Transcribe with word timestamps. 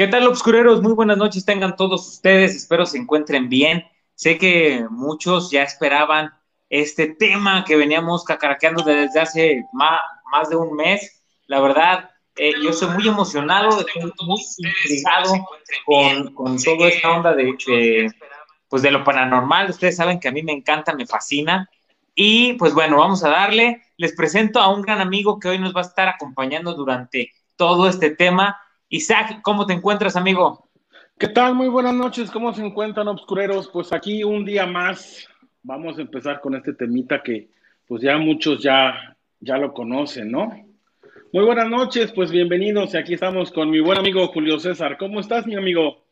¿Qué 0.00 0.08
tal, 0.08 0.26
obscureros? 0.28 0.80
Muy 0.80 0.94
buenas 0.94 1.18
noches, 1.18 1.44
tengan 1.44 1.76
todos 1.76 2.08
ustedes. 2.08 2.56
Espero 2.56 2.86
se 2.86 2.96
encuentren 2.96 3.50
bien. 3.50 3.84
Sé 4.14 4.38
que 4.38 4.86
muchos 4.88 5.50
ya 5.50 5.62
esperaban 5.62 6.32
este 6.70 7.08
tema 7.08 7.66
que 7.66 7.76
veníamos 7.76 8.24
cacaraqueando 8.24 8.82
desde 8.82 9.20
hace 9.20 9.62
más, 9.74 10.48
de 10.48 10.56
un 10.56 10.74
mes. 10.74 11.22
La 11.48 11.60
verdad, 11.60 12.08
eh, 12.36 12.54
yo 12.62 12.72
soy 12.72 12.88
muy 12.94 13.06
emocionado, 13.06 13.68
muy 14.26 14.40
intrigado 14.56 15.46
con, 15.84 16.32
con 16.32 16.56
toda 16.56 16.88
esta 16.88 17.10
onda 17.10 17.34
de, 17.34 18.10
pues 18.70 18.80
de 18.80 18.90
lo 18.92 19.04
paranormal. 19.04 19.68
Ustedes 19.68 19.96
saben 19.96 20.18
que 20.18 20.28
a 20.28 20.32
mí 20.32 20.42
me 20.42 20.52
encanta, 20.52 20.94
me 20.94 21.06
fascina. 21.06 21.68
Y 22.14 22.54
pues 22.54 22.72
bueno, 22.72 22.96
vamos 22.96 23.22
a 23.22 23.28
darle. 23.28 23.82
Les 23.98 24.16
presento 24.16 24.60
a 24.60 24.72
un 24.72 24.80
gran 24.80 25.02
amigo 25.02 25.38
que 25.38 25.50
hoy 25.50 25.58
nos 25.58 25.76
va 25.76 25.80
a 25.80 25.84
estar 25.84 26.08
acompañando 26.08 26.72
durante 26.72 27.34
todo 27.54 27.86
este 27.86 28.08
tema. 28.08 28.56
Isaac, 28.92 29.40
¿cómo 29.42 29.66
te 29.66 29.72
encuentras, 29.72 30.16
amigo? 30.16 30.68
¿Qué 31.16 31.28
tal? 31.28 31.54
Muy 31.54 31.68
buenas 31.68 31.94
noches. 31.94 32.28
¿Cómo 32.28 32.52
se 32.52 32.66
encuentran, 32.66 33.06
obscureros? 33.06 33.70
Pues 33.72 33.92
aquí 33.92 34.24
un 34.24 34.44
día 34.44 34.66
más. 34.66 35.28
Vamos 35.62 35.96
a 35.96 36.00
empezar 36.00 36.40
con 36.40 36.56
este 36.56 36.72
temita 36.72 37.22
que 37.22 37.50
pues 37.86 38.02
ya 38.02 38.18
muchos 38.18 38.60
ya, 38.60 39.16
ya 39.38 39.58
lo 39.58 39.72
conocen, 39.72 40.32
¿no? 40.32 40.48
Muy 41.32 41.44
buenas 41.44 41.68
noches, 41.68 42.10
pues 42.12 42.32
bienvenidos. 42.32 42.92
Y 42.92 42.96
aquí 42.96 43.14
estamos 43.14 43.52
con 43.52 43.70
mi 43.70 43.78
buen 43.78 43.96
amigo 43.96 44.26
Julio 44.26 44.58
César. 44.58 44.98
¿Cómo 44.98 45.20
estás, 45.20 45.46
mi 45.46 45.54
amigo? 45.54 46.04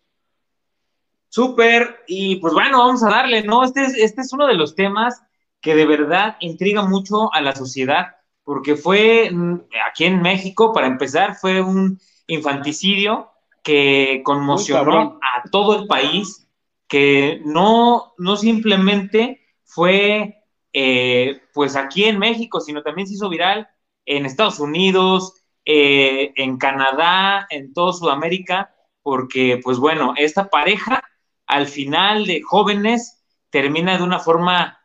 Súper. 1.31 2.05
Y 2.06 2.36
pues 2.36 2.55
bueno, 2.55 2.78
vamos 2.78 3.03
a 3.03 3.10
darle, 3.10 3.42
¿no? 3.42 3.64
Este 3.64 3.83
es, 3.83 3.97
este 3.97 4.20
es 4.20 4.33
uno 4.33 4.47
de 4.47 4.55
los 4.55 4.77
temas 4.77 5.20
que 5.60 5.75
de 5.75 5.84
verdad 5.84 6.36
intriga 6.38 6.84
mucho 6.84 7.34
a 7.34 7.41
la 7.41 7.56
sociedad, 7.56 8.19
porque 8.44 8.77
fue 8.77 9.31
mm, 9.33 9.62
aquí 9.91 10.05
en 10.05 10.22
México, 10.22 10.72
para 10.72 10.86
empezar, 10.86 11.34
fue 11.34 11.60
un 11.60 11.98
infanticidio 12.29 13.31
que 13.62 14.23
conmocionó 14.25 15.19
a 15.21 15.48
todo 15.51 15.81
el 15.81 15.87
país, 15.87 16.48
que 16.87 17.43
no, 17.45 18.15
no 18.17 18.37
simplemente 18.37 19.43
fue 19.65 20.45
eh, 20.73 21.41
pues 21.53 21.77
aquí 21.77 22.05
en 22.05 22.19
México, 22.19 22.61
sino 22.61 22.83
también 22.83 23.09
se 23.09 23.15
hizo 23.15 23.29
viral 23.29 23.69
en 24.06 24.25
Estados 24.25 24.61
Unidos, 24.61 25.34
eh, 25.65 26.33
en 26.37 26.56
Canadá, 26.56 27.47
en 27.51 27.73
toda 27.75 27.93
Sudamérica, 27.93 28.75
porque 29.03 29.61
pues 29.62 29.79
bueno, 29.79 30.15
esta 30.17 30.49
pareja 30.49 31.03
al 31.47 31.67
final 31.67 32.27
de 32.27 32.43
jóvenes 32.43 33.23
termina 33.51 33.97
de 33.99 34.05
una 34.05 34.19
forma, 34.19 34.79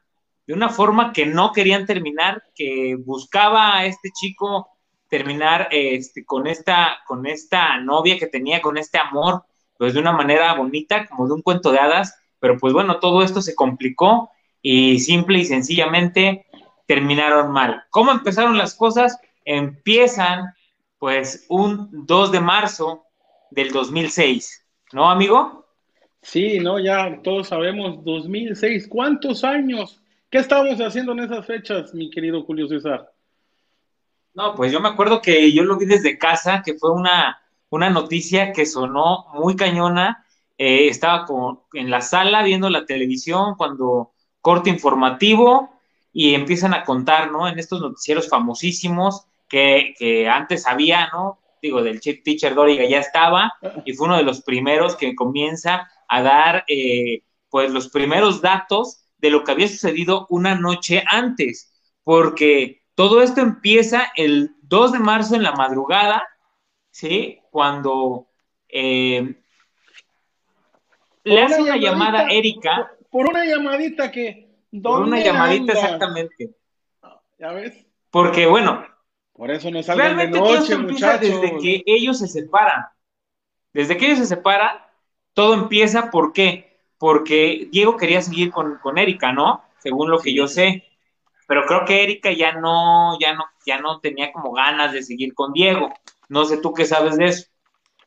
de 0.48 0.54
una 0.54 0.70
forma 0.70 1.14
que 1.14 1.26
no 1.26 1.52
querían 1.52 1.86
terminar, 1.86 2.44
que 2.56 2.98
buscaba 3.06 3.78
a 3.78 3.86
este 3.86 4.10
chico 4.12 4.73
terminar 5.14 5.68
este, 5.70 6.26
con, 6.26 6.48
esta, 6.48 6.98
con 7.06 7.28
esta 7.28 7.78
novia 7.78 8.18
que 8.18 8.26
tenía, 8.26 8.64
con 8.64 8.80
este 8.80 8.98
amor, 8.98 9.44
pues 9.78 9.94
de 9.94 10.00
una 10.00 10.12
manera 10.12 10.56
bonita, 10.56 11.06
como 11.06 11.28
de 11.28 11.36
un 11.36 11.44
cuento 11.44 11.72
de 11.72 11.78
hadas, 11.78 12.20
pero 12.40 12.58
pues 12.58 12.74
bueno, 12.74 12.98
todo 12.98 13.22
esto 13.22 13.40
se 13.40 13.54
complicó 13.54 14.32
y 14.60 14.98
simple 14.98 15.38
y 15.38 15.46
sencillamente 15.46 16.48
terminaron 16.88 17.52
mal. 17.52 17.84
¿Cómo 17.92 18.12
empezaron 18.12 18.58
las 18.58 18.74
cosas? 18.74 19.20
Empiezan 19.46 20.56
pues 20.98 21.46
un 21.48 22.08
2 22.08 22.32
de 22.32 22.40
marzo 22.40 23.04
del 23.52 23.72
2006, 23.72 24.66
¿no, 24.94 25.12
amigo? 25.12 25.68
Sí, 26.24 26.58
no, 26.58 26.80
ya 26.80 27.20
todos 27.22 27.50
sabemos, 27.50 28.04
2006, 28.04 28.88
¿cuántos 28.88 29.44
años? 29.44 30.02
¿Qué 30.32 30.40
estábamos 30.40 30.80
haciendo 30.82 31.12
en 31.12 31.20
esas 31.20 31.46
fechas, 31.46 31.94
mi 31.94 32.10
querido 32.10 32.42
Julio 32.42 32.68
César? 32.68 33.13
No, 34.34 34.56
pues 34.56 34.72
yo 34.72 34.80
me 34.80 34.90
acuerdo 34.90 35.22
que 35.22 35.52
yo 35.54 35.64
lo 35.64 35.78
vi 35.78 35.86
desde 35.86 36.18
casa, 36.18 36.64
que 36.66 36.74
fue 36.74 36.92
una, 36.92 37.40
una 37.70 37.90
noticia 37.90 38.52
que 38.52 38.66
sonó 38.66 39.26
muy 39.34 39.56
cañona. 39.56 40.26
Eh, 40.58 40.88
estaba 40.88 41.26
como 41.26 41.68
en 41.74 41.92
la 41.92 42.02
sala 42.02 42.44
viendo 42.44 42.70
la 42.70 42.86
televisión 42.86 43.56
cuando 43.56 44.14
corte 44.42 44.70
informativo 44.70 45.72
y 46.12 46.34
empiezan 46.36 46.74
a 46.74 46.84
contar, 46.84 47.32
¿no? 47.32 47.48
En 47.48 47.60
estos 47.60 47.82
noticieros 47.82 48.28
famosísimos 48.30 49.26
que, 49.48 49.94
que 49.98 50.28
antes 50.28 50.68
había, 50.68 51.10
¿no? 51.14 51.40
Digo, 51.62 51.82
del 51.82 52.00
Chief 52.00 52.24
Teacher 52.24 52.56
Doriga 52.56 52.86
ya 52.86 53.00
estaba 53.00 53.54
y 53.86 53.94
fue 53.94 54.08
uno 54.08 54.18
de 54.18 54.24
los 54.24 54.42
primeros 54.42 54.96
que 54.96 55.16
comienza 55.16 55.90
a 56.08 56.22
dar, 56.22 56.66
eh, 56.68 57.24
pues, 57.50 57.72
los 57.72 57.90
primeros 57.90 58.42
datos 58.42 59.06
de 59.18 59.30
lo 59.30 59.44
que 59.44 59.52
había 59.52 59.68
sucedido 59.68 60.28
una 60.30 60.56
noche 60.56 61.04
antes, 61.08 61.72
porque 62.04 62.83
todo 62.96 63.22
esto 63.22 63.42
empieza 63.42 64.12
el 64.16 64.56
2 64.64 64.94
de 64.94 65.00
marzo 65.00 65.36
en 65.36 65.44
la 65.44 65.54
madrugada, 65.54 66.28
¿sí? 66.92 67.40
Cuando 67.50 68.28
eh, 68.70 69.36
le 71.24 71.42
hace 71.42 71.62
una 71.62 71.78
llamada 71.78 72.22
a 72.22 72.30
Erika. 72.30 72.92
Por 73.10 73.30
una 73.30 73.46
llamadita 73.46 74.12
que. 74.12 74.50
Por 74.82 75.02
una 75.04 75.20
llamadita, 75.20 75.74
exactamente. 75.74 76.56
¿Ya 77.40 77.52
ves? 77.52 77.86
Porque, 78.12 78.46
bueno. 78.46 78.86
Por 79.34 79.50
eso 79.50 79.72
no 79.72 79.82
salen 79.82 80.18
de 80.18 80.28
noche, 80.28 80.78
muchachos. 80.78 81.42
Desde 81.42 81.58
que 81.58 81.84
ellos 81.86 82.20
se 82.20 82.28
separan. 82.28 82.86
Desde 83.74 83.98
que 83.98 84.06
ellos 84.06 84.20
se 84.20 84.28
separan, 84.28 84.78
todo 85.34 85.56
empieza, 85.56 86.12
¿por 86.12 86.34
qué? 86.34 86.80
Porque 87.00 87.68
Diego 87.72 87.98
quería 87.98 88.22
seguir 88.22 88.52
con, 88.52 88.78
con 88.78 89.00
Erika, 89.00 89.34
¿no? 89.34 89.64
Según 89.80 90.12
lo 90.12 90.20
que 90.20 90.36
yo 90.36 90.48
sé 90.48 90.93
pero 91.54 91.68
creo 91.68 91.86
que 91.86 92.02
Erika 92.02 92.32
ya 92.32 92.54
no, 92.54 93.16
ya 93.20 93.36
no, 93.36 93.46
ya 93.64 93.80
no 93.80 94.00
tenía 94.00 94.32
como 94.32 94.54
ganas 94.54 94.92
de 94.92 95.04
seguir 95.04 95.36
con 95.36 95.54
Diego. 95.54 95.94
No 96.28 96.46
sé 96.46 96.58
tú 96.58 96.74
qué 96.74 96.84
sabes 96.84 97.16
de 97.16 97.26
eso. 97.26 97.46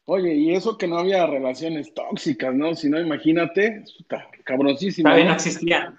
Oye, 0.04 0.34
y 0.34 0.52
eso 0.52 0.76
que 0.76 0.88
no 0.88 0.98
había 0.98 1.28
relaciones 1.28 1.94
tóxicas, 1.94 2.52
¿no? 2.52 2.74
Si 2.74 2.90
no, 2.90 2.98
imagínate, 2.98 3.84
está 4.00 4.28
cabrosísimo. 4.42 5.08
Todavía 5.08 5.28
no, 5.28 5.34
existían. 5.34 5.96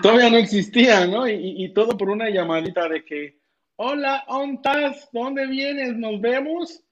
Todavía 0.00 0.30
no 0.30 0.38
existían, 0.38 1.10
¿no? 1.10 1.28
Y, 1.28 1.70
todo 1.74 1.98
por 1.98 2.08
una 2.08 2.30
llamadita 2.30 2.88
de 2.88 3.04
que, 3.04 3.38
hola, 3.76 4.24
¿ontas? 4.28 5.10
¿Dónde 5.12 5.48
vienes? 5.48 5.96
¿Nos 5.96 6.18
vemos? 6.18 6.82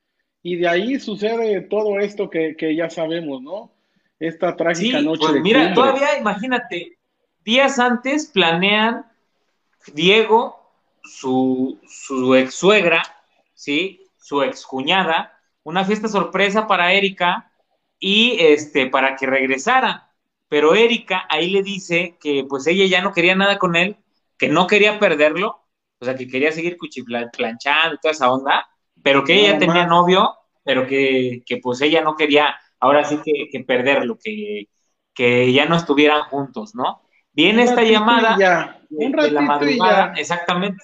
Y 0.43 0.57
de 0.57 0.69
ahí 0.69 1.01
sucede 1.01 1.63
todo 1.63 1.99
esto 1.99 2.29
que, 2.29 2.77
ya 2.77 2.91
sabemos, 2.91 3.41
¿no? 3.41 3.73
Esta 4.21 4.55
trágica 4.55 5.01
noche 5.01 5.29
pues 5.31 5.41
Mira, 5.41 5.73
todavía 5.73 6.19
imagínate, 6.19 6.99
días 7.43 7.79
antes 7.79 8.27
planean 8.27 9.08
Diego, 9.95 10.59
su, 11.03 11.81
su 11.87 12.35
ex 12.35 12.55
suegra, 12.55 13.03
¿sí? 13.55 14.07
Su 14.19 14.43
ex 14.43 14.65
cuñada, 14.67 15.39
una 15.63 15.85
fiesta 15.85 16.09
sorpresa 16.09 16.67
para 16.67 16.93
Erika 16.93 17.53
y 17.99 18.37
este, 18.41 18.87
para 18.87 19.17
que 19.17 19.27
regresara. 19.27 20.13
Pero 20.49 20.75
Erika 20.75 21.27
ahí 21.29 21.51
le 21.51 21.63
dice 21.63 22.17
que 22.21 22.45
pues 22.49 22.67
ella 22.67 22.87
ya 22.87 23.03
no 23.03 23.13
quería 23.13 23.35
nada 23.35 23.59
con 23.59 23.77
él, 23.77 23.97
que 24.39 24.49
no 24.49 24.67
quería 24.67 24.99
perderlo, 24.99 25.67
o 26.01 26.05
sea, 26.05 26.15
que 26.15 26.29
quería 26.29 26.53
seguir 26.53 26.79
cuchiplanchando 26.79 27.95
y 27.95 27.99
toda 27.99 28.13
esa 28.13 28.31
onda, 28.31 28.69
pero 29.03 29.25
que 29.25 29.35
ella 29.35 29.59
tenía 29.59 29.87
novio, 29.87 30.37
pero 30.63 30.87
que, 30.87 31.43
pues 31.63 31.81
ella 31.81 32.03
no 32.03 32.15
quería 32.17 32.57
ahora 32.81 33.05
sí 33.05 33.19
que, 33.25 33.61
perderlo, 33.65 34.19
que, 34.23 34.69
que 35.13 35.53
ya 35.53 35.67
no 35.67 35.77
estuvieran 35.77 36.23
juntos, 36.25 36.75
¿no? 36.75 37.03
Viene 37.33 37.65
esta 37.65 37.83
llamada 37.83 38.78
un 38.91 39.13
de 39.13 39.31
la 39.31 39.41
madrugada, 39.41 40.13
exactamente, 40.17 40.83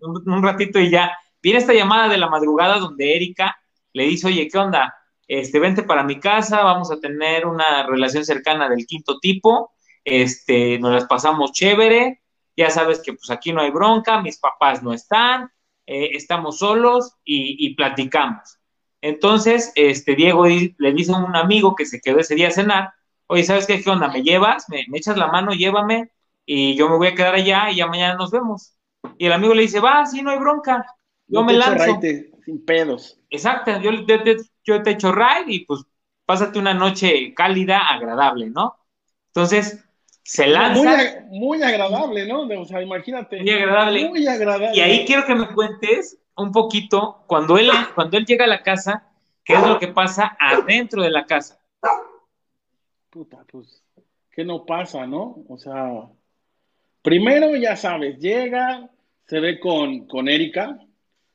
un, 0.00 0.42
ratito 0.42 0.78
y 0.78 0.90
ya. 0.90 1.16
Viene 1.42 1.58
esta 1.58 1.74
llamada 1.74 2.08
de 2.08 2.18
la 2.18 2.28
madrugada 2.28 2.78
donde 2.78 3.14
Erika 3.14 3.56
le 3.92 4.04
dice, 4.04 4.28
oye, 4.28 4.48
¿qué 4.48 4.58
onda? 4.58 4.94
Este, 5.28 5.58
vente 5.58 5.82
para 5.82 6.02
mi 6.02 6.20
casa, 6.20 6.62
vamos 6.62 6.90
a 6.90 7.00
tener 7.00 7.46
una 7.46 7.86
relación 7.86 8.24
cercana 8.24 8.68
del 8.68 8.86
quinto 8.86 9.18
tipo, 9.20 9.72
este, 10.04 10.78
nos 10.78 10.92
las 10.92 11.06
pasamos 11.06 11.52
chévere, 11.52 12.22
ya 12.56 12.70
sabes 12.70 13.00
que 13.00 13.14
pues 13.14 13.30
aquí 13.30 13.52
no 13.52 13.60
hay 13.60 13.70
bronca, 13.70 14.20
mis 14.20 14.38
papás 14.38 14.82
no 14.82 14.92
están, 14.92 15.50
eh, 15.86 16.10
estamos 16.12 16.58
solos 16.58 17.16
y, 17.24 17.74
platicamos. 17.74 18.58
Entonces, 19.00 19.72
este, 19.74 20.14
Diego 20.14 20.46
le 20.46 20.92
dice 20.92 21.12
a 21.12 21.16
un 21.16 21.36
amigo 21.36 21.74
que 21.74 21.84
se 21.84 22.00
quedó 22.00 22.20
ese 22.20 22.34
día 22.34 22.48
a 22.48 22.52
cenar, 22.52 22.92
oye, 23.26 23.44
¿sabes 23.44 23.66
qué, 23.66 23.82
qué 23.82 23.90
onda? 23.90 24.08
¿Me 24.08 24.22
llevas? 24.22 24.68
¿Me, 24.68 24.86
echas 24.94 25.16
la 25.16 25.28
mano? 25.28 25.52
Llévame 25.52 26.10
y 26.46 26.74
yo 26.76 26.88
me 26.88 26.96
voy 26.96 27.08
a 27.08 27.14
quedar 27.14 27.34
allá 27.34 27.70
y 27.70 27.76
ya 27.76 27.86
mañana 27.86 28.14
nos 28.14 28.30
vemos. 28.30 28.76
Y 29.18 29.26
el 29.26 29.32
amigo 29.32 29.54
le 29.54 29.62
dice, 29.62 29.80
va, 29.80 30.04
sí, 30.06 30.22
no 30.22 30.30
hay 30.30 30.38
bronca, 30.38 30.84
yo 31.26 31.42
me 31.44 31.52
lanzo. 31.54 32.00
sin 32.44 32.64
pedos. 32.64 33.20
Exacto, 33.30 33.78
yo, 33.80 33.90
yo, 33.92 34.16
yo, 34.64 34.82
te 34.82 34.90
echo 34.90 35.12
ride 35.12 35.44
y 35.46 35.64
pues 35.64 35.82
pásate 36.24 36.58
una 36.58 36.74
noche 36.74 37.34
cálida, 37.34 37.78
agradable, 37.78 38.50
¿no? 38.50 38.76
Entonces, 39.28 39.84
se 40.22 40.46
lanza. 40.46 40.96
Muy, 41.28 41.38
muy 41.40 41.62
agradable, 41.62 42.26
¿no? 42.26 42.42
O 42.42 42.64
sea, 42.64 42.82
imagínate. 42.82 43.40
Muy 43.40 43.50
agradable. 43.50 44.08
Muy 44.08 44.26
agradable. 44.26 44.76
Y 44.76 44.80
ahí 44.80 45.04
quiero 45.04 45.26
que 45.26 45.34
me 45.34 45.48
cuentes 45.52 46.18
un 46.36 46.50
poquito, 46.50 47.24
cuando 47.26 47.58
él, 47.58 47.70
cuando 47.94 48.16
él 48.16 48.24
llega 48.24 48.44
a 48.44 48.48
la 48.48 48.62
casa, 48.62 49.06
qué 49.44 49.54
es 49.54 49.66
lo 49.66 49.78
que 49.78 49.88
pasa 49.88 50.36
adentro 50.40 51.02
de 51.02 51.10
la 51.10 51.26
casa 51.26 51.60
puta, 53.14 53.44
pues, 53.50 53.80
¿qué 54.32 54.44
no 54.44 54.66
pasa, 54.66 55.06
no? 55.06 55.44
O 55.48 55.56
sea, 55.56 56.10
primero 57.04 57.54
ya 57.54 57.76
sabes, 57.76 58.18
llega, 58.18 58.88
se 59.26 59.38
ve 59.38 59.60
con, 59.60 60.06
con 60.06 60.26
Erika. 60.26 60.78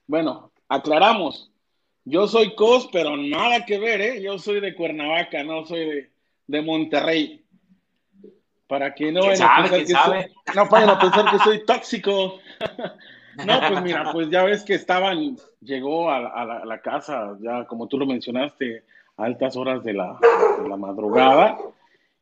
Bueno, 0.08 0.52
aclaramos, 0.68 1.52
Yo 2.04 2.28
soy 2.28 2.56
COS, 2.56 2.90
pero 2.92 3.16
nada 3.16 3.66
que 3.66 3.78
ver, 3.78 4.02
¿eh? 4.02 4.22
Yo 4.22 4.40
soy 4.40 4.60
de 4.60 4.74
Cuernavaca, 4.74 5.44
no 5.44 5.64
soy 5.66 6.10
de, 6.48 6.62
Monterrey. 6.64 7.46
Para 8.68 8.96
que 8.96 9.12
no 9.12 9.22
vayan 9.28 9.48
a 9.48 9.70
pensar 9.70 9.80
que 9.80 10.26
soy, 10.26 10.56
no 10.56 10.66
vayan 10.70 10.90
a 10.90 11.00
pensar 11.00 11.32
que 11.32 11.40
soy 11.40 11.66
tóxico. 11.66 12.40
no, 13.46 13.60
pues 13.68 13.84
mira, 13.84 14.12
pues 14.12 14.30
ya 14.32 14.44
ves 14.44 14.64
que 14.64 14.74
estaban, 14.74 15.38
llegó 15.62 16.10
a, 16.10 16.66
la, 16.66 16.82
casa, 16.82 17.38
ya 17.42 17.66
como 17.66 17.88
tú 17.88 18.00
lo 18.00 18.08
mencionaste, 18.08 18.84
a 19.18 19.26
altas 19.26 19.56
horas 19.56 19.84
de 19.84 19.94
la, 19.94 20.18
de 20.62 20.68
la 20.68 20.78
madrugada. 20.78 21.60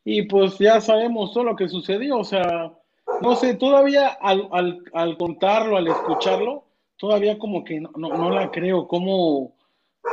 Y 0.03 0.23
pues 0.23 0.57
ya 0.57 0.81
sabemos 0.81 1.33
todo 1.33 1.45
lo 1.45 1.55
que 1.55 1.69
sucedió. 1.69 2.17
O 2.17 2.23
sea, 2.25 2.73
no 3.21 3.35
sé, 3.35 3.55
todavía 3.55 4.07
al, 4.07 4.47
al, 4.51 4.83
al 4.93 5.17
contarlo, 5.17 5.77
al 5.77 5.87
escucharlo, 5.87 6.65
todavía 6.97 7.37
como 7.37 7.63
que 7.63 7.79
no, 7.79 7.91
no, 7.95 8.29
la 8.29 8.51
creo. 8.51 8.87
¿Cómo 8.87 9.55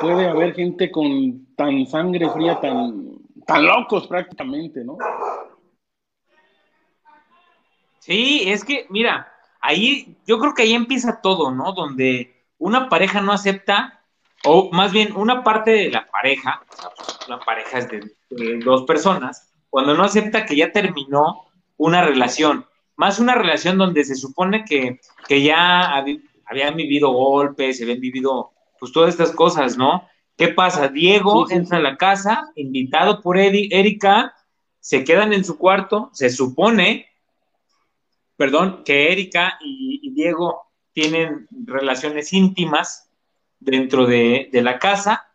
puede 0.00 0.28
haber 0.28 0.54
gente 0.54 0.90
con 0.90 1.54
tan 1.56 1.86
sangre 1.86 2.28
fría, 2.30 2.60
tan, 2.60 3.18
tan 3.46 3.66
locos 3.66 4.06
prácticamente, 4.06 4.84
no? 4.84 4.98
Sí, 7.98 8.42
es 8.46 8.64
que, 8.64 8.86
mira, 8.90 9.32
ahí 9.60 10.16
yo 10.26 10.38
creo 10.38 10.54
que 10.54 10.62
ahí 10.62 10.74
empieza 10.74 11.20
todo, 11.22 11.50
¿no? 11.50 11.72
Donde 11.72 12.44
una 12.58 12.88
pareja 12.88 13.20
no 13.20 13.32
acepta, 13.32 14.02
o 14.44 14.70
más 14.72 14.92
bien 14.92 15.16
una 15.16 15.42
parte 15.42 15.70
de 15.70 15.90
la 15.90 16.06
pareja, 16.06 16.62
una 17.26 17.40
pareja 17.40 17.78
es 17.78 17.88
de 17.88 18.02
dos 18.62 18.82
personas, 18.84 19.50
cuando 19.70 19.94
no 19.94 20.04
acepta 20.04 20.44
que 20.44 20.56
ya 20.56 20.70
terminó 20.70 21.46
una 21.76 22.04
relación, 22.04 22.66
más 22.96 23.18
una 23.18 23.34
relación 23.34 23.78
donde 23.78 24.04
se 24.04 24.14
supone 24.14 24.64
que, 24.64 25.00
ya 25.42 25.94
habían 26.46 26.76
vivido 26.76 27.10
golpes, 27.10 27.78
se 27.78 27.84
habían 27.84 28.00
vivido 28.00 28.52
pues 28.78 28.92
todas 28.92 29.10
estas 29.10 29.32
cosas, 29.32 29.76
¿no? 29.76 30.08
¿Qué 30.36 30.48
pasa? 30.48 30.88
Diego 30.88 31.50
entra 31.50 31.78
a 31.78 31.82
la 31.82 31.96
casa, 31.96 32.50
invitado 32.56 33.20
por 33.22 33.38
Erika, 33.38 34.34
se 34.80 35.04
quedan 35.04 35.32
en 35.32 35.44
su 35.44 35.56
cuarto, 35.56 36.10
se 36.12 36.28
supone, 36.28 37.06
perdón, 38.36 38.82
que 38.84 39.12
Erika 39.12 39.58
y, 39.60 40.12
Diego 40.12 40.70
tienen 40.92 41.48
relaciones 41.50 42.32
íntimas 42.32 43.10
dentro 43.58 44.06
de, 44.06 44.48
de 44.52 44.62
la 44.62 44.78
casa, 44.78 45.28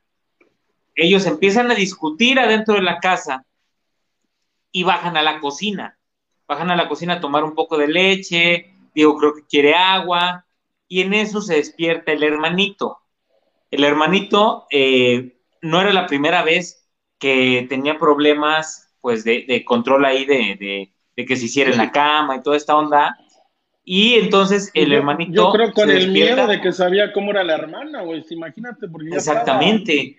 ellos 0.95 1.25
empiezan 1.25 1.69
a 1.71 1.75
discutir 1.75 2.39
adentro 2.39 2.75
de 2.75 2.81
la 2.81 2.99
casa 2.99 3.45
y 4.71 4.83
bajan 4.83 5.17
a 5.17 5.21
la 5.21 5.39
cocina 5.39 5.98
bajan 6.49 6.71
a 6.71 6.75
la 6.75 6.89
cocina 6.89 7.13
a 7.13 7.21
tomar 7.21 7.43
un 7.43 7.53
poco 7.53 7.77
de 7.77 7.87
leche, 7.87 8.73
Diego 8.95 9.15
creo 9.17 9.35
que 9.35 9.45
quiere 9.45 9.75
agua, 9.75 10.45
y 10.87 11.01
en 11.01 11.13
eso 11.13 11.41
se 11.41 11.53
despierta 11.53 12.11
el 12.11 12.23
hermanito. 12.23 12.97
El 13.69 13.83
hermanito 13.83 14.65
eh, 14.71 15.37
no 15.61 15.79
era 15.79 15.93
la 15.93 16.07
primera 16.07 16.41
vez 16.41 16.89
que 17.19 17.67
tenía 17.69 17.99
problemas 17.99 18.91
pues 18.99 19.23
de, 19.23 19.63
control 19.63 20.05
ahí 20.05 20.25
de, 20.25 20.91
que 21.15 21.35
se 21.37 21.45
hiciera 21.45 21.69
en 21.69 21.77
la 21.77 21.91
cama 21.91 22.37
y 22.37 22.41
toda 22.41 22.57
esta 22.57 22.75
onda. 22.75 23.15
Y 23.83 24.15
entonces 24.15 24.71
el 24.73 24.91
hermanito. 24.91 25.31
Yo 25.31 25.51
creo 25.51 25.71
con 25.71 25.91
el 25.91 26.09
miedo 26.11 26.47
de 26.47 26.59
que 26.61 26.71
sabía 26.71 27.13
cómo 27.13 27.29
era 27.29 27.43
la 27.43 27.53
hermana, 27.53 28.01
güey. 28.01 28.25
Imagínate, 28.31 28.87
porque 28.87 29.09
Exactamente. 29.11 30.17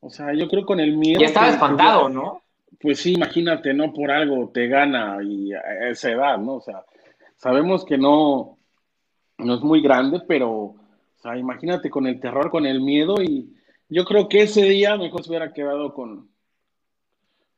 o 0.00 0.10
sea, 0.10 0.34
yo 0.34 0.48
creo 0.48 0.66
con 0.66 0.80
el 0.80 0.98
miedo. 0.98 1.18
Ya 1.18 1.26
estaba 1.26 1.48
espantado, 1.48 2.10
¿no? 2.10 2.41
Pues 2.82 2.98
sí, 2.98 3.12
imagínate, 3.12 3.72
¿no? 3.72 3.92
Por 3.92 4.10
algo 4.10 4.50
te 4.52 4.66
gana 4.66 5.18
y 5.22 5.52
a 5.52 5.88
esa 5.88 6.10
edad, 6.10 6.36
¿no? 6.38 6.56
O 6.56 6.60
sea, 6.60 6.84
sabemos 7.36 7.84
que 7.84 7.96
no, 7.96 8.58
no 9.38 9.54
es 9.54 9.60
muy 9.60 9.80
grande, 9.80 10.20
pero, 10.26 10.50
o 10.50 10.76
sea, 11.22 11.38
imagínate 11.38 11.88
con 11.88 12.08
el 12.08 12.18
terror, 12.18 12.50
con 12.50 12.66
el 12.66 12.80
miedo 12.80 13.22
y 13.22 13.54
yo 13.88 14.04
creo 14.04 14.28
que 14.28 14.42
ese 14.42 14.62
día 14.62 14.96
mejor 14.96 15.22
se 15.22 15.30
hubiera 15.30 15.52
quedado 15.52 15.94
con, 15.94 16.28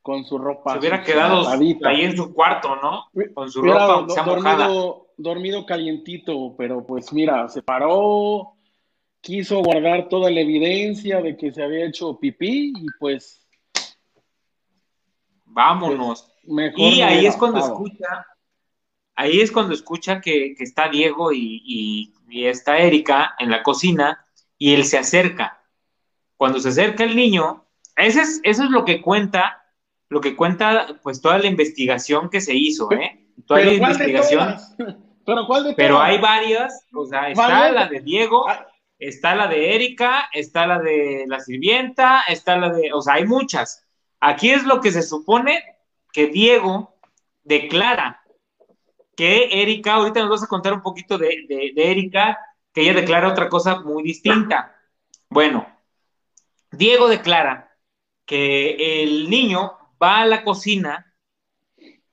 con 0.02 0.24
su 0.24 0.36
ropa. 0.36 0.74
Se 0.74 0.80
hubiera 0.80 1.02
quedado 1.02 1.48
ahí 1.48 1.78
en 2.02 2.16
su 2.16 2.34
cuarto, 2.34 2.76
¿no? 2.76 3.06
Con 3.32 3.50
su 3.50 3.62
ropa 3.62 4.06
dormido, 4.26 5.06
dormido 5.16 5.64
calientito, 5.64 6.54
pero 6.58 6.84
pues 6.84 7.12
mira, 7.14 7.48
se 7.48 7.62
paró, 7.62 8.52
quiso 9.22 9.62
guardar 9.62 10.08
toda 10.10 10.30
la 10.30 10.40
evidencia 10.40 11.22
de 11.22 11.34
que 11.34 11.50
se 11.50 11.62
había 11.62 11.86
hecho 11.86 12.18
pipí 12.18 12.74
y 12.76 12.86
pues 13.00 13.43
vámonos. 15.54 16.28
y 16.76 17.00
ahí 17.00 17.26
es 17.26 17.36
cuando 17.36 17.60
escucha, 17.60 18.26
ahí 19.14 19.40
es 19.40 19.50
cuando 19.50 19.72
escucha 19.72 20.20
que, 20.20 20.54
está 20.58 20.88
Diego 20.88 21.32
y, 21.32 22.12
está 22.28 22.78
Erika 22.78 23.36
en 23.38 23.50
la 23.50 23.62
cocina 23.62 24.26
y 24.58 24.74
él 24.74 24.84
se 24.84 24.98
acerca. 24.98 25.62
Cuando 26.36 26.58
se 26.58 26.70
acerca 26.70 27.04
el 27.04 27.14
niño, 27.14 27.64
ese 27.96 28.22
es, 28.22 28.40
eso 28.42 28.64
es 28.64 28.70
lo 28.70 28.84
que 28.84 29.00
cuenta, 29.00 29.62
lo 30.08 30.20
que 30.20 30.34
cuenta 30.34 30.98
pues 31.02 31.22
toda 31.22 31.38
la 31.38 31.46
investigación 31.46 32.28
que 32.28 32.40
se 32.40 32.54
hizo, 32.54 32.90
¿eh? 32.92 33.20
Toda 33.46 33.60
la 33.60 33.72
investigación. 33.72 34.56
¿Pero 35.26 35.46
cuál 35.46 35.64
de 35.64 35.74
Pero 35.74 36.00
hay 36.00 36.18
varias, 36.18 36.86
o 36.92 37.06
sea, 37.06 37.30
está 37.30 37.70
la 37.72 37.86
de 37.86 38.00
Diego, 38.00 38.48
ah. 38.48 38.66
está 38.98 39.34
la 39.34 39.46
de 39.46 39.74
Erika, 39.74 40.28
está 40.32 40.66
la 40.66 40.78
de 40.80 41.24
la 41.26 41.40
sirvienta, 41.40 42.22
está 42.28 42.58
la 42.58 42.70
de, 42.70 42.92
o 42.92 43.00
sea, 43.00 43.14
hay 43.14 43.24
muchas. 43.24 43.84
Aquí 44.26 44.52
es 44.52 44.64
lo 44.64 44.80
que 44.80 44.90
se 44.90 45.02
supone 45.02 45.62
que 46.10 46.28
Diego 46.28 46.96
declara 47.42 48.22
que 49.14 49.60
Erika, 49.60 49.96
ahorita 49.96 50.20
nos 50.20 50.30
vas 50.30 50.42
a 50.44 50.46
contar 50.46 50.72
un 50.72 50.80
poquito 50.80 51.18
de, 51.18 51.74
Erika, 51.76 52.38
que 52.72 52.80
ella 52.80 52.94
declara 52.94 53.28
otra 53.28 53.50
cosa 53.50 53.80
muy 53.80 54.02
distinta. 54.02 54.74
Bueno, 55.28 55.68
Diego 56.70 57.06
declara 57.06 57.76
que 58.24 59.02
el 59.02 59.28
niño 59.28 59.72
va 60.02 60.22
a 60.22 60.26
la 60.26 60.42
cocina, 60.42 61.14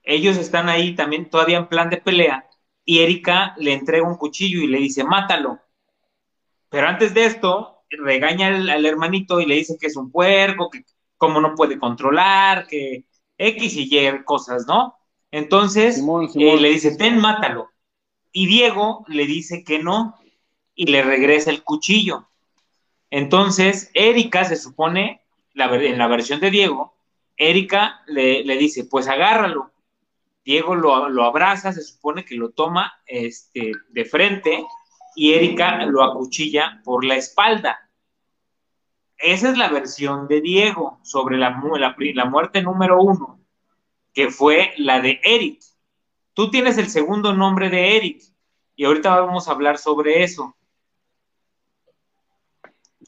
ellos 0.03 0.35
están 0.35 0.67
ahí 0.67 0.95
también 0.95 1.29
todavía 1.29 1.59
en 1.59 1.69
plan 1.69 1.89
de 1.89 2.01
pelea, 2.01 2.45
y 2.83 2.99
Erika 2.99 3.55
le 3.57 3.71
entrega 3.71 4.05
un 4.05 4.17
cuchillo 4.17 4.61
y 4.61 4.67
le 4.67 4.79
dice, 4.79 5.05
mátalo. 5.05 5.61
Pero 6.67 6.89
antes 6.89 7.13
de 7.13 7.23
esto, 7.23 7.85
regaña 7.89 8.47
al 8.47 8.85
hermanito 8.85 9.39
y 9.39 9.45
le 9.45 9.55
dice 9.55 9.77
que 9.79 9.87
es 9.87 9.95
un 9.95 10.11
puerco, 10.11 10.69
que 10.69 10.83
cómo 11.21 11.39
no 11.39 11.53
puede 11.53 11.77
controlar, 11.77 12.65
que 12.65 13.05
X 13.37 13.75
y 13.75 13.95
Y 13.95 14.23
cosas, 14.23 14.65
¿no? 14.65 14.95
Entonces 15.29 16.03
eh, 16.33 16.57
le 16.59 16.69
dice, 16.69 16.97
ten, 16.97 17.19
mátalo. 17.19 17.69
Y 18.31 18.47
Diego 18.47 19.05
le 19.07 19.27
dice 19.27 19.63
que 19.63 19.77
no 19.77 20.15
y 20.73 20.87
le 20.87 21.03
regresa 21.03 21.51
el 21.51 21.61
cuchillo. 21.61 22.27
Entonces, 23.11 23.91
Erika 23.93 24.45
se 24.45 24.55
supone, 24.55 25.21
en 25.53 25.97
la 25.99 26.07
versión 26.07 26.39
de 26.39 26.49
Diego, 26.49 26.95
Erika 27.37 28.01
le, 28.07 28.41
dice, 28.57 28.85
pues 28.85 29.07
agárralo. 29.07 29.69
Diego 30.43 30.73
lo, 30.73 31.07
lo, 31.07 31.23
abraza, 31.23 31.71
se 31.71 31.83
supone 31.83 32.25
que 32.25 32.33
lo 32.33 32.49
toma 32.49 32.93
este, 33.05 33.73
de 33.89 34.05
frente 34.05 34.65
y 35.15 35.33
Erika 35.33 35.85
lo 35.85 36.03
acuchilla 36.03 36.81
por 36.83 37.05
la 37.05 37.15
espalda. 37.15 37.90
Esa 39.21 39.49
es 39.49 39.57
la 39.57 39.69
versión 39.69 40.27
de 40.27 40.41
Diego 40.41 40.99
sobre 41.03 41.37
la, 41.37 41.61
la, 42.13 42.25
muerte 42.25 42.61
número 42.61 43.01
uno, 43.01 43.39
que 44.13 44.29
fue 44.29 44.73
la 44.77 44.99
de 44.99 45.19
Eric. 45.23 45.61
Tú 46.33 46.49
tienes 46.49 46.77
el 46.77 46.87
segundo 46.87 47.33
nombre 47.33 47.69
de 47.69 47.97
Eric 47.97 48.23
y 48.75 48.85
ahorita 48.85 49.19
vamos 49.19 49.47
a 49.47 49.51
hablar 49.51 49.77
sobre 49.77 50.23
eso. 50.23 50.55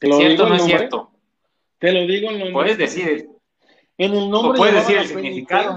¿Es 0.00 0.16
cierto 0.16 0.44
o 0.44 0.48
no 0.48 0.54
es 0.54 0.64
cierto? 0.64 1.10
Te 1.78 1.92
lo 1.92 2.06
digo 2.06 2.30
en. 2.30 2.52
Puedes 2.52 2.78
decir. 2.78 3.28
En 3.96 4.14
el 4.14 4.30
nombre. 4.30 4.58
puedes 4.58 4.74
decir 4.74 4.98
el 4.98 5.06
significado. 5.06 5.76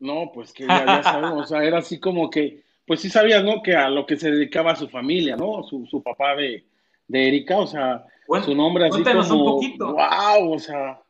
No, 0.00 0.30
pues 0.32 0.52
que 0.52 0.66
ya, 0.66 1.02
sabemos. 1.02 1.42
o 1.42 1.46
sea, 1.46 1.64
era 1.64 1.78
así 1.78 1.98
como 1.98 2.30
que, 2.30 2.62
pues 2.86 3.00
sí 3.00 3.10
sabías, 3.10 3.42
¿no? 3.42 3.62
Que 3.62 3.74
a 3.74 3.90
lo 3.90 4.06
que 4.06 4.16
se 4.16 4.30
dedicaba 4.30 4.76
su 4.76 4.88
familia, 4.88 5.36
¿no? 5.36 5.62
Su, 5.64 5.86
su 5.86 6.02
papá 6.02 6.36
de, 6.36 6.64
de 7.08 7.28
Erika, 7.28 7.58
o 7.58 7.66
sea, 7.66 8.06
su 8.44 8.54
nombre 8.54 8.86
así 8.86 9.02
como, 9.02 9.20
un 9.20 9.54
poquito. 9.54 9.92
wow, 9.92 10.52
o 10.52 10.58
sea, 10.58 11.00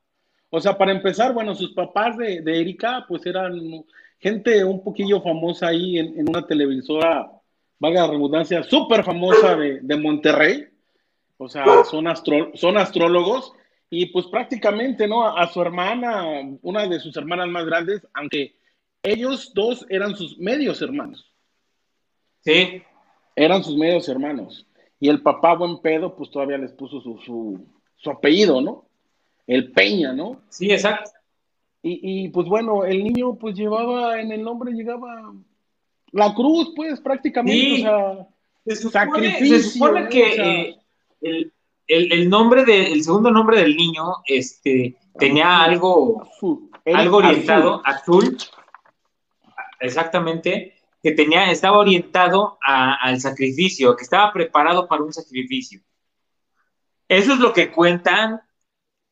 o 0.50 0.60
sea, 0.60 0.78
para 0.78 0.92
empezar, 0.92 1.32
bueno, 1.34 1.54
sus 1.54 1.72
papás 1.72 2.16
de, 2.16 2.40
de 2.40 2.60
Erika, 2.60 3.04
pues 3.06 3.26
eran 3.26 3.84
gente 4.18 4.64
un 4.64 4.82
poquillo 4.82 5.20
famosa 5.20 5.68
ahí 5.68 5.98
en, 5.98 6.28
una 6.28 6.46
televisora, 6.46 7.30
valga 7.78 8.02
la 8.02 8.12
redundancia, 8.12 8.62
súper 8.62 9.04
famosa 9.04 9.56
de, 9.56 9.80
de, 9.80 9.96
Monterrey, 9.96 10.66
o 11.36 11.48
sea, 11.48 11.64
son, 11.84 12.06
son 12.54 12.78
astrólogos, 12.78 13.52
y 13.90 14.06
pues 14.06 14.26
prácticamente, 14.26 15.08
¿no? 15.08 15.26
A, 15.26 15.46
su 15.48 15.62
hermana, 15.62 16.24
una 16.62 16.86
de 16.86 17.00
sus 17.00 17.16
hermanas 17.16 17.48
más 17.48 17.64
grandes, 17.64 18.06
aunque 18.12 18.56
ellos 19.02 19.52
dos 19.54 19.86
eran 19.88 20.14
sus 20.14 20.38
medios 20.38 20.82
hermanos. 20.82 21.32
Sí. 22.40 22.82
Eran 23.34 23.64
sus 23.64 23.76
medios 23.76 24.08
hermanos. 24.08 24.66
Y 25.00 25.08
el 25.08 25.22
papá, 25.22 25.54
buen 25.54 25.80
pedo, 25.80 26.14
pues 26.16 26.30
todavía 26.30 26.58
les 26.58 26.72
puso 26.72 27.00
su, 27.00 27.18
su, 27.96 28.10
apellido, 28.10 28.60
¿no? 28.60 28.86
El 29.46 29.70
Peña, 29.72 30.12
¿no? 30.12 30.40
Sí, 30.48 30.70
exacto. 30.70 31.10
Y, 31.82 32.24
y, 32.24 32.28
pues 32.28 32.48
bueno, 32.48 32.84
el 32.84 33.04
niño 33.04 33.36
pues 33.36 33.54
llevaba 33.54 34.20
en 34.20 34.32
el 34.32 34.42
nombre, 34.42 34.72
llegaba 34.72 35.32
la 36.12 36.34
cruz, 36.34 36.72
pues 36.74 37.00
prácticamente, 37.00 37.74
o 37.74 37.76
sea, 37.76 38.28
se 38.66 38.76
supone, 38.76 39.04
sacrificio. 39.04 39.58
Se 39.58 39.62
supone 39.70 40.08
que 40.08 40.76
eh, 41.20 41.50
el, 41.86 42.28
nombre 42.28 42.64
de, 42.64 42.92
el 42.92 43.02
segundo 43.02 43.30
nombre 43.30 43.60
del 43.60 43.76
niño, 43.76 44.16
este, 44.26 44.96
tenía 45.18 45.62
algo, 45.62 46.28
algo 46.84 47.16
orientado, 47.16 47.82
azul, 47.84 48.36
exactamente, 49.80 50.77
que 51.08 51.14
tenía, 51.14 51.50
estaba 51.50 51.78
orientado 51.78 52.58
al 52.60 53.18
sacrificio, 53.18 53.96
que 53.96 54.04
estaba 54.04 54.30
preparado 54.30 54.86
para 54.86 55.02
un 55.02 55.12
sacrificio. 55.12 55.80
Eso 57.08 57.32
es 57.32 57.38
lo 57.38 57.54
que 57.54 57.72
cuentan 57.72 58.42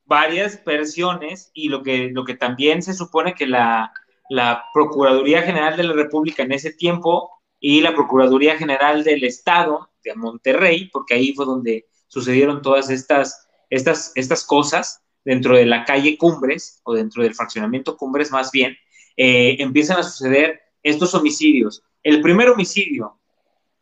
varias 0.05 0.63
versiones 0.63 1.51
y 1.55 1.71
lo 1.71 1.83
que, 1.83 2.11
lo 2.13 2.27
que 2.27 2.35
también 2.35 2.83
se 2.83 2.93
supone 2.93 3.35
que 3.35 3.47
la, 3.47 3.93
la 4.29 4.65
Procuraduría 4.75 5.41
General 5.41 5.75
de 5.75 5.85
la 5.85 5.95
República 5.95 6.43
en 6.43 6.53
ese 6.53 6.71
tiempo 6.73 7.31
y 7.59 7.81
la 7.81 7.95
Procuraduría 7.95 8.59
General 8.59 9.03
del 9.03 9.25
Estado 9.25 9.91
de 10.05 10.15
Monterrey, 10.15 10.91
porque 10.93 11.15
ahí 11.15 11.33
fue 11.33 11.47
donde 11.47 11.87
sucedieron 12.09 12.61
todas 12.61 12.91
estas, 12.91 13.49
estas, 13.71 14.13
estas 14.17 14.45
cosas 14.45 15.03
dentro 15.25 15.57
de 15.57 15.65
la 15.65 15.87
calle 15.87 16.19
Cumbres, 16.19 16.83
o 16.85 16.93
dentro 16.93 17.23
del 17.23 17.35
fraccionamiento 17.35 17.97
Cumbres 17.97 18.31
más 18.31 18.53
bien, 18.53 18.77
eh, 19.17 19.57
empiezan 19.61 19.99
a 19.99 20.03
suceder 20.03 20.66
estos 20.87 21.15
homicidios. 21.15 21.83
El 22.05 22.23
primer 22.23 22.49
homicidio, 22.49 23.19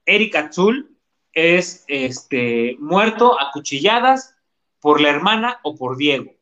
Eric 0.06 0.37
Azul, 0.37 0.96
es 1.34 1.84
este, 1.87 2.76
muerto 2.78 3.38
a 3.38 3.50
cuchilladas 3.52 4.34
por 4.80 5.02
la 5.02 5.11
hermana 5.11 5.61
o 5.64 5.75
por 5.75 5.99
Diego. 5.99 6.32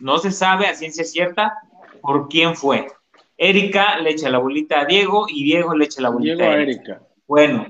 No 0.00 0.18
se 0.18 0.32
sabe 0.32 0.66
a 0.66 0.74
ciencia 0.74 1.04
cierta 1.04 1.52
por 2.00 2.28
quién 2.28 2.56
fue. 2.56 2.88
Erika 3.36 3.98
le 3.98 4.10
echa 4.10 4.28
la 4.28 4.38
bolita 4.38 4.80
a 4.80 4.84
Diego 4.86 5.26
y 5.28 5.44
Diego 5.44 5.74
le 5.74 5.84
echa 5.84 6.02
la 6.02 6.10
bolita 6.10 6.44
a 6.44 6.60
Erika. 6.60 7.02
Bueno, 7.28 7.66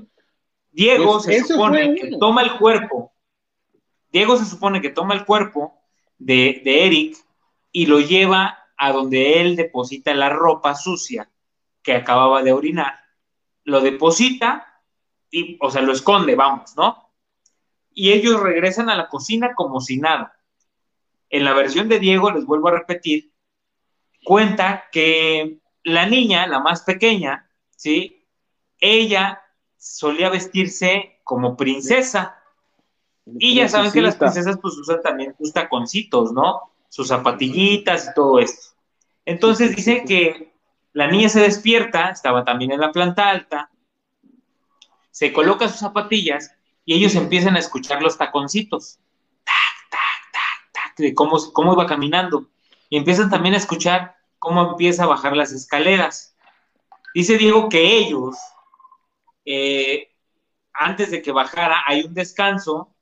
Diego 0.71 1.19
pues 1.21 1.25
se 1.25 1.43
supone 1.43 1.93
que 1.93 2.17
toma 2.17 2.41
el 2.41 2.57
cuerpo. 2.57 3.13
Diego 4.11 4.37
se 4.37 4.45
supone 4.45 4.81
que 4.81 4.89
toma 4.89 5.13
el 5.13 5.25
cuerpo 5.25 5.79
de, 6.17 6.61
de 6.63 6.87
Eric 6.87 7.17
y 7.71 7.85
lo 7.85 7.99
lleva 7.99 8.57
a 8.75 8.91
donde 8.91 9.41
él 9.41 9.55
deposita 9.55 10.15
la 10.15 10.29
ropa 10.29 10.73
sucia 10.73 11.29
que 11.83 11.93
acababa 11.93 12.41
de 12.41 12.53
orinar. 12.53 12.99
Lo 13.65 13.81
deposita 13.81 14.81
y, 15.29 15.57
o 15.61 15.69
sea, 15.69 15.81
lo 15.81 15.91
esconde, 15.91 16.35
vamos, 16.35 16.75
¿no? 16.75 17.11
Y 17.93 18.11
ellos 18.13 18.39
regresan 18.39 18.89
a 18.89 18.95
la 18.95 19.09
cocina 19.09 19.53
como 19.53 19.81
si 19.81 19.97
nada. 19.97 20.39
En 21.29 21.43
la 21.43 21.53
versión 21.53 21.89
de 21.89 21.99
Diego, 21.99 22.31
les 22.31 22.45
vuelvo 22.45 22.69
a 22.69 22.79
repetir, 22.79 23.33
cuenta 24.23 24.85
que 24.91 25.59
la 25.83 26.05
niña, 26.05 26.47
la 26.47 26.59
más 26.59 26.83
pequeña, 26.83 27.49
¿sí? 27.75 28.25
Ella 28.79 29.41
solía 29.77 30.29
vestirse 30.29 31.19
como 31.23 31.57
princesa. 31.57 32.39
Y 33.25 33.55
ya 33.55 33.67
saben 33.67 33.91
que 33.91 34.01
las 34.01 34.15
princesas 34.15 34.57
pues 34.61 34.75
usan 34.77 35.01
también 35.01 35.35
sus 35.37 35.53
taconcitos, 35.53 36.31
¿no? 36.31 36.73
Sus 36.89 37.07
zapatillitas 37.07 38.09
y 38.09 38.13
todo 38.13 38.39
esto. 38.39 38.75
Entonces 39.25 39.75
dice 39.75 40.03
que 40.05 40.52
la 40.93 41.07
niña 41.07 41.29
se 41.29 41.41
despierta, 41.41 42.09
estaba 42.09 42.45
también 42.45 42.71
en 42.71 42.79
la 42.79 42.91
planta 42.91 43.29
alta, 43.29 43.69
se 45.11 45.33
coloca 45.33 45.67
sus 45.67 45.79
zapatillas 45.79 46.55
y 46.85 46.95
ellos 46.95 47.15
empiezan 47.15 47.55
a 47.55 47.59
escuchar 47.59 48.01
los 48.01 48.17
taconcitos. 48.17 48.99
Tac, 49.43 49.89
tac, 49.89 50.31
tac, 50.31 50.71
tac, 50.71 50.97
de 50.97 51.13
cómo, 51.13 51.37
cómo 51.53 51.73
iba 51.73 51.85
caminando. 51.85 52.49
Y 52.89 52.97
empiezan 52.97 53.29
también 53.29 53.55
a 53.55 53.57
escuchar 53.57 54.15
cómo 54.39 54.71
empieza 54.71 55.03
a 55.03 55.07
bajar 55.07 55.35
las 55.35 55.51
escaleras. 55.51 56.35
Dice 57.13 57.37
Diego 57.37 57.69
que 57.69 57.97
ellos, 57.97 58.35
eh, 59.45 60.11
antes 60.73 61.11
de 61.11 61.21
que 61.21 61.31
bajara, 61.31 61.83
hay 61.87 62.03
un 62.03 62.13
descanso 62.13 62.93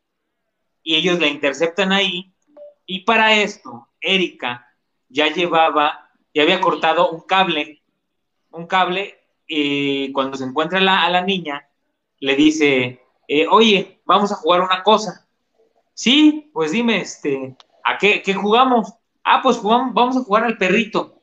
y 0.83 0.95
ellos 0.95 1.19
la 1.19 1.27
interceptan 1.27 1.91
ahí. 1.91 2.33
Y 2.85 3.05
para 3.05 3.33
esto, 3.35 3.87
Erika 3.99 4.67
ya 5.07 5.27
llevaba, 5.27 6.11
ya 6.33 6.43
había 6.43 6.61
cortado 6.61 7.09
un 7.09 7.21
cable, 7.21 7.80
un 8.51 8.67
cable, 8.67 9.19
y 9.47 10.11
cuando 10.11 10.37
se 10.37 10.45
encuentra 10.45 10.79
a 10.79 11.09
la 11.09 11.21
niña, 11.21 11.67
le 12.19 12.35
dice, 12.35 13.01
eh, 13.27 13.47
oye, 13.49 14.01
vamos 14.05 14.31
a 14.31 14.35
jugar 14.35 14.61
una 14.61 14.83
cosa. 14.83 15.27
Sí, 15.93 16.49
pues 16.53 16.71
dime, 16.71 17.01
este, 17.01 17.55
¿a 17.83 17.97
qué, 17.97 18.21
qué 18.21 18.33
jugamos? 18.33 18.93
Ah, 19.23 19.41
pues 19.41 19.61
vamos 19.61 20.17
a 20.17 20.23
jugar 20.23 20.43
al 20.43 20.57
perrito. 20.57 21.21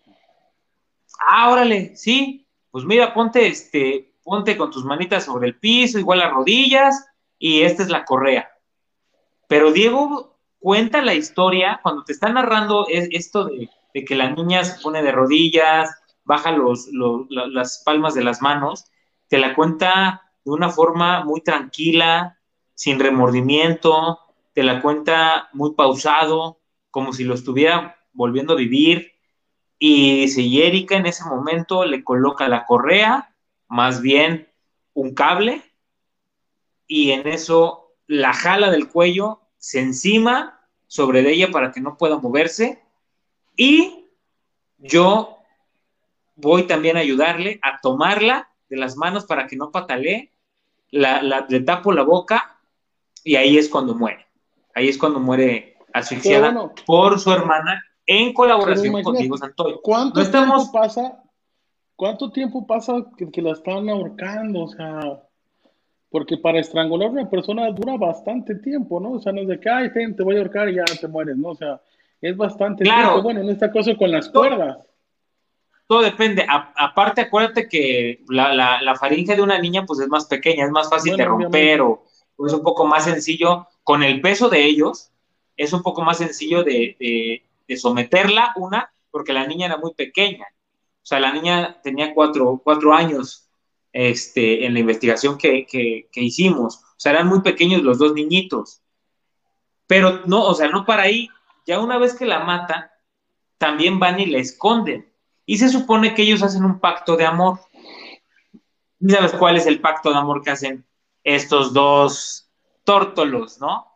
Ah, 1.20 1.50
órale, 1.50 1.97
sí, 1.97 2.47
pues 2.70 2.85
mira, 2.85 3.12
ponte, 3.12 3.47
este, 3.47 4.12
ponte 4.23 4.56
con 4.56 4.70
tus 4.70 4.85
manitas 4.85 5.25
sobre 5.25 5.49
el 5.49 5.58
piso, 5.58 5.99
igual 5.99 6.20
las 6.20 6.32
rodillas, 6.32 7.06
y 7.38 7.62
esta 7.62 7.82
es 7.82 7.88
la 7.88 8.04
correa. 8.04 8.50
Pero 9.47 9.73
Diego 9.73 10.38
cuenta 10.58 11.02
la 11.02 11.14
historia 11.14 11.80
cuando 11.82 12.04
te 12.04 12.12
está 12.12 12.28
narrando 12.28 12.87
esto 12.88 13.47
de, 13.47 13.70
que 14.04 14.14
la 14.14 14.30
niña 14.30 14.64
se 14.64 14.80
pone 14.80 15.02
de 15.02 15.11
rodillas, 15.11 15.90
baja 16.28 16.52
los, 16.52 16.90
las 16.90 17.82
palmas 17.87 18.12
de 18.14 18.23
las 18.23 18.42
manos, 18.42 18.85
te 19.28 19.38
la 19.38 19.54
cuenta 19.54 20.30
de 20.44 20.50
una 20.50 20.68
forma 20.68 21.25
muy 21.25 21.40
tranquila, 21.40 22.38
sin 22.75 23.00
remordimiento, 23.00 24.18
te 24.52 24.62
la 24.62 24.82
cuenta 24.82 25.49
muy 25.54 25.73
pausado, 25.73 26.61
como 26.90 27.14
si 27.14 27.25
lo 27.25 27.35
estuviera 27.35 27.97
volviendo 28.12 28.52
a 28.52 28.56
vivir. 28.56 29.12
Y 29.78 30.20
dice, 30.20 30.42
y 30.42 30.61
Erika 30.61 30.97
en 30.97 31.06
ese 31.06 31.25
momento 31.25 31.87
le 31.87 32.04
coloca 32.04 32.47
la 32.47 32.66
correa, 32.66 33.35
más 33.66 34.02
bien 34.02 34.52
un 34.92 35.14
cable, 35.14 35.62
y 36.87 37.12
en 37.12 37.26
eso 37.26 37.94
la 38.06 38.35
jala 38.35 38.70
del 38.70 38.88
cuello, 38.88 39.40
se 39.56 39.80
encima 39.80 40.61
sobre 40.88 41.20
ella 41.20 41.50
para 41.50 41.73
que 41.73 41.80
no 41.80 41.97
pueda 41.97 42.18
moverse, 42.18 42.82
y 43.56 44.04
yo 44.76 45.38
voy 46.38 46.66
también 46.66 46.97
a 46.97 47.00
ayudarle 47.00 47.61
a 47.62 47.80
tomarla 47.80 48.49
de 48.68 48.76
las 48.76 48.97
manos 48.97 49.26
para 49.26 49.47
que 49.47 49.57
no 49.57 49.71
patalee, 49.71 50.30
la, 50.90 51.47
le 51.49 51.61
tapo 51.61 51.92
la 51.92 52.02
boca 52.02 52.59
y 53.25 53.37
ahí 53.37 53.59
es 53.59 53.68
cuando 53.68 53.95
muere. 53.95 54.26
Ahí 54.75 54.88
es 54.88 54.97
cuando 54.97 55.21
muere 55.21 55.76
asfixiada 55.92 56.73
por 56.87 57.18
su 57.18 57.33
hermana 57.33 57.83
en 58.07 58.33
colaboración 58.33 59.02
con 59.02 59.16
Diego. 59.16 59.37
¿Cuánto 59.83 60.23
tiempo 60.30 60.73
pasa? 60.73 61.23
¿Cuánto 61.97 62.30
tiempo 62.30 62.66
pasa 62.66 62.95
que, 63.16 63.42
la 63.42 63.52
están 63.52 63.88
ahorcando? 63.88 64.62
O 64.62 64.68
sea, 64.68 65.25
porque 66.11 66.37
para 66.37 66.61
estrangular 66.61 67.09
a 67.09 67.12
una 67.12 67.28
persona 67.28 67.71
dura 67.73 67.97
bastante 67.97 68.54
tiempo, 68.54 69.00
¿no? 69.00 69.12
O 69.12 69.21
sea, 69.21 69.33
no 69.33 69.40
es 69.40 69.49
de 69.49 69.59
que, 69.59 69.68
ay, 69.68 69.90
te 69.92 70.23
voy 70.23 70.37
a 70.37 70.38
ahorcar 70.38 70.68
y 70.68 70.76
ya 70.76 70.85
te 70.85 71.09
mueres, 71.09 71.37
¿no? 71.37 71.49
O 71.49 71.54
sea, 71.57 71.80
es 72.21 72.37
bastante 72.37 72.85
tiempo. 72.85 73.23
Bueno, 73.23 73.40
en 73.40 73.50
esta 73.50 73.73
cosa 73.73 73.97
con 73.97 74.12
las 74.12 74.28
cuerdas 74.28 74.88
todo 75.88 76.02
depende. 76.02 76.47
aparte, 76.49 77.23
acuérdate 77.23 77.66
que 77.66 78.23
la, 78.28 78.95
faringe 79.00 79.35
de 79.35 79.42
una 79.42 79.59
niña 79.59 79.87
pues 79.87 79.99
es 80.00 80.09
más 80.09 80.26
pequeña, 80.26 80.66
es 80.66 80.71
más 80.71 80.90
fácil 80.90 81.16
de 81.16 81.25
romper 81.25 81.80
o, 81.80 82.04
es 82.47 82.52
un 82.52 82.62
poco 82.62 82.87
más 82.87 83.04
sencillo. 83.04 83.66
Con 83.83 84.02
el 84.02 84.21
peso 84.21 84.50
de 84.50 84.64
ellos, 84.66 85.11
es 85.57 85.73
un 85.73 85.83
poco 85.83 86.02
más 86.02 86.18
sencillo 86.18 86.62
de, 86.62 87.42
someterla, 87.76 88.52
una, 88.57 88.92
porque 89.11 89.33
la 89.33 89.47
niña 89.47 89.66
era 89.66 89.78
muy 89.78 89.95
pequeña. 89.95 90.47
O 91.02 91.07
sea, 91.09 91.21
la 91.21 91.33
niña 91.33 91.80
tenía 91.83 92.12
cuatro, 92.12 92.61
años 92.92 93.49
este, 93.90 94.66
en 94.66 94.75
la 94.75 94.80
investigación 94.80 95.38
que, 95.38 95.66
que 95.66 96.21
hicimos. 96.21 96.76
O 96.76 97.00
sea, 97.00 97.12
eran 97.12 97.28
muy 97.28 97.40
pequeños 97.40 97.83
los 97.83 97.99
dos 97.99 98.12
niñitos. 98.12 98.83
Pero 99.87 100.21
no, 100.26 100.45
o 100.45 100.54
sea, 100.54 100.68
no 100.68 100.85
para 100.85 101.04
ahí. 101.04 101.30
Ya 101.66 101.80
una 101.80 101.97
vez 101.97 102.14
que 102.14 102.26
la 102.26 102.40
mata, 102.40 102.92
también 103.57 103.99
van 103.99 104.21
y 104.21 104.26
la 104.26 104.38
esconden 104.38 105.07
y 105.49 105.57
se 105.57 105.71
supone 105.71 106.14
que 106.14 106.21
ellos 106.21 106.43
hacen 106.43 106.62
un 106.62 106.78
pacto 106.78 107.17
de 107.17 107.25
amor. 107.25 107.59
¿Sabes 109.09 109.33
cuál 109.33 109.57
es 109.57 109.67
el 109.67 109.81
pacto 109.81 110.11
de 110.11 110.19
amor 110.19 110.43
que 110.43 110.50
hacen 110.50 110.85
estos 111.25 111.73
dos 111.73 112.50
tórtolos, 112.85 113.59
no? 113.59 113.87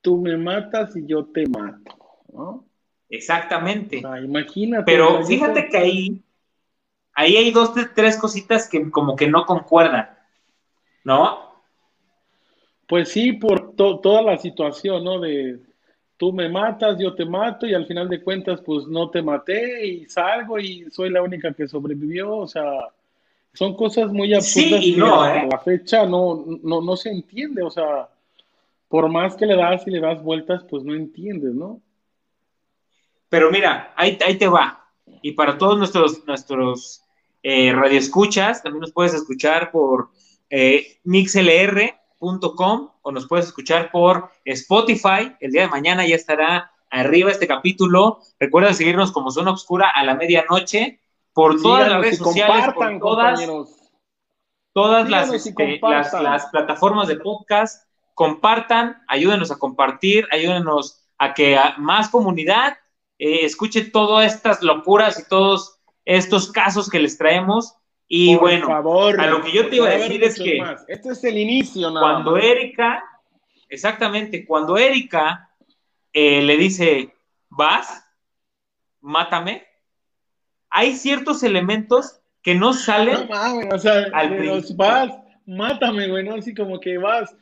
Tú 0.00 0.16
me 0.16 0.38
matas 0.38 0.96
y 0.96 1.06
yo 1.06 1.26
te 1.26 1.46
mato, 1.46 1.94
¿no? 2.32 2.64
Exactamente. 3.10 3.98
imagínate. 3.98 4.84
Pero 4.86 5.22
fíjate 5.26 5.68
que 5.68 5.76
ahí, 5.76 6.24
ahí 7.12 7.36
hay 7.36 7.50
dos, 7.50 7.72
tres 7.94 8.16
cositas 8.16 8.66
que 8.66 8.90
como 8.90 9.14
que 9.14 9.28
no 9.28 9.44
concuerdan, 9.44 10.08
¿no? 11.04 11.62
Pues 12.88 13.10
sí, 13.10 13.34
por 13.34 13.76
toda 13.76 14.22
la 14.22 14.38
situación, 14.38 15.04
¿no? 15.04 15.20
De, 15.20 15.60
tú 16.24 16.32
me 16.32 16.48
matas, 16.48 16.96
yo 16.98 17.14
te 17.14 17.26
mato 17.26 17.66
y 17.66 17.74
al 17.74 17.84
final 17.84 18.08
de 18.08 18.22
cuentas 18.22 18.58
pues 18.62 18.86
no 18.86 19.10
te 19.10 19.20
maté 19.20 19.86
y 19.86 20.06
salgo 20.06 20.58
y 20.58 20.90
soy 20.90 21.10
la 21.10 21.20
única 21.20 21.52
que 21.52 21.68
sobrevivió, 21.68 22.34
o 22.34 22.48
sea, 22.48 22.64
son 23.52 23.76
cosas 23.76 24.10
muy 24.10 24.32
absurdas 24.32 24.80
sí, 24.80 24.96
no, 24.96 25.26
¿eh? 25.28 25.46
la 25.50 25.58
fecha 25.58 26.06
no, 26.06 26.42
no, 26.62 26.80
no 26.80 26.96
se 26.96 27.10
entiende, 27.10 27.62
o 27.62 27.68
sea, 27.68 28.08
por 28.88 29.10
más 29.10 29.36
que 29.36 29.44
le 29.44 29.54
das 29.54 29.86
y 29.86 29.90
le 29.90 30.00
das 30.00 30.22
vueltas, 30.22 30.64
pues 30.64 30.82
no 30.82 30.94
entiendes, 30.94 31.54
¿no? 31.54 31.82
Pero 33.28 33.50
mira, 33.50 33.92
ahí, 33.94 34.16
ahí 34.26 34.38
te 34.38 34.48
va. 34.48 34.82
Y 35.20 35.32
para 35.32 35.58
todos 35.58 35.76
nuestros, 35.76 36.26
nuestros 36.26 37.02
eh, 37.42 37.70
radioescuchas, 37.70 38.62
también 38.62 38.80
nos 38.80 38.92
puedes 38.92 39.12
escuchar 39.12 39.70
por 39.70 40.08
eh, 40.48 41.00
mixlr.com 42.24 42.90
o 43.02 43.12
nos 43.12 43.26
puedes 43.26 43.46
escuchar 43.46 43.90
por 43.90 44.30
Spotify. 44.44 45.34
El 45.40 45.52
día 45.52 45.62
de 45.62 45.68
mañana 45.68 46.06
ya 46.06 46.16
estará 46.16 46.72
arriba 46.90 47.30
este 47.30 47.46
capítulo. 47.46 48.20
Recuerda 48.38 48.72
seguirnos 48.72 49.12
como 49.12 49.30
Zona 49.30 49.50
Obscura 49.50 49.90
a 49.94 50.04
la 50.04 50.14
medianoche 50.14 51.00
por 51.32 51.60
todas 51.60 51.88
las 51.88 52.00
redes 52.00 52.18
sociales, 52.18 52.74
por 52.74 52.98
todas, 52.98 53.40
todas 54.72 55.10
este, 55.32 55.80
las, 55.82 56.12
las, 56.12 56.46
plataformas 56.46 57.08
de 57.08 57.16
podcast. 57.16 57.88
Compartan, 58.14 59.02
ayúdenos 59.08 59.50
a 59.50 59.58
compartir, 59.58 60.28
ayúdenos 60.30 61.04
a 61.18 61.34
que 61.34 61.58
más 61.78 62.08
comunidad 62.08 62.78
eh, 63.18 63.44
escuche 63.44 63.84
todas 63.90 64.32
estas 64.32 64.62
locuras 64.62 65.18
y 65.18 65.28
todos 65.28 65.80
estos 66.04 66.52
casos 66.52 66.88
que 66.88 67.00
les 67.00 67.18
traemos. 67.18 67.74
Y 68.16 68.36
bueno, 68.36 68.68
a 68.68 69.26
lo 69.26 69.42
que 69.42 69.50
yo 69.50 69.68
te 69.68 69.74
iba 69.74 69.88
a 69.88 69.90
decir 69.90 70.22
es 70.22 70.38
que 70.38 70.62
este 70.86 71.08
es 71.08 71.24
el 71.24 71.36
inicio, 71.36 71.90
cuando 71.90 72.36
Erika, 72.36 73.02
exactamente, 73.68 74.46
cuando 74.46 74.78
Erika 74.78 75.50
eh, 76.12 76.40
le 76.40 76.56
dice, 76.56 77.12
vas, 77.48 78.06
mátame, 79.00 79.66
hay 80.70 80.94
ciertos 80.94 81.42
elementos 81.42 82.20
que 82.40 82.54
no 82.54 82.72
salen. 82.72 83.28
No 83.28 83.74
o 83.74 83.78
sea, 83.80 84.04
vas, 84.76 85.10
mátame, 85.44 86.06
güey, 86.08 86.22
¿no? 86.22 86.36
Así 86.36 86.54
como 86.54 86.78
que 86.78 86.98
vas, 86.98 87.36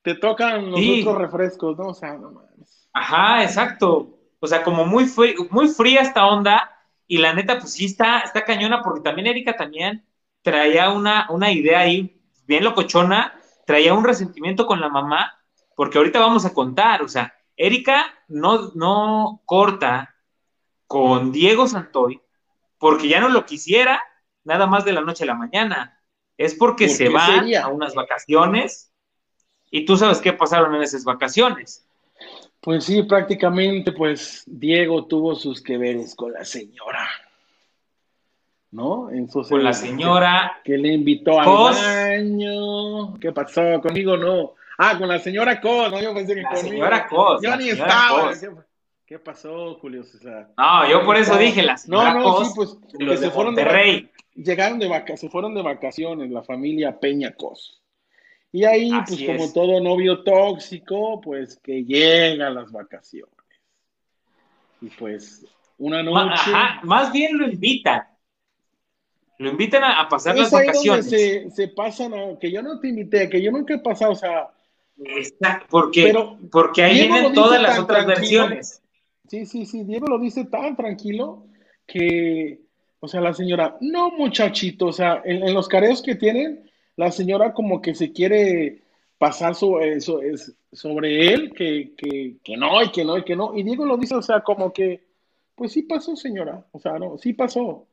te 0.00 0.14
tocan 0.14 0.70
los 0.70 0.80
otros 1.00 1.18
refrescos, 1.18 1.76
¿no? 1.76 1.88
O 1.88 1.94
sea, 1.94 2.14
no 2.14 2.30
mames. 2.30 2.88
Ajá, 2.94 3.42
exacto. 3.42 4.16
O 4.40 4.46
sea, 4.46 4.62
como 4.62 4.86
muy, 4.86 5.04
muy 5.50 5.68
fría 5.68 6.00
esta 6.00 6.24
onda, 6.24 6.70
y 7.06 7.18
la 7.18 7.34
neta, 7.34 7.58
pues 7.58 7.74
sí 7.74 7.84
está, 7.84 8.20
está 8.20 8.42
cañona, 8.42 8.80
porque 8.82 9.02
también 9.02 9.26
Erika 9.26 9.54
también 9.54 10.02
traía 10.44 10.90
una, 10.90 11.26
una 11.30 11.50
idea 11.50 11.80
ahí 11.80 12.20
bien 12.46 12.62
locochona, 12.62 13.34
traía 13.66 13.94
un 13.94 14.04
resentimiento 14.04 14.66
con 14.66 14.80
la 14.80 14.88
mamá, 14.88 15.40
porque 15.74 15.98
ahorita 15.98 16.20
vamos 16.20 16.44
a 16.44 16.54
contar, 16.54 17.02
o 17.02 17.08
sea, 17.08 17.34
Erika 17.56 18.04
no, 18.28 18.70
no 18.74 19.42
corta 19.46 20.14
con 20.86 21.32
Diego 21.32 21.66
Santoy 21.66 22.20
porque 22.78 23.08
ya 23.08 23.18
no 23.18 23.30
lo 23.30 23.46
quisiera 23.46 24.02
nada 24.44 24.66
más 24.66 24.84
de 24.84 24.92
la 24.92 25.00
noche 25.00 25.24
a 25.24 25.28
la 25.28 25.34
mañana. 25.34 25.98
Es 26.36 26.54
porque 26.54 26.88
se 26.88 27.08
va 27.08 27.26
a 27.62 27.68
unas 27.68 27.94
vacaciones 27.94 28.92
y 29.70 29.86
tú 29.86 29.96
sabes 29.96 30.20
qué 30.20 30.34
pasaron 30.34 30.74
en 30.74 30.82
esas 30.82 31.04
vacaciones. 31.04 31.86
Pues 32.60 32.84
sí, 32.84 33.02
prácticamente, 33.04 33.92
pues 33.92 34.42
Diego 34.46 35.06
tuvo 35.06 35.34
sus 35.34 35.62
que 35.62 35.78
veres 35.78 36.14
con 36.14 36.32
la 36.32 36.44
señora. 36.44 37.08
¿No? 38.74 39.08
Entonces, 39.08 39.52
con 39.52 39.62
la 39.62 39.72
señora. 39.72 40.60
Que 40.64 40.76
le 40.76 40.94
invitó 40.94 41.38
al 41.40 41.46
baño. 41.46 43.14
¿Qué 43.20 43.30
pasó? 43.30 43.80
Conmigo 43.80 44.16
no. 44.16 44.54
Ah, 44.76 44.98
con 44.98 45.06
la 45.06 45.20
señora 45.20 45.60
Cos, 45.60 45.92
¿no? 45.92 46.02
Yo 46.02 46.12
pensé 46.12 46.34
que 46.34 46.42
la 46.42 46.56
Señora 46.56 47.06
Cos. 47.06 47.40
Yo 47.40 47.56
ni 47.56 47.68
estaba. 47.68 48.32
¿Qué 49.06 49.20
pasó, 49.20 49.74
Julio 49.74 50.02
César? 50.02 50.50
No, 50.58 50.90
yo 50.90 51.04
por 51.04 51.16
eso 51.16 51.36
dije 51.36 51.62
la 51.62 51.76
señora 51.76 52.14
No, 52.14 52.20
no, 52.20 52.44
sí, 52.44 52.52
pues 52.56 52.76
que 52.98 53.16
se 53.16 53.30
fueron 53.30 53.54
de. 53.54 54.10
Llegaron 54.34 54.80
de 54.80 54.88
vacaciones, 54.88 55.20
se 55.20 55.28
fueron 55.28 55.54
de 55.54 55.62
vacaciones, 55.62 56.28
la 56.32 56.42
familia 56.42 56.98
Peña 56.98 57.32
Cos. 57.32 57.80
Y 58.50 58.64
ahí, 58.64 58.90
pues 59.06 59.22
como 59.24 59.52
todo 59.52 59.80
novio 59.80 60.24
tóxico, 60.24 61.20
pues 61.20 61.60
que 61.62 61.84
llega 61.84 62.48
a 62.48 62.50
las 62.50 62.72
vacaciones. 62.72 63.30
Y 64.80 64.88
pues 64.88 65.46
una 65.78 66.02
noche. 66.02 66.50
Ajá, 66.52 66.80
más 66.82 67.12
bien 67.12 67.38
lo 67.38 67.46
invitan. 67.46 68.02
Lo 69.38 69.50
invitan 69.50 69.82
a, 69.84 70.08
pasar 70.08 70.36
las 70.36 70.50
vacaciones. 70.50 71.10
se, 71.10 71.50
se 71.50 71.68
pasan 71.68 72.14
a, 72.14 72.38
que 72.38 72.50
yo 72.50 72.62
no 72.62 72.78
te 72.78 72.88
invité, 72.88 73.28
que 73.28 73.42
yo 73.42 73.50
nunca 73.50 73.74
he 73.74 73.78
pasado, 73.78 74.12
o 74.12 74.16
sea, 74.16 74.50
porque, 75.68 76.14
porque 76.50 76.82
ahí 76.82 77.08
vienen 77.08 77.32
todas 77.32 77.60
las 77.60 77.78
otras 77.78 78.06
versiones. 78.06 78.80
Sí, 79.28 79.46
sí, 79.46 79.66
sí, 79.66 79.84
Diego 79.84 80.06
lo 80.06 80.18
dice 80.18 80.44
tan 80.44 80.76
tranquilo 80.76 81.46
que, 81.86 82.60
o 83.00 83.08
sea, 83.08 83.20
la 83.20 83.32
señora, 83.32 83.76
no 83.80 84.10
muchachito, 84.10 84.86
o 84.86 84.92
sea, 84.92 85.22
en, 85.24 85.52
los 85.52 85.68
careos 85.68 86.02
que 86.02 86.14
tienen, 86.14 86.70
la 86.96 87.10
señora 87.10 87.52
como 87.52 87.80
que 87.80 87.94
se 87.94 88.12
quiere 88.12 88.82
pasar 89.18 89.54
sobre, 89.54 89.94
eso, 89.94 90.20
es, 90.22 90.54
sobre 90.72 91.32
él, 91.32 91.52
que, 91.52 91.94
que, 91.96 92.36
que 92.44 92.56
no, 92.56 92.82
y 92.82 92.90
que 92.90 93.04
no, 93.04 93.18
y 93.18 93.24
que 93.24 93.34
no. 93.34 93.56
Y 93.56 93.62
Diego 93.62 93.86
lo 93.86 93.96
dice, 93.96 94.14
o 94.14 94.22
sea, 94.22 94.42
como 94.42 94.72
que, 94.72 95.04
pues 95.54 95.72
sí 95.72 95.82
pasó, 95.82 96.14
señora, 96.14 96.64
o 96.70 96.78
sea, 96.78 96.98
no, 96.98 97.16
sí 97.18 97.32
pasó. 97.32 97.88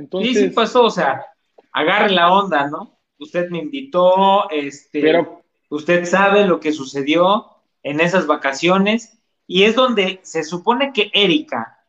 Entonces, 0.00 0.36
sí, 0.36 0.48
sí 0.48 0.50
pasó, 0.50 0.84
o 0.84 0.90
sea, 0.90 1.26
agarre 1.72 2.10
la 2.10 2.32
onda, 2.32 2.68
¿no? 2.68 2.98
Usted 3.18 3.48
me 3.50 3.58
invitó, 3.58 4.50
este... 4.50 5.00
Pero 5.00 5.40
Usted 5.70 6.04
sabe 6.04 6.46
lo 6.46 6.58
que 6.58 6.72
sucedió 6.72 7.46
en 7.84 8.00
esas 8.00 8.26
vacaciones 8.26 9.18
y 9.46 9.62
es 9.62 9.76
donde 9.76 10.20
se 10.24 10.42
supone 10.42 10.92
que 10.92 11.10
Erika 11.14 11.86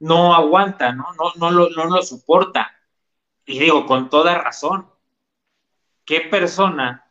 no 0.00 0.34
aguanta, 0.34 0.92
¿no? 0.92 1.06
No, 1.16 1.32
no, 1.36 1.50
lo, 1.50 1.70
no 1.70 1.84
lo 1.84 2.02
soporta. 2.02 2.72
Y 3.46 3.60
digo, 3.60 3.86
con 3.86 4.10
toda 4.10 4.36
razón, 4.38 4.90
¿qué 6.04 6.20
persona 6.20 7.08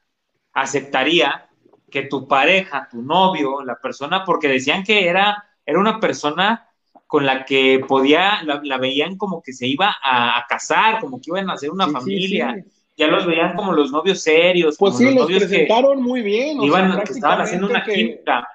aceptaría 0.52 1.50
que 1.90 2.04
tu 2.04 2.28
pareja, 2.28 2.90
tu 2.92 3.02
novio, 3.02 3.64
la 3.64 3.80
persona, 3.80 4.26
porque 4.26 4.50
decían 4.50 4.84
que 4.84 5.08
era, 5.08 5.46
era 5.66 5.80
una 5.80 6.02
persona 6.02 6.70
con 7.08 7.26
la 7.26 7.46
que 7.46 7.84
podía, 7.88 8.42
la, 8.44 8.78
veían 8.78 9.18
como 9.18 9.42
que 9.42 9.54
se 9.54 9.68
iba 9.68 9.96
a, 10.04 10.44
casar, 10.50 11.00
como 11.00 11.18
que 11.18 11.30
iban 11.30 11.50
a 11.50 11.54
hacer 11.54 11.70
una 11.70 11.88
familia, 11.88 12.64
ya 12.98 13.08
los 13.08 13.26
veían 13.26 13.56
como 13.56 13.74
los 13.74 13.92
novios 13.92 14.22
serios. 14.22 14.78
Pues 14.78 14.98
sí, 14.98 15.14
los, 15.14 15.28
presentaron 15.28 16.02
muy 16.02 16.22
bien. 16.22 16.62
Iban, 16.62 17.00
estaban 17.02 17.42
haciendo 17.42 17.68
una 17.68 17.84
quinta. 17.84 18.48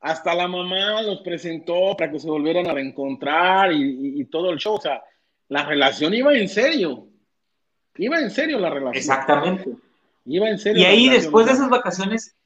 Hasta 0.00 0.34
la 0.34 0.46
mamá 0.46 1.02
los 1.02 1.20
presentó 1.20 1.96
para 1.96 2.10
que 2.10 2.20
se 2.20 2.28
volvieran 2.28 2.66
a 2.68 2.74
reencontrar 2.74 3.72
y, 3.72 4.24
todo 4.26 4.50
el 4.50 4.58
show. 4.58 4.74
O 4.74 4.80
sea, 4.80 5.02
la 5.48 5.64
relación 5.64 6.14
iba 6.14 6.34
en 6.34 6.48
serio. 6.48 7.08
Iba 7.96 8.20
en 8.20 8.30
serio 8.30 8.58
la 8.58 8.70
relación. 8.70 8.96
Exactamente. 8.96 9.70
Iba 10.26 10.48
en 10.50 10.58
serio. 10.58 10.82
Y 10.82 10.84
ahí 10.84 11.08
después 11.08 11.46
de 11.46 11.52
esas 11.52 11.70
vacaciones 11.70 12.36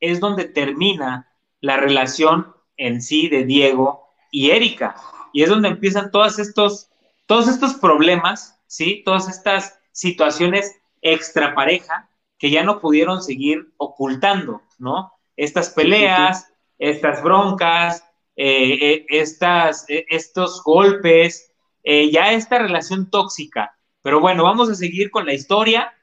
es 0.00 0.20
donde 0.20 0.46
termina 0.46 1.30
la 1.60 1.76
relación 1.76 2.54
en 2.76 3.02
sí 3.02 3.28
de 3.28 3.44
Diego 3.44 4.07
y 4.30 4.50
Erika. 4.50 4.96
Y 5.32 5.42
es 5.42 5.50
donde 5.50 5.68
empiezan 5.68 6.10
todos 6.10 6.38
estos, 6.38 6.90
todos 7.26 7.48
estos 7.48 7.74
problemas, 7.74 8.58
¿sí? 8.66 9.02
Todas 9.04 9.28
estas 9.28 9.78
situaciones 9.92 10.76
extra 11.02 11.54
pareja 11.54 12.08
que 12.38 12.50
ya 12.50 12.62
no 12.62 12.80
pudieron 12.80 13.22
seguir 13.22 13.72
ocultando, 13.76 14.62
¿no? 14.78 15.12
Estas 15.36 15.70
peleas, 15.70 16.52
estas 16.78 17.22
broncas, 17.22 18.04
eh, 18.36 18.78
eh, 18.80 19.06
estas, 19.08 19.84
eh, 19.88 20.06
estos 20.08 20.62
golpes, 20.62 21.52
ya 21.84 22.32
esta 22.32 22.58
relación 22.58 23.08
tóxica. 23.08 23.74
Pero 24.02 24.20
bueno, 24.20 24.44
vamos 24.44 24.68
a 24.68 24.74
seguir 24.74 25.10
con 25.10 25.24
la 25.24 25.32
historia. 25.32 25.94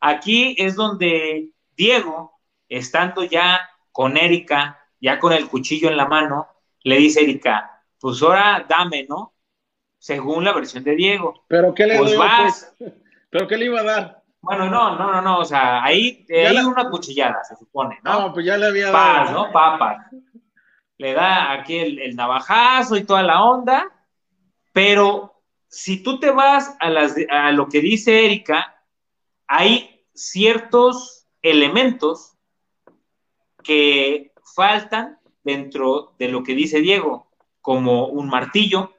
Aquí 0.00 0.56
es 0.58 0.74
donde 0.74 1.52
Diego, 1.76 2.32
estando 2.68 3.22
ya 3.22 3.60
con 3.92 4.16
Erika, 4.16 4.80
ya 5.00 5.20
con 5.20 5.32
el 5.32 5.48
cuchillo 5.48 5.88
en 5.88 5.96
la 5.96 6.06
mano, 6.06 6.48
le 6.84 6.96
dice 6.96 7.22
Erika, 7.22 7.84
pues 8.00 8.22
ahora 8.22 8.64
dame, 8.68 9.06
¿no? 9.08 9.34
Según 9.98 10.44
la 10.44 10.52
versión 10.52 10.84
de 10.84 10.94
Diego. 10.94 11.44
¿Pero 11.48 11.74
qué 11.74 11.86
le 11.86 11.98
pues 11.98 12.16
vas, 12.16 12.74
pues? 12.78 12.92
¿Pero 13.30 13.46
qué 13.46 13.56
le 13.56 13.66
iba 13.66 13.80
a 13.80 13.84
dar? 13.84 14.22
Bueno, 14.40 14.70
no, 14.70 14.96
no, 14.96 15.12
no, 15.12 15.20
no, 15.20 15.38
o 15.40 15.44
sea, 15.44 15.82
ahí, 15.82 16.24
hay 16.30 16.56
una 16.58 16.88
cuchillada, 16.88 17.42
se 17.44 17.56
supone, 17.56 17.98
¿no? 18.04 18.20
No, 18.20 18.32
pues 18.32 18.46
ya 18.46 18.56
le 18.56 18.66
había 18.66 18.90
dado. 18.90 19.32
¿no? 19.32 19.52
Papas. 19.52 20.06
Le 20.96 21.12
da 21.12 21.52
aquí 21.52 21.76
el, 21.76 22.16
navajazo 22.16 22.96
y 22.96 23.04
toda 23.04 23.22
la 23.22 23.42
onda, 23.42 23.86
pero 24.72 25.42
si 25.68 26.02
tú 26.02 26.18
te 26.18 26.30
vas 26.30 26.76
a, 26.80 26.88
las, 26.88 27.14
a 27.30 27.50
lo 27.52 27.68
que 27.68 27.80
dice 27.80 28.24
Erika, 28.24 28.82
hay 29.46 30.06
ciertos 30.14 31.26
elementos 31.42 32.36
que 33.62 34.32
faltan 34.54 35.18
dentro 35.48 36.12
de 36.18 36.28
lo 36.28 36.42
que 36.42 36.54
dice 36.54 36.80
Diego, 36.80 37.30
como 37.62 38.08
un 38.08 38.28
martillo. 38.28 38.92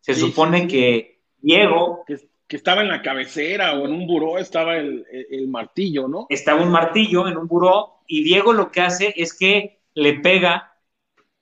Se 0.00 0.14
supone 0.14 0.68
que 0.68 1.22
Diego 1.38 2.04
que 2.46 2.56
estaba 2.56 2.82
en 2.82 2.88
la 2.88 3.00
cabecera 3.00 3.72
o 3.72 3.86
en 3.86 3.92
un 3.92 4.06
buró 4.06 4.36
estaba 4.36 4.76
el, 4.76 5.48
martillo, 5.48 6.06
¿no? 6.06 6.26
Estaba 6.28 6.62
un 6.62 6.70
martillo 6.70 7.26
en 7.26 7.38
un 7.38 7.48
buró 7.48 8.00
y 8.06 8.22
Diego 8.22 8.52
lo 8.52 8.70
que 8.70 8.82
hace 8.82 9.14
es 9.16 9.32
que 9.32 9.80
le 9.94 10.20
pega 10.20 10.76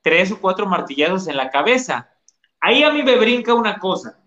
tres 0.00 0.30
o 0.30 0.40
cuatro 0.40 0.66
martillazos 0.66 1.26
en 1.26 1.36
la 1.36 1.50
cabeza. 1.50 2.14
Ahí 2.60 2.84
a 2.84 2.92
mí 2.92 3.02
me 3.02 3.16
brinca 3.16 3.52
una 3.54 3.80
cosa, 3.80 4.22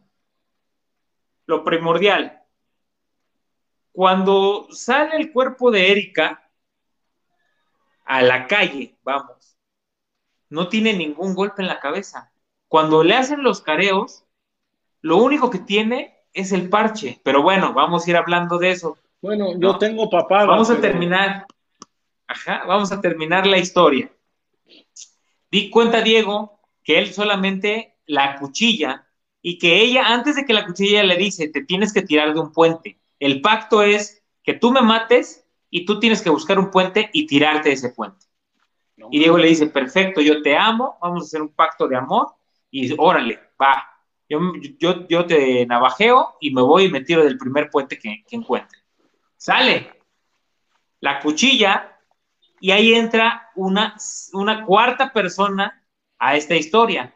lo 1.46 1.64
primordial. 1.64 2.42
Cuando 3.94 4.68
sale 4.72 5.16
el 5.16 5.32
cuerpo 5.32 5.72
de 5.72 5.90
Erika 5.90 6.52
a 8.04 8.22
la 8.22 8.46
calle, 8.46 8.98
vamos, 9.04 9.35
no 10.50 10.70
tiene 10.70 10.94
ningún 10.94 11.36
golpe 11.36 11.62
en 11.62 11.68
la 11.68 11.80
cabeza. 11.80 12.32
Cuando 12.68 13.04
le 13.04 13.16
hacen 13.16 13.44
los 13.44 13.62
careos, 13.62 14.24
lo 15.02 15.18
único 15.18 15.50
que 15.50 15.60
tiene 15.60 16.16
es 16.34 16.52
el 16.52 16.70
parche. 16.70 17.20
Pero 17.24 17.42
bueno, 17.42 17.74
vamos 17.74 18.06
a 18.06 18.10
ir 18.10 18.18
hablando 18.18 18.58
de 18.58 18.72
eso. 18.72 18.98
Bueno, 19.22 19.58
yo 19.58 19.78
tengo 19.78 20.10
papá. 20.10 20.46
Vamos 20.46 20.70
a 20.70 20.80
terminar. 20.80 21.46
Ajá, 22.28 22.64
vamos 22.68 22.92
a 22.92 23.02
terminar 23.02 23.48
la 23.48 23.58
historia. 23.58 24.12
Di 25.52 25.70
cuenta 25.70 26.02
Diego 26.02 26.60
que 26.84 27.00
él 27.00 27.14
solamente 27.14 27.96
la 28.06 28.38
cuchilla 28.38 29.08
y 29.42 29.58
que 29.58 29.82
ella, 29.82 30.08
antes 30.08 30.36
de 30.36 30.46
que 30.46 30.54
la 30.54 30.66
cuchilla 30.66 31.04
le 31.04 31.18
dice, 31.18 31.48
te 31.50 31.64
tienes 31.64 31.94
que 31.94 32.02
tirar 32.02 32.34
de 32.34 32.40
un 32.40 32.52
puente. 32.52 33.00
El 33.20 33.42
pacto 33.42 33.84
es 33.84 34.24
que 34.44 34.54
tú 34.54 34.72
me 34.72 34.82
mates 34.82 35.46
y 35.70 35.86
tú 35.86 36.00
tienes 36.00 36.22
que 36.22 36.30
buscar 36.30 36.60
un 36.60 36.72
puente 36.72 37.10
y 37.14 37.28
tirarte 37.28 37.70
de 37.70 37.76
ese 37.76 37.90
puente. 37.90 38.25
Y 38.98 39.20
Diego 39.20 39.38
le 39.38 39.48
dice, 39.48 39.68
perfecto, 39.68 40.22
yo 40.22 40.42
te 40.42 40.56
amo, 40.56 40.98
vamos 41.02 41.24
a 41.24 41.26
hacer 41.26 41.42
un 41.42 41.54
pacto 41.54 41.88
de 41.88 41.98
amor 41.98 42.36
y 42.72 42.94
órale, 42.98 43.40
va. 43.62 43.84
Yo, 44.28 44.40
yo, 44.80 45.08
yo 45.08 45.26
te 45.26 45.66
navajeo 45.68 46.36
y 46.40 46.52
me 46.52 46.62
voy 46.62 46.86
y 46.86 46.92
me 46.92 47.02
tiro 47.02 47.24
del 47.24 47.38
primer 47.38 47.70
puente 47.70 48.00
que, 48.00 48.24
que 48.28 48.36
encuentre. 48.36 48.80
Sale 49.38 49.94
la 51.00 51.20
cuchilla 51.20 52.00
y 52.60 52.72
ahí 52.72 52.94
entra 52.94 53.52
una, 53.56 53.96
una 54.34 54.66
cuarta 54.66 55.14
persona 55.14 55.84
a 56.18 56.36
esta 56.36 56.56
historia, 56.56 57.16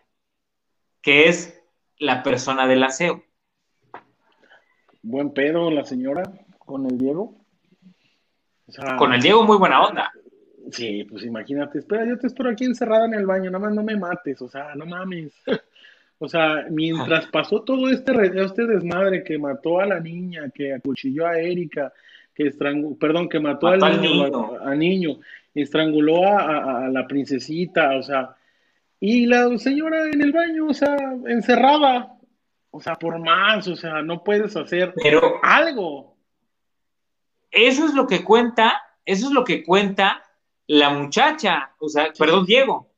que 1.02 1.28
es 1.28 1.60
la 1.98 2.22
persona 2.22 2.68
del 2.68 2.84
aseo. 2.84 3.24
Buen 5.02 5.34
pedo 5.34 5.72
la 5.72 5.86
señora 5.86 6.24
con 6.60 6.86
el 6.86 6.98
Diego. 6.98 7.34
con 8.98 9.14
el 9.14 9.22
Diego 9.22 9.44
muy 9.44 9.58
buena 9.58 9.82
onda. 9.82 10.12
Sí, 10.72 11.04
pues 11.04 11.24
imagínate, 11.24 11.80
espera, 11.80 12.06
yo 12.06 12.18
te 12.18 12.28
espero 12.28 12.50
aquí 12.50 12.66
encerrada 12.66 13.06
en 13.06 13.14
el 13.14 13.26
baño, 13.26 13.50
nada 13.50 13.66
más 13.66 13.74
no 13.74 13.84
me 13.84 13.96
mates, 13.96 14.42
o 14.42 14.48
sea, 14.48 14.76
no 14.76 14.86
mames. 14.86 15.34
O 16.22 16.28
sea, 16.28 16.66
mientras 16.70 17.28
pasó 17.28 17.62
todo 17.62 17.90
este, 17.90 18.12
este 18.44 18.68
desmadre 18.68 19.24
que 19.24 19.38
mató 19.38 19.80
a 19.80 19.86
la 19.86 20.02
niña, 20.02 20.52
que 20.54 20.74
acuchilló 20.74 21.26
a 21.26 21.40
Erika, 21.40 21.94
que 22.36 22.48
estranguló, 22.48 22.98
perdón, 22.98 23.30
que 23.30 23.40
mató, 23.40 23.68
al, 23.68 24.02
niño, 24.02 24.60
A, 24.62 24.76
niño, 24.76 25.20
estranguló 25.56 26.28
a, 26.28 26.90
la 26.90 27.08
princesita, 27.08 27.96
o 27.96 28.04
sea, 28.04 28.36
y 29.00 29.28
la 29.28 29.58
señora 29.58 30.10
en 30.12 30.22
el 30.22 30.34
baño, 30.34 30.68
o 30.68 30.74
sea, 30.74 30.98
encerrada, 31.26 32.18
o 32.70 32.82
sea, 32.82 32.96
por 32.96 33.18
más, 33.20 33.70
o 33.70 33.78
sea, 33.78 34.02
no 34.02 34.22
puedes 34.22 34.58
hacer 34.58 34.94
Pero 35.02 35.40
algo. 35.42 36.18
Eso 37.50 37.86
es 37.86 37.94
lo 37.94 38.08
que 38.08 38.26
cuenta, 38.26 38.82
eso 39.06 39.28
es 39.28 39.32
lo 39.32 39.46
que 39.46 39.64
cuenta 39.64 40.22
la 40.70 40.92
muchacha, 40.92 41.74
o 41.80 41.90
sea, 41.90 42.14
perdón, 42.16 42.46
Diego. 42.46 42.92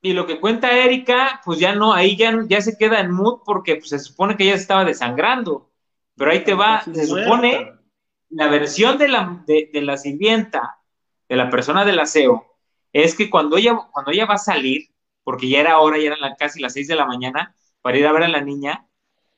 Y 0.00 0.14
lo 0.14 0.26
que 0.26 0.40
cuenta 0.40 0.76
Erika, 0.76 1.40
pues 1.44 1.60
ya 1.60 1.76
no, 1.76 1.92
ahí 1.94 2.16
ya, 2.16 2.36
ya 2.48 2.60
se 2.60 2.76
queda 2.76 2.98
en 2.98 3.12
mood 3.12 3.42
porque 3.44 3.76
pues, 3.76 3.90
se 3.90 4.00
supone 4.00 4.36
que 4.36 4.42
ella 4.42 4.56
estaba 4.56 4.84
desangrando. 4.84 5.70
Pero 6.16 6.32
ahí 6.32 6.42
te 6.42 6.54
va, 6.54 6.82
se 6.82 7.06
supone, 7.06 7.72
la 8.30 8.48
versión 8.48 8.98
de 8.98 9.06
la, 9.06 9.44
de, 9.46 9.70
la 9.80 9.96
sirvienta, 9.96 10.80
de 11.28 11.36
la 11.36 11.50
persona 11.50 11.84
del 11.84 12.00
aseo, 12.00 12.56
es 12.92 13.14
que 13.14 13.30
cuando 13.30 13.58
ella, 13.58 13.76
cuando 13.92 14.10
ella 14.10 14.26
va 14.26 14.34
a 14.34 14.38
salir, 14.38 14.90
porque 15.22 15.48
ya 15.48 15.60
era 15.60 15.78
hora, 15.78 15.98
ya 15.98 16.08
eran 16.08 16.34
casi 16.36 16.60
las 16.60 16.72
seis 16.72 16.88
de 16.88 16.96
la 16.96 17.06
mañana, 17.06 17.54
para 17.80 17.96
ir 17.96 18.08
a 18.08 18.12
ver 18.12 18.24
a 18.24 18.28
la 18.28 18.40
niña, 18.40 18.88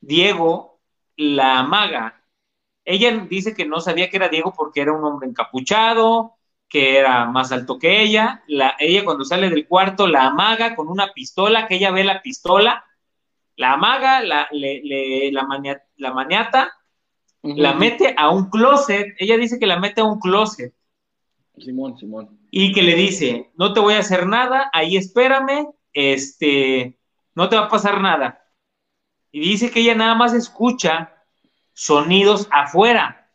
Diego 0.01 0.81
la 1.17 1.59
amaga. 1.59 2.25
Ella 2.87 3.11
dice 3.29 3.55
que 3.55 3.67
no 3.67 3.83
sabía 3.83 4.09
que 4.09 4.17
era 4.17 4.31
Diego 4.31 4.55
porque 4.57 4.81
era 4.81 4.95
un 4.95 5.05
hombre 5.05 5.29
encapuchado, 5.29 6.39
que 6.75 6.99
era 6.99 7.27
más 7.27 7.53
alto 7.53 7.79
que 7.79 8.03
ella. 8.03 8.43
La, 8.49 8.75
ella 8.81 9.05
cuando 9.05 9.25
sale 9.25 9.49
del 9.49 9.69
cuarto 9.69 10.09
la 10.09 10.27
amaga 10.27 10.75
con 10.75 10.89
una 10.89 11.13
pistola, 11.13 11.69
que 11.69 11.77
ella 11.77 11.93
ve 11.93 12.03
la 12.03 12.21
pistola, 12.21 12.85
la 13.55 13.75
amaga, 13.75 14.21
la, 14.23 14.49
le, 14.51 14.83
la, 15.31 15.47
la 15.99 16.13
maniata, 16.13 16.73
la 17.43 17.75
mete 17.75 18.17
a 18.19 18.29
un 18.31 18.51
closet. 18.51 19.15
Ella 19.21 19.37
dice 19.37 19.61
que 19.61 19.69
la 19.69 19.79
mete 19.79 20.01
a 20.01 20.05
un 20.05 20.19
closet. 20.19 20.75
Simón, 21.57 21.97
Simón. 21.97 22.41
Y 22.51 22.73
que 22.73 22.83
le 22.83 22.97
dice, 22.97 23.53
no 23.55 23.73
te 23.73 23.79
voy 23.79 23.95
a 23.95 24.01
hacer 24.01 24.27
nada, 24.27 24.69
ahí 24.73 24.97
espérame, 24.97 25.69
este, 25.93 26.99
no 27.37 27.49
te 27.49 27.55
va 27.55 27.67
a 27.67 27.69
pasar 27.69 28.01
nada. 28.01 28.51
Y 29.31 29.39
dice 29.39 29.71
que 29.71 29.79
ella 29.79 29.95
nada 29.95 30.17
más 30.17 30.35
escucha 30.35 31.23
sonidos 31.73 32.49
afuera, 32.51 33.31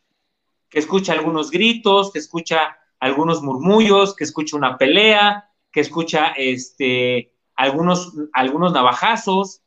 que 0.67 0.79
escucha 0.79 1.13
algunos 1.13 1.51
gritos, 1.51 2.11
que 2.11 2.19
escucha 2.19 2.75
algunos 2.99 3.41
murmullos, 3.41 4.15
que 4.15 4.23
escucha 4.23 4.57
una 4.57 4.77
pelea, 4.77 5.49
que 5.71 5.79
escucha 5.81 6.33
este, 6.35 7.33
algunos, 7.55 8.13
algunos 8.33 8.73
navajazos. 8.73 9.61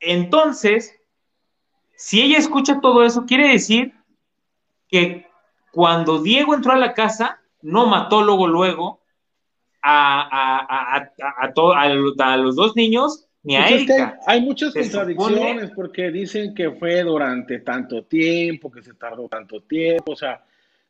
Entonces, 0.00 0.94
si 1.96 2.22
ella 2.22 2.38
escucha 2.38 2.80
todo 2.80 3.04
eso, 3.04 3.26
quiere 3.26 3.48
decir 3.48 3.94
que 4.88 5.26
cuando 5.72 6.22
Diego 6.22 6.54
entró 6.54 6.72
a 6.72 6.78
la 6.78 6.94
casa, 6.94 7.40
no 7.60 7.86
mató 7.86 8.22
luego, 8.22 8.46
luego 8.46 9.00
a, 9.82 10.96
a, 10.96 12.36
los 12.36 12.56
dos 12.56 12.76
niños 12.76 13.26
ni 13.42 13.56
a 13.56 13.62
pues 13.62 13.72
Erika. 13.72 14.18
hay 14.26 14.40
muchas 14.40 14.74
contradicciones 14.74 15.70
porque 15.70 16.10
dicen 16.10 16.54
que 16.54 16.70
fue 16.72 17.02
durante 17.02 17.60
tanto 17.60 18.04
tiempo, 18.04 18.70
que 18.70 18.82
se 18.82 18.94
tardó 18.94 19.28
tanto 19.28 19.62
tiempo, 19.62 20.12
o 20.12 20.16
sea, 20.16 20.44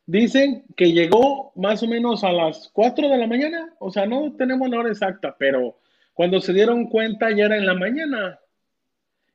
dicen 0.08 0.64
que 0.74 0.90
llegó 0.90 1.52
más 1.54 1.82
o 1.82 1.86
menos 1.86 2.24
a 2.24 2.32
las 2.32 2.70
4 2.72 3.10
de 3.10 3.18
la 3.18 3.26
mañana, 3.26 3.74
o 3.78 3.90
sea, 3.90 4.06
no 4.06 4.32
tenemos 4.36 4.68
la 4.70 4.78
hora 4.78 4.88
exacta, 4.88 5.36
pero 5.38 5.78
cuando 6.14 6.40
se 6.40 6.54
dieron 6.54 6.86
cuenta 6.86 7.30
ya 7.30 7.44
era 7.44 7.58
en 7.58 7.66
la 7.66 7.74
mañana. 7.74 8.40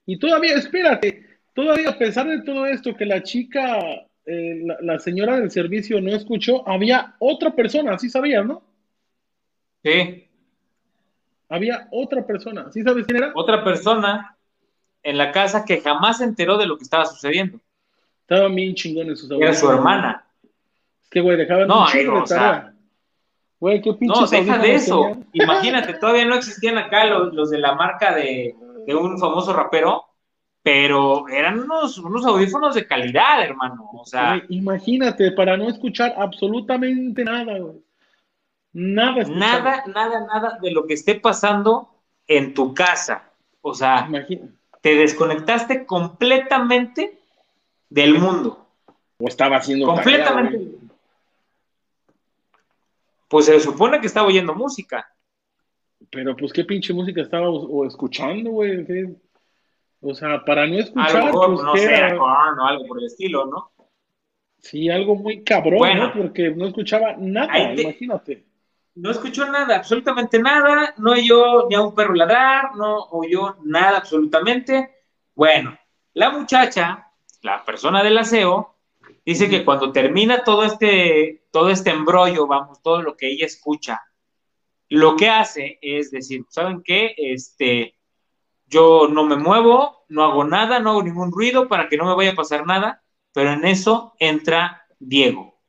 Y 0.08 0.18
todavía, 0.18 0.56
espérate, 0.56 1.28
todavía 1.54 1.90
a 1.92 1.98
pesar 1.98 2.28
de 2.28 2.42
todo 2.42 2.66
esto 2.66 2.96
que 2.96 3.06
la 3.06 3.22
chica 3.22 4.08
eh, 4.26 4.66
la, 4.82 4.98
señora 4.98 5.40
del 5.40 5.52
servicio 5.52 6.02
no 6.02 6.10
escuchó, 6.10 6.68
había 6.68 7.16
otra 7.20 7.52
persona, 7.52 8.00
¿sí 8.00 8.10
sabías, 8.10 8.44
no? 8.44 8.64
Sí. 9.84 10.28
Había 11.50 11.88
otra 11.92 12.26
persona, 12.26 12.72
¿sí 12.72 12.82
sabes 12.82 13.06
quién 13.06 13.18
era? 13.18 13.32
Otra 13.36 13.64
persona 13.64 14.36
en 15.04 15.20
la 15.20 15.32
casa 15.32 15.66
que 15.66 15.82
jamás 15.82 16.18
se 16.18 16.24
enteró 16.24 16.58
de 16.58 16.66
lo 16.66 16.78
que 16.78 16.84
estaba 16.84 17.06
sucediendo. 17.06 17.60
Estaba 18.22 18.48
bien 18.48 18.74
chingón 18.74 19.10
en 19.10 19.16
sus 19.16 19.30
Era 19.30 19.54
su 19.54 19.70
hermana. 19.70 20.26
Que, 21.14 21.22
güey, 21.22 21.38
dejaban 21.38 21.68
no, 21.68 21.86
un 21.86 22.74
Güey, 23.60 23.82
qué 23.82 23.94
pinche. 23.94 24.20
No, 24.20 24.28
deja 24.28 24.58
de 24.58 24.76
eso. 24.76 25.12
Imagínate, 25.34 25.94
todavía 25.94 26.26
no 26.26 26.36
existían 26.36 26.78
acá 26.78 27.06
los, 27.06 27.34
los 27.34 27.50
de 27.50 27.60
la 27.60 27.76
marca 27.76 28.14
de, 28.14 28.56
de 28.86 28.96
un 28.96 29.18
famoso 29.18 29.54
rapero 29.54 30.08
pero 30.64 31.28
eran 31.28 31.60
unos, 31.60 31.98
unos 31.98 32.26
audífonos 32.26 32.74
de 32.74 32.88
calidad, 32.88 33.44
hermano. 33.44 33.90
O 33.94 34.06
sea, 34.06 34.42
imagínate, 34.48 35.32
para 35.34 35.58
no 35.58 35.68
escuchar 35.68 36.16
absolutamente 36.18 37.24
nada, 37.24 37.60
Nada, 38.76 39.24
nada, 39.26 39.84
nada, 39.86 40.26
nada 40.26 40.58
de 40.60 40.72
lo 40.72 40.88
que 40.88 40.96
esté 40.96 41.14
pasando 41.14 41.90
en 42.26 42.56
tu 42.56 42.74
casa. 42.74 43.30
O 43.62 43.76
sea, 43.76 44.10
te 44.82 44.96
desconectaste 44.96 45.86
completamente 45.86 47.20
del 47.90 48.18
mundo. 48.18 48.66
O 49.20 49.28
estaba 49.28 49.58
haciendo 49.58 49.86
completamente. 49.86 50.60
Pues 53.34 53.48
se 53.48 53.60
supone 53.60 54.00
que 54.00 54.06
estaba 54.06 54.28
oyendo 54.28 54.54
música. 54.54 55.12
Pero 56.12 56.36
pues 56.38 56.54
qué 56.54 56.64
pinche 56.64 56.94
música 56.94 57.24
estaba 57.24 57.48
escuchando, 57.88 58.52
güey. 58.52 58.86
O 60.02 60.14
sea, 60.14 60.46
para 60.46 60.68
no 60.68 60.76
escuchar. 60.76 61.16
Algo, 61.16 61.48
pues, 61.48 61.64
no 61.64 61.76
sé, 61.76 62.14
o 62.14 62.28
algo 62.28 62.86
por 62.86 63.00
el 63.00 63.06
estilo, 63.06 63.48
¿no? 63.48 63.72
Sí, 64.60 64.88
algo 64.88 65.16
muy 65.16 65.44
cabrón, 65.44 65.98
¿no? 65.98 66.14
Porque 66.14 66.52
no 66.52 66.68
escuchaba 66.68 67.16
nada, 67.18 67.74
imagínate. 67.74 68.46
No 68.94 69.10
escuchó 69.10 69.48
nada, 69.52 69.78
absolutamente 69.78 70.38
nada, 70.38 70.94
no 70.98 71.14
oyó 71.14 71.68
ni 71.68 71.74
a 71.74 71.82
un 71.82 71.96
perro 71.96 72.14
ladrar, 72.14 72.76
no 72.76 73.06
oyó 73.10 73.58
nada 73.64 73.98
absolutamente. 73.98 74.92
Bueno, 75.34 75.76
la 76.14 76.30
muchacha, 76.30 77.08
la 77.42 77.66
persona 77.66 78.04
del 78.04 78.16
aseo, 78.20 78.73
dice 79.26 79.50
que 79.50 79.64
cuando 79.66 79.92
termina 79.92 80.44
todo 80.44 80.64
este, 80.64 81.46
todo 81.52 81.70
este 81.70 81.92
embrollo, 81.92 82.48
vamos, 82.48 82.82
todo 82.82 83.02
lo 83.02 83.16
que 83.16 83.32
ella 83.32 83.46
escucha, 83.46 84.02
lo 84.90 85.16
que 85.16 85.30
hace 85.30 85.80
es 85.82 86.12
decir, 86.12 86.46
¿saben 86.50 86.84
qué? 86.84 87.16
Este, 87.18 87.98
yo 88.68 89.08
no 89.08 89.24
me 89.26 89.36
muevo, 89.36 90.06
no 90.10 90.24
hago 90.24 90.44
nada, 90.44 90.80
no 90.80 90.92
hago 90.92 91.04
ningún 91.04 91.32
ruido 91.32 91.68
para 91.68 91.90
que 91.90 91.98
no 91.98 92.06
me 92.06 92.16
vaya 92.16 92.32
a 92.32 92.36
pasar 92.36 92.66
nada, 92.66 93.04
pero 93.32 93.54
en 93.54 93.66
eso 93.66 94.14
entra 94.20 94.86
Diego. 95.00 95.60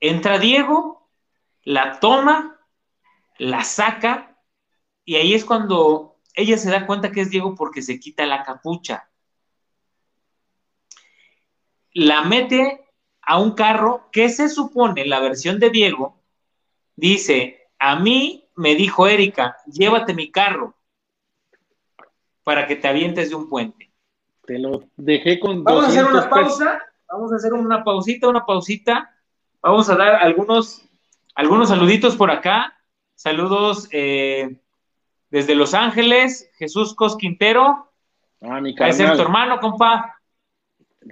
Entra 0.00 0.38
Diego, 0.38 1.10
la 1.62 2.00
toma, 2.00 2.60
la 3.38 3.64
saca, 3.64 4.38
y 5.04 5.16
ahí 5.16 5.34
es 5.34 5.44
cuando 5.44 6.18
ella 6.34 6.56
se 6.58 6.70
da 6.70 6.86
cuenta 6.86 7.10
que 7.10 7.22
es 7.22 7.30
Diego 7.30 7.54
porque 7.54 7.82
se 7.82 7.98
quita 7.98 8.26
la 8.26 8.44
capucha. 8.44 9.07
La 11.98 12.22
mete 12.22 12.84
a 13.22 13.38
un 13.38 13.52
carro 13.52 14.08
que 14.12 14.28
se 14.28 14.48
supone, 14.48 15.04
la 15.04 15.20
versión 15.20 15.58
de 15.58 15.70
Diego, 15.70 16.20
dice, 16.94 17.68
a 17.78 17.96
mí 17.96 18.48
me 18.54 18.76
dijo 18.76 19.08
Erika, 19.08 19.56
llévate 19.66 20.14
mi 20.14 20.30
carro 20.30 20.74
para 22.44 22.66
que 22.66 22.76
te 22.76 22.86
avientes 22.86 23.30
de 23.30 23.34
un 23.34 23.48
puente. 23.48 23.90
Te 24.46 24.58
lo 24.58 24.84
dejé 24.96 25.40
con. 25.40 25.64
Vamos 25.64 25.84
a 25.84 25.88
hacer 25.88 26.04
una 26.04 26.30
pausa. 26.30 26.82
Vamos 27.10 27.32
a 27.32 27.36
hacer 27.36 27.52
una 27.52 27.82
pausita, 27.82 28.28
una 28.28 28.46
pausita. 28.46 29.14
Vamos 29.60 29.90
a 29.90 29.96
dar 29.96 30.14
algunos 30.22 30.88
algunos 31.34 31.68
saluditos 31.68 32.16
por 32.16 32.30
acá. 32.30 32.78
Saludos 33.14 33.88
eh, 33.90 34.60
desde 35.30 35.54
Los 35.54 35.74
Ángeles, 35.74 36.48
Jesús 36.58 36.94
Cos 36.94 37.16
Quintero. 37.16 37.90
Ah, 38.40 38.60
mi 38.60 38.74
es 38.78 38.96
tu 38.96 39.02
hermano, 39.20 39.58
compa. 39.58 40.17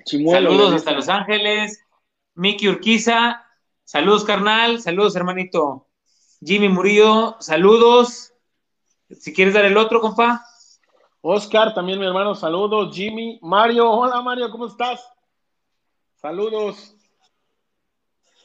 Saludos 0.04 0.74
hasta 0.74 0.92
Los 0.92 1.08
Ángeles. 1.08 1.82
Miki 2.34 2.68
Urquiza. 2.68 3.44
Saludos, 3.84 4.24
carnal. 4.24 4.80
Saludos, 4.80 5.16
hermanito. 5.16 5.86
Jimmy 6.40 6.68
Murillo. 6.68 7.36
Saludos. 7.40 8.32
Si 9.10 9.32
quieres 9.32 9.54
dar 9.54 9.64
el 9.64 9.76
otro, 9.76 10.00
compa. 10.00 10.44
Oscar, 11.28 11.74
también 11.74 11.98
mi 11.98 12.06
hermano, 12.06 12.36
saludos. 12.36 12.94
Jimmy, 12.94 13.40
Mario, 13.42 13.90
hola 13.90 14.22
Mario, 14.22 14.48
¿cómo 14.48 14.66
estás? 14.66 15.04
Saludos. 16.14 16.94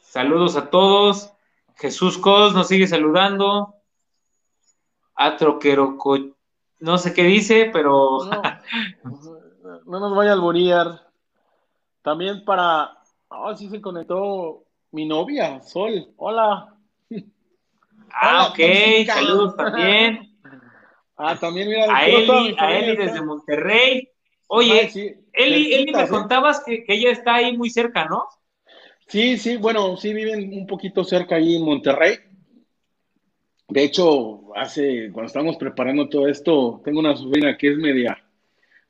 Saludos 0.02 0.56
a 0.56 0.68
todos. 0.68 1.32
Jesús 1.76 2.18
Cos 2.18 2.54
nos 2.54 2.66
sigue 2.66 2.88
saludando. 2.88 3.76
Atroquero, 5.14 5.96
no 6.80 6.98
sé 6.98 7.14
qué 7.14 7.22
dice, 7.22 7.70
pero. 7.72 8.18
No, 9.86 10.00
nos 10.00 10.16
vaya 10.16 10.30
a 10.30 10.34
alborear. 10.34 11.11
También 12.02 12.44
para. 12.44 12.98
Ah, 13.30 13.54
sí 13.56 13.68
se 13.68 13.80
conectó 13.80 14.64
mi 14.90 15.06
novia, 15.06 15.60
Sol. 15.62 16.12
Hola. 16.16 16.76
Ah, 18.14 18.48
ok, 18.50 19.06
saludos 19.06 19.56
también. 19.56 20.28
Ah, 21.16 21.38
también 21.38 21.68
mira. 21.68 21.84
A 21.96 22.06
Eli, 22.06 22.56
a 22.58 22.78
Eli 22.78 22.96
desde 22.96 23.22
Monterrey. 23.22 24.08
Oye, 24.48 24.90
Eli, 25.32 25.74
Eli, 25.74 25.92
me 25.92 26.08
contabas 26.08 26.64
que, 26.64 26.84
ella 26.88 27.10
está 27.10 27.36
ahí 27.36 27.56
muy 27.56 27.70
cerca, 27.70 28.06
¿no? 28.06 28.24
Sí, 29.06 29.36
sí, 29.38 29.56
bueno, 29.56 29.96
sí 29.96 30.12
viven 30.12 30.52
un 30.52 30.66
poquito 30.66 31.04
cerca 31.04 31.36
ahí 31.36 31.56
en 31.56 31.64
Monterrey. 31.64 32.16
De 33.68 33.84
hecho, 33.84 34.52
hace, 34.56 35.10
cuando 35.12 35.28
estábamos 35.28 35.56
preparando 35.56 36.08
todo 36.08 36.26
esto, 36.26 36.80
tengo 36.84 36.98
una 36.98 37.16
sobrina 37.16 37.56
que 37.56 37.70
es 37.72 37.76
media, 37.78 38.22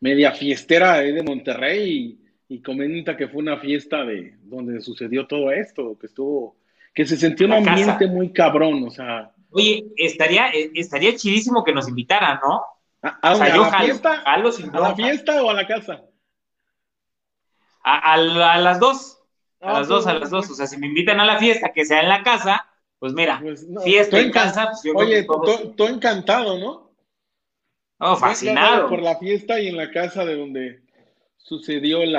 media 0.01 0.33
fiestera 0.33 0.99
de 0.99 1.23
Monterrey 1.23 2.22
y, 2.55 2.63
comenta 2.63 3.17
que 3.17 3.29
fue 3.29 3.43
una 3.43 3.59
fiesta 3.59 4.05
de 4.05 4.37
donde 4.43 4.81
sucedió 4.81 5.27
todo 5.27 5.51
esto, 5.51 5.97
que 5.99 6.07
estuvo, 6.07 6.57
que 6.95 7.07
se 7.07 7.17
sintió 7.17 7.47
un 7.47 7.53
ambiente 7.55 8.07
muy 8.07 8.33
cabrón, 8.33 8.85
o 8.85 8.91
sea, 8.91 9.33
Oye, 9.53 9.85
estaría, 9.97 10.51
eh, 10.51 10.71
estaría 10.75 11.15
chidísimo 11.15 11.63
que 11.63 11.73
nos 11.73 11.89
invitaran, 11.89 12.41
¿no? 12.43 12.65
¿A, 13.03 13.35
la 13.35 13.81
fiesta? 13.81 14.23
¿A 14.25 14.39
la 14.39 14.95
fiesta 14.95 15.43
o 15.43 15.51
a 15.51 15.55
la 15.55 15.67
casa? 15.67 16.03
A, 17.83 18.17
las 18.17 18.81
dos. 18.81 19.19
A 19.61 19.71
ah, 19.71 19.73
las 19.81 19.89
dos, 19.89 20.07
a 20.07 20.15
las 20.15 20.31
dos. 20.31 20.49
O 20.51 20.55
sea, 20.55 20.67
si 20.67 20.79
me 20.79 20.87
invitan 20.87 21.21
a 21.21 21.27
la 21.27 21.39
fiesta, 21.39 21.73
que 21.73 21.85
sea 21.85 22.01
en 22.01 22.09
la 22.09 22.23
casa, 22.23 22.67
pues 22.99 23.13
mira, 23.13 23.41
pues 23.43 23.67
fiesta 23.85 24.21
en 24.21 24.31
casa. 24.31 24.71
Pues 24.71 24.95
Oye, 24.95 25.27
tú 25.77 25.85
encantado, 25.85 26.59
¿no? 26.59 26.93
Oh, 27.99 28.17
fascinado. 28.17 28.89
Por 28.89 29.03
la 29.03 29.19
fiesta 29.19 29.61
y 29.61 29.69
en 29.69 29.77
la 29.77 29.91
casa 29.91 30.25
de 30.25 30.37
donde 30.37 30.83
sucedió 31.43 32.03
el, 32.03 32.17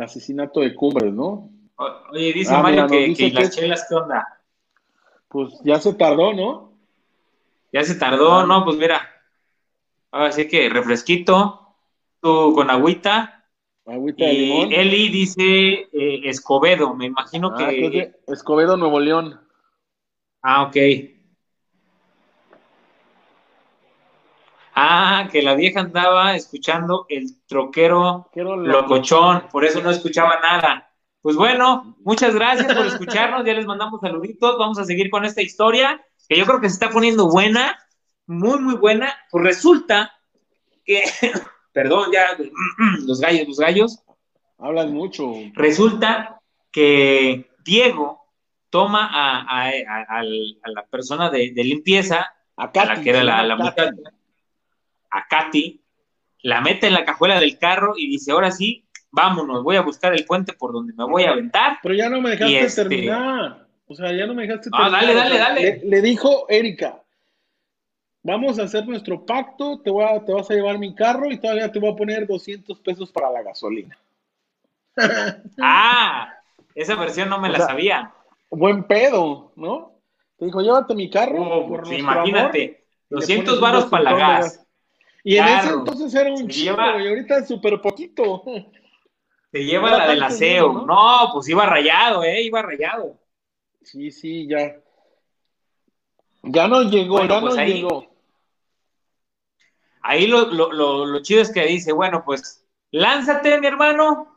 asesinato 0.00 0.60
de 0.60 0.74
Cumbres, 0.74 1.12
¿no? 1.12 1.50
Oye, 2.12 2.32
dice 2.32 2.54
ah, 2.54 2.62
Mario 2.62 2.86
que, 2.86 3.30
las 3.32 3.50
chelas, 3.50 3.86
¿qué 3.88 3.94
onda? 3.94 4.40
Pues 5.28 5.54
ya 5.64 5.80
se 5.80 5.94
tardó, 5.94 6.32
¿no? 6.32 6.72
Ya 7.72 7.84
se 7.84 7.94
tardó, 7.94 8.46
¿no? 8.46 8.64
Pues 8.64 8.76
mira, 8.76 9.08
ahora 10.10 10.32
sí 10.32 10.46
que 10.46 10.68
refresquito, 10.68 11.76
tú 12.20 12.52
con 12.54 12.70
agüita. 12.70 13.46
Agüita 13.86 14.26
de 14.26 14.32
limón. 14.32 14.72
Eli 14.72 15.08
dice 15.08 15.88
eh, 15.92 16.20
Escobedo, 16.24 16.94
me 16.94 17.06
imagino 17.06 17.52
ah, 17.54 17.68
que... 17.68 18.12
Escobedo, 18.26 18.76
Nuevo 18.76 19.00
León. 19.00 19.40
Ah, 20.42 20.64
ok. 20.64 20.76
Ah, 24.74 25.28
que 25.30 25.42
la 25.42 25.54
vieja 25.54 25.80
andaba 25.80 26.34
escuchando 26.36 27.06
el 27.08 27.44
troquero 27.46 28.28
locochón, 28.34 29.44
por 29.50 29.64
eso 29.64 29.82
no 29.82 29.90
escuchaba 29.90 30.38
nada. 30.40 30.90
Pues 31.22 31.36
bueno, 31.36 31.96
muchas 32.00 32.34
gracias 32.34 32.74
por 32.74 32.86
escucharnos, 32.86 33.44
ya 33.44 33.52
les 33.52 33.66
mandamos 33.66 34.00
saluditos, 34.00 34.56
vamos 34.58 34.78
a 34.78 34.84
seguir 34.84 35.10
con 35.10 35.24
esta 35.24 35.42
historia, 35.42 36.00
que 36.28 36.38
yo 36.38 36.46
creo 36.46 36.60
que 36.60 36.68
se 36.68 36.74
está 36.74 36.90
poniendo 36.90 37.28
buena, 37.28 37.78
muy, 38.26 38.58
muy 38.60 38.76
buena. 38.76 39.12
Pues 39.30 39.44
resulta 39.44 40.12
que, 40.84 41.02
perdón, 41.72 42.10
ya, 42.12 42.28
los 43.06 43.20
gallos, 43.20 43.48
los 43.48 43.58
gallos. 43.58 43.98
Hablan 44.58 44.92
mucho. 44.92 45.32
Resulta 45.54 46.40
que 46.70 47.50
Diego 47.64 48.20
toma 48.70 49.08
a, 49.10 49.72
la 49.72 50.86
persona 50.86 51.28
de, 51.28 51.52
limpieza, 51.56 52.32
a, 52.56 52.70
la 52.72 53.02
que 53.02 53.10
era 53.10 53.24
la, 53.24 53.42
la 53.42 53.56
muchacha, 53.56 53.90
a 55.10 55.26
Katy, 55.26 55.80
la 56.42 56.60
mete 56.60 56.86
en 56.86 56.94
la 56.94 57.04
cajuela 57.04 57.38
del 57.40 57.58
carro 57.58 57.94
y 57.96 58.08
dice, 58.08 58.32
ahora 58.32 58.50
sí, 58.50 58.84
vámonos, 59.10 59.62
voy 59.62 59.76
a 59.76 59.82
buscar 59.82 60.14
el 60.14 60.24
puente 60.24 60.52
por 60.52 60.72
donde 60.72 60.92
me 60.94 61.04
voy 61.04 61.24
a 61.24 61.30
aventar. 61.30 61.78
Pero 61.82 61.94
ya 61.94 62.08
no 62.08 62.20
me 62.20 62.30
dejaste 62.30 62.60
este, 62.60 62.82
terminar. 62.82 63.66
O 63.86 63.94
sea, 63.94 64.12
ya 64.12 64.26
no 64.26 64.34
me 64.34 64.46
dejaste 64.46 64.70
ah, 64.72 64.90
terminar. 64.90 65.00
dale, 65.00 65.14
dale, 65.14 65.38
dale. 65.38 65.80
Le, 65.84 66.02
dijo 66.02 66.46
Erika, 66.48 67.02
vamos 68.22 68.58
a 68.58 68.64
hacer 68.64 68.86
nuestro 68.86 69.24
pacto, 69.26 69.80
te, 69.80 69.90
voy 69.90 70.04
a, 70.04 70.24
te 70.24 70.32
vas 70.32 70.50
a 70.50 70.54
llevar 70.54 70.78
mi 70.78 70.94
carro 70.94 71.30
y 71.30 71.38
todavía 71.38 71.70
te 71.70 71.78
voy 71.78 71.92
a 71.92 71.96
poner 71.96 72.26
200 72.26 72.78
pesos 72.80 73.10
para 73.10 73.30
la 73.30 73.42
gasolina. 73.42 73.98
ah, 75.60 76.32
esa 76.74 76.94
versión 76.94 77.28
no 77.28 77.40
me 77.40 77.48
la 77.48 77.58
sabía. 77.58 78.12
Buen 78.50 78.84
pedo, 78.84 79.52
¿no? 79.56 79.92
Te 80.38 80.46
dijo, 80.46 80.60
llévate 80.60 80.94
mi 80.94 81.10
carro. 81.10 81.36
Oh, 81.38 81.92
imagínate, 81.92 82.84
200 83.10 83.60
varos 83.60 83.86
para 83.86 84.04
la 84.04 84.14
gas. 84.14 84.59
Y 85.22 85.36
en 85.36 85.48
ese 85.48 85.68
entonces 85.70 86.14
era 86.14 86.32
un 86.32 86.48
chico, 86.48 86.76
y 86.98 87.08
ahorita 87.08 87.38
es 87.38 87.48
súper 87.48 87.80
poquito. 87.80 88.42
Se 89.52 89.64
lleva 89.64 89.90
la 89.90 90.08
del 90.08 90.22
aseo. 90.22 90.84
¿no? 90.86 91.30
pues 91.32 91.48
iba 91.48 91.66
rayado, 91.66 92.24
¿eh? 92.24 92.42
Iba 92.42 92.62
rayado. 92.62 93.18
Sí, 93.82 94.10
sí, 94.10 94.46
ya. 94.48 94.76
Ya 96.42 96.68
no 96.68 96.82
llegó, 96.82 97.22
ya 97.26 97.40
pues 97.40 97.54
no 97.54 97.60
ahí, 97.60 97.74
llegó. 97.74 98.06
Ahí 100.02 100.26
lo, 100.26 100.46
lo, 100.46 101.04
lo, 101.04 101.22
chido 101.22 101.42
es 101.42 101.52
que 101.52 101.66
dice, 101.66 101.92
bueno, 101.92 102.24
pues 102.24 102.66
lánzate, 102.90 103.60
mi 103.60 103.66
hermano, 103.66 104.34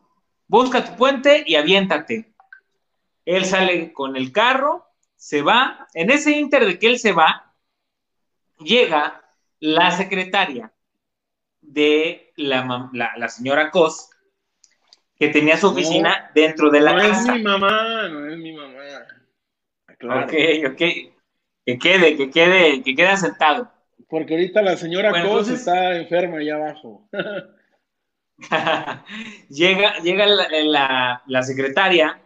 busca 0.47 0.83
tu 0.83 0.97
puente 0.97 1.43
y 1.45 1.55
aviéntate. 1.55 2.33
Él 3.25 3.45
sale 3.45 3.93
con 3.93 4.17
el 4.17 4.33
carro, 4.33 4.85
se 5.15 5.41
va. 5.41 5.87
En 5.93 6.11
ese 6.11 6.31
inter 6.31 6.65
de 6.65 6.77
que 6.77 6.87
él 6.87 6.99
se 6.99 7.13
va, 7.13 7.55
llega 8.59 9.23
la 9.59 9.91
secretaria 9.91 10.72
de 11.73 12.31
la, 12.35 12.89
la, 12.93 13.11
la 13.17 13.29
señora 13.29 13.71
Cos 13.71 14.09
que 15.15 15.29
tenía 15.29 15.57
su 15.57 15.67
oficina 15.67 16.31
dentro 16.33 16.69
de 16.69 16.81
la 16.81 16.95
casa. 16.95 17.27
No 17.27 17.33
es 17.33 17.39
mi 17.39 17.43
mamá, 17.43 18.09
no 18.09 18.29
es 18.29 18.37
mi 18.37 18.53
mamá. 18.53 18.79
Claro. 19.97 20.25
Ok, 20.25 20.33
ok. 20.71 20.77
Que 21.65 21.79
quede, 21.79 22.17
que 22.17 22.29
quede, 22.29 22.83
que 22.83 22.95
quede 22.95 23.17
sentado. 23.17 23.71
Porque 24.09 24.33
ahorita 24.33 24.61
la 24.61 24.77
señora 24.77 25.23
Cos 25.23 25.49
está 25.49 25.95
enferma 25.95 26.37
allá 26.37 26.55
abajo. 26.55 27.07
llega 29.49 29.97
llega 29.99 30.25
la, 30.25 31.23
la, 31.25 31.43
secretaria 31.43 32.19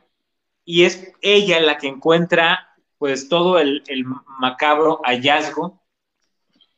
y 0.63 0.85
es 0.85 1.13
ella 1.21 1.59
la 1.59 1.77
que 1.77 1.87
encuentra 1.87 2.75
pues 2.97 3.29
todo 3.29 3.59
el, 3.59 3.83
el 3.87 4.05
macabro 4.39 5.01
hallazgo 5.03 5.83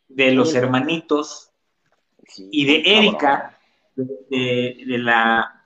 de 0.07 0.31
los 0.31 0.55
hermanitos 0.55 1.48
y 2.37 2.65
de 2.65 2.83
Erika, 2.85 3.57
de, 3.95 4.83
de, 4.85 4.97
la, 4.97 5.65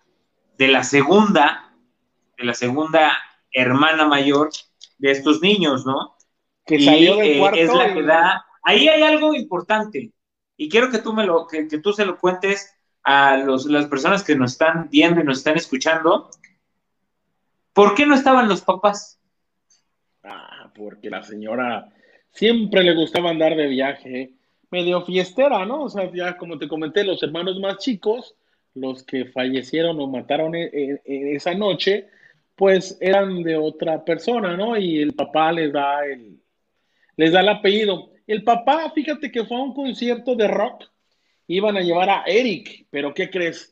de 0.58 0.68
la 0.68 0.84
segunda, 0.84 1.74
de 2.38 2.46
la 2.46 2.54
segunda 2.54 3.18
hermana 3.52 4.08
mayor 4.08 4.50
de 4.98 5.12
estos 5.12 5.42
niños, 5.42 5.86
¿no? 5.86 6.16
Que 6.66 6.80
salió 6.80 7.18
del 7.18 7.40
cuarto. 7.40 7.58
Eh, 7.58 7.64
es 7.64 7.74
la 7.74 7.94
que 7.94 8.02
da. 8.04 8.46
Ahí 8.64 8.88
hay 8.88 9.04
algo 9.04 9.36
importante 9.36 10.14
y 10.58 10.70
quiero 10.70 10.90
que 10.90 11.00
tú 11.00 11.14
me 11.14 11.26
lo, 11.26 11.48
que, 11.48 11.66
tú 11.66 11.94
se 11.94 12.06
lo 12.06 12.18
cuentes 12.18 12.74
a 13.04 13.38
los, 13.38 13.66
las 13.66 13.88
personas 13.88 14.24
que 14.24 14.36
nos 14.36 14.54
están 14.54 14.90
viendo 14.90 15.20
y 15.20 15.24
nos 15.24 15.40
están 15.40 15.58
escuchando. 15.58 16.30
¿Por 17.74 17.96
qué 17.96 18.06
no 18.06 18.16
estaban 18.16 18.48
los 18.48 18.62
papás? 18.62 19.20
Ah, 20.24 20.72
porque 20.76 21.10
la 21.10 21.24
señora 21.24 21.92
siempre 22.32 22.84
le 22.84 22.94
gustaba 22.94 23.32
andar 23.32 23.56
de 23.56 23.68
viaje, 23.68 24.34
medio 24.74 25.04
fiestera, 25.06 25.66
¿no? 25.66 25.84
O 25.84 25.90
sea, 25.90 26.12
ya 26.12 26.36
como 26.36 26.58
te 26.58 26.68
comenté, 26.68 27.04
los 27.04 27.22
hermanos 27.22 27.60
más 27.60 27.78
chicos 27.78 28.36
los 28.76 29.04
que 29.04 29.26
fallecieron 29.26 30.00
o 30.00 30.08
mataron 30.08 30.56
en, 30.56 30.70
e, 30.74 31.02
e, 31.06 31.36
esa 31.36 31.54
noche, 31.54 32.08
pues 32.56 32.98
eran 33.00 33.44
de 33.44 33.56
otra 33.56 34.04
persona, 34.04 34.58
¿no? 34.58 34.76
Y 34.78 35.00
el 35.00 35.14
papá 35.14 35.52
les 35.52 35.72
da 35.72 36.04
el, 36.06 36.40
les 37.16 37.32
da 37.32 37.42
el 37.42 37.50
apellido. 37.50 38.12
El 38.26 38.44
papá, 38.44 38.92
fíjate 38.94 39.32
que 39.32 39.46
fue 39.46 39.58
a 39.58 39.62
un 39.62 39.74
concierto 39.74 40.36
de 40.36 40.48
rock, 40.48 40.86
iban 41.48 41.78
a 41.78 41.82
llevar 41.82 42.10
a 42.10 42.24
Eric, 42.26 42.88
pero 42.90 43.14
¿qué 43.14 43.30
crees? 43.30 43.72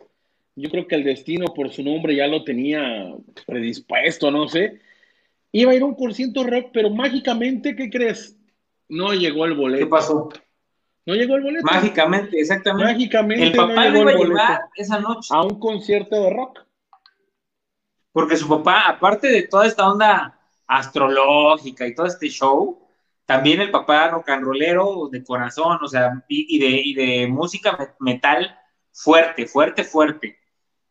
Yo 0.56 0.70
creo 0.70 0.88
que 0.88 0.96
el 0.96 1.04
destino 1.04 1.48
por 1.48 1.72
su 1.72 1.84
nombre 1.84 2.16
ya 2.16 2.28
lo 2.28 2.44
tenía 2.44 3.12
predispuesto, 3.48 4.30
no 4.30 4.48
sé. 4.48 4.82
iba 5.52 5.72
a 5.72 5.76
ir 5.76 5.82
a 5.82 5.86
un 5.86 5.96
concierto 5.96 6.44
rock, 6.44 6.70
pero 6.74 6.90
mágicamente, 6.90 7.76
¿qué 7.76 7.90
crees? 7.90 8.38
No 8.88 9.14
llegó 9.14 9.46
el 9.46 9.56
boleto. 9.56 9.86
¿Qué 9.86 9.90
pasó? 9.90 10.30
No 11.12 11.18
llegó 11.18 11.36
el 11.36 11.44
boleto. 11.44 11.66
Mágicamente, 11.66 12.40
exactamente. 12.40 12.94
Mágicamente 12.94 13.44
el 13.44 13.52
papá 13.54 13.74
no 13.74 13.76
lo 13.76 13.90
llegó 13.90 14.02
iba 14.02 14.10
a 14.10 14.12
el 14.14 14.18
boleto 14.18 14.34
llevar 14.34 14.62
esa 14.76 15.00
noche. 15.00 15.28
a 15.32 15.42
un 15.44 15.60
concierto 15.60 16.22
de 16.24 16.30
rock. 16.30 16.60
Porque 18.14 18.38
su 18.38 18.48
papá, 18.48 18.84
aparte 18.88 19.28
de 19.28 19.44
toda 19.44 19.66
esta 19.68 19.90
onda 19.92 20.40
astrológica 20.68 21.86
y 21.88 21.94
todo 21.96 22.06
este 22.06 22.30
show, 22.30 22.80
también 23.26 23.62
el 23.62 23.72
papá 23.72 24.10
rock 24.10 24.30
and 24.30 24.44
rollero 24.44 25.10
de 25.12 25.24
corazón, 25.24 25.80
o 25.82 25.88
sea, 25.88 26.24
y, 26.28 26.56
y 26.56 26.60
de, 26.60 26.82
y 26.84 26.94
de 26.94 27.28
música 27.28 27.76
me- 27.78 28.14
metal 28.14 28.58
fuerte, 28.94 29.46
fuerte, 29.48 29.84
fuerte. 29.84 30.38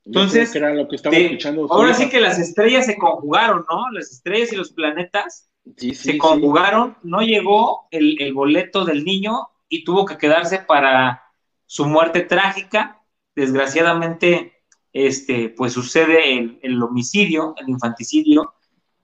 Entonces, 0.04 0.50
que 0.50 0.58
era 0.58 0.72
lo 0.74 0.88
que 0.88 0.96
de- 0.98 1.24
escuchando. 1.26 1.66
ahora 1.70 1.92
sí 1.94 2.08
que 2.08 2.20
las 2.20 2.38
estrellas 2.38 2.86
se 2.86 2.96
conjugaron, 2.96 3.66
¿no? 3.70 3.90
Las 3.92 4.10
estrellas 4.12 4.52
y 4.52 4.56
los 4.56 4.72
planetas 4.72 5.46
Sí, 5.76 5.90
sí, 5.90 5.94
se 5.94 6.12
sí. 6.12 6.18
conjugaron, 6.18 6.96
no 7.02 7.20
llegó 7.20 7.86
el, 7.90 8.20
el 8.20 8.32
boleto 8.32 8.84
del 8.86 9.04
niño 9.04 9.48
y 9.70 9.84
tuvo 9.84 10.04
que 10.04 10.18
quedarse 10.18 10.58
para 10.58 11.22
su 11.64 11.86
muerte 11.86 12.20
trágica. 12.22 13.00
Desgraciadamente, 13.34 14.64
este, 14.92 15.48
pues 15.48 15.72
sucede 15.72 16.36
el, 16.36 16.58
el 16.62 16.82
homicidio, 16.82 17.54
el 17.56 17.70
infanticidio. 17.70 18.52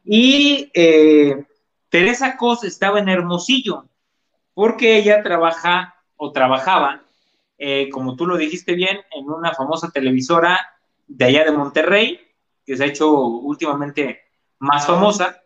Y 0.05 0.71
eh, 0.75 1.47
Teresa 1.89 2.37
Cos 2.37 2.65
estaba 2.65 2.99
en 2.99 3.09
Hermosillo, 3.09 3.89
porque 4.53 4.97
ella 4.99 5.23
trabaja 5.23 5.95
o 6.17 6.33
trabajaba, 6.33 7.03
eh, 7.59 7.89
como 7.91 8.17
tú 8.17 8.27
lo 8.27 8.37
dijiste 8.37 8.75
bien, 8.75 8.99
en 9.13 9.31
una 9.31 9.55
famosa 9.55 9.91
televisora 9.91 10.59
de 11.07 11.25
allá 11.25 11.45
de 11.45 11.53
Monterrey, 11.53 12.21
que 12.65 12.77
se 12.77 12.83
ha 12.83 12.89
hecho 12.89 13.11
últimamente 13.13 14.23
más 14.59 14.87
famosa. 14.87 15.43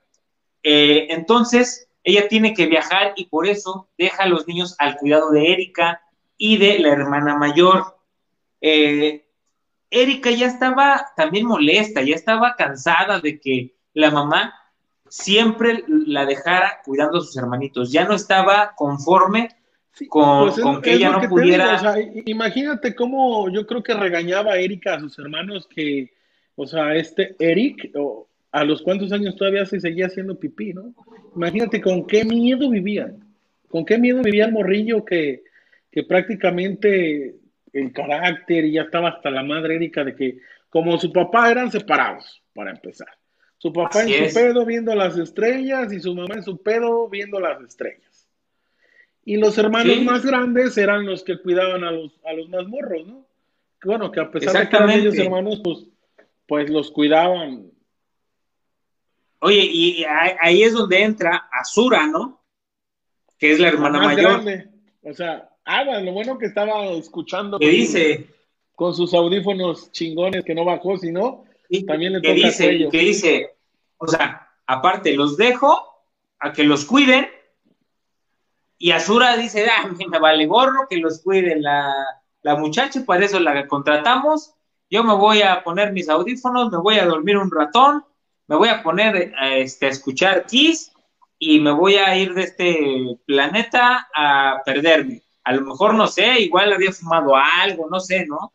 Eh, 0.63 1.09
entonces, 1.11 1.90
ella 2.05 2.29
tiene 2.29 2.55
que 2.55 2.67
viajar 2.67 3.13
y 3.17 3.27
por 3.27 3.47
eso 3.47 3.89
deja 3.99 4.23
a 4.25 4.29
los 4.29 4.47
niños 4.49 4.75
al 4.79 4.97
cuidado 4.97 5.31
de 5.31 5.53
Erika 5.53 6.01
y 6.39 6.57
de 6.57 6.79
la 6.79 6.89
hermana 6.91 7.37
mayor. 7.37 7.97
Eh, 8.61 9.27
Erika 9.91 10.31
ya 10.31 10.47
estaba 10.47 11.09
también 11.17 11.47
molesta, 11.47 12.03
ya 12.03 12.15
estaba 12.15 12.55
cansada 12.57 13.21
de 13.21 13.41
que 13.41 13.75
la 13.93 14.11
mamá 14.11 14.55
siempre 15.09 15.85
la 15.89 16.25
dejara 16.27 16.81
cuidando 16.85 17.19
a 17.19 17.23
sus 17.23 17.37
hermanitos. 17.37 17.91
Ya 17.93 18.05
no 18.05 18.15
estaba 18.15 18.75
conforme 18.77 19.49
Sí, 19.93 20.07
con, 20.07 20.43
pues 20.47 20.57
es- 20.59 20.63
con 20.63 20.81
que 20.81 20.93
ella 20.95 21.11
no 21.11 21.21
que 21.21 21.29
pudiera. 21.29 21.77
digo, 21.77 21.91
o 21.91 21.95
sea, 21.95 22.23
imagínate 22.27 22.95
cómo 22.95 23.51
yo 23.51 23.67
creo 23.67 23.83
que 23.83 23.93
regañaba 23.93 24.53
a 24.53 24.57
Erika 24.59 24.95
a 24.95 25.01
sus 25.01 25.19
hermanos 25.19 25.67
que, 25.67 26.13
o 26.55 26.65
sea, 26.65 26.95
este 26.95 27.35
Eric, 27.41 27.91
o, 27.97 28.29
a 28.53 28.65
los 28.65 28.83
cuántos 28.83 29.13
años 29.13 29.37
todavía 29.37 29.65
se 29.67 29.81
seguía 29.81 30.07
haciendo 30.07 30.39
pipí, 30.39 30.73
¿no? 30.73 30.95
Imagínate 31.37 31.81
con 31.81 32.07
qué 32.07 32.25
miedo 32.25 32.69
vivían, 32.71 33.25
con 33.69 33.85
qué 33.85 33.99
miedo 33.99 34.23
vivía 34.23 34.47
el 34.47 34.53
morrillo 34.53 35.05
que, 35.05 35.45
que 35.91 36.03
prácticamente 36.03 37.37
el 37.73 37.93
carácter 37.93 38.65
y 38.65 38.73
ya 38.73 38.83
estaba 38.83 39.11
hasta 39.11 39.31
la 39.31 39.43
madre 39.45 39.77
Erika 39.77 40.03
de 40.05 40.15
que 40.17 40.39
como 40.69 40.99
su 40.99 41.13
papá 41.13 41.51
eran 41.51 41.71
separados, 41.71 42.43
para 42.55 42.71
empezar. 42.71 43.09
Su 43.59 43.73
papá 43.73 44.01
Así 44.01 44.15
en 44.15 44.25
es. 44.25 44.33
su 44.33 44.41
pedo 44.41 44.65
viendo 44.65 44.95
las 44.95 45.17
estrellas 45.19 45.93
y 45.93 46.01
su 46.01 46.15
mamá 46.15 46.35
en 46.37 46.43
su 46.43 46.63
pedo 46.63 47.09
viendo 47.09 47.39
las 47.41 47.61
estrellas. 47.63 48.29
Y 49.25 49.37
los 49.37 49.57
hermanos 49.59 49.97
Sí. 49.97 50.05
más 50.05 50.25
grandes 50.25 50.77
eran 50.79 51.07
los 51.07 51.23
que 51.23 51.39
cuidaban 51.39 51.85
a 51.85 51.93
los, 51.93 52.19
a 52.25 52.33
los 52.33 52.49
más 52.49 52.67
morros, 52.67 53.07
¿no? 53.07 53.27
Bueno, 53.85 54.11
que 54.11 54.21
a 54.21 54.31
pesar 54.31 54.65
de 54.65 54.69
que 54.69 54.77
eran 54.77 54.91
ellos 54.91 55.17
hermanos, 55.19 55.61
pues, 55.63 55.87
pues 56.47 56.69
los 56.71 56.91
cuidaban. 56.91 57.70
Oye, 59.41 59.65
y 59.65 60.05
ahí 60.41 60.63
es 60.63 60.73
donde 60.75 61.03
entra 61.03 61.49
Azura, 61.53 62.07
¿no? 62.07 62.41
Que 63.39 63.53
es 63.53 63.59
la 63.61 63.69
hermana 63.69 64.01
mayor. 64.01 64.33
grande. 64.43 64.69
O 65.03 65.13
sea, 65.15 65.49
Ada, 65.65 66.01
lo 66.01 66.13
bueno 66.13 66.37
que 66.39 66.47
estaba 66.47 66.85
escuchando 66.87 67.59
Que 67.59 67.69
dice, 67.69 68.27
con 68.75 68.95
sus 68.95 69.15
audífonos 69.15 69.91
chingones 69.93 70.45
que 70.45 70.55
no 70.55 70.65
bajó, 70.65 70.97
sino 70.99 71.45
y- 71.69 71.87
También 71.87 72.15
le 72.15 72.21
que 72.23 72.35
toca 72.35 72.47
dice, 72.49 72.65
cuello. 72.65 72.91
que 72.91 72.99
dice, 72.99 73.57
o 73.99 74.07
sea, 74.09 74.49
aparte 74.67 75.15
los 75.15 75.37
dejo 75.37 75.87
a 76.39 76.53
que 76.53 76.65
los 76.65 76.85
cuiden 76.85 77.29
y 78.79 78.91
Azura 78.93 79.37
dice, 79.37 79.67
ah, 79.69 79.89
me 80.11 80.19
vale 80.19 80.47
gorro 80.47 80.87
que 80.89 80.97
los 80.97 81.21
cuide 81.23 81.61
la, 81.61 81.95
la 82.43 82.57
muchacha, 82.57 83.05
para 83.05 83.25
eso 83.25 83.39
la 83.39 83.67
contratamos, 83.69 84.55
yo 84.89 85.05
me 85.05 85.15
voy 85.15 85.43
a 85.43 85.63
poner 85.63 85.93
mis 85.93 86.09
audífonos, 86.09 86.73
me 86.73 86.79
voy 86.79 86.99
a 86.99 87.05
dormir 87.07 87.37
un 87.37 87.51
ratón, 87.51 88.03
me 88.51 88.57
voy 88.57 88.69
a 88.69 88.83
poner 88.83 89.15
eh, 89.17 89.33
este, 89.63 89.87
a 89.87 89.91
escuchar 89.91 90.45
Kiss 90.45 90.91
y 91.39 91.61
me 91.61 91.71
voy 91.71 91.95
a 91.95 92.17
ir 92.17 92.35
de 92.35 92.43
este 92.43 93.17
planeta 93.25 94.09
a 94.13 94.61
perderme. 94.65 95.23
A 95.45 95.53
lo 95.53 95.61
mejor, 95.63 95.95
no 95.95 96.09
sé, 96.09 96.41
igual 96.41 96.73
había 96.73 96.91
fumado 96.91 97.35
algo, 97.37 97.89
no 97.89 98.01
sé, 98.01 98.27
¿no? 98.27 98.53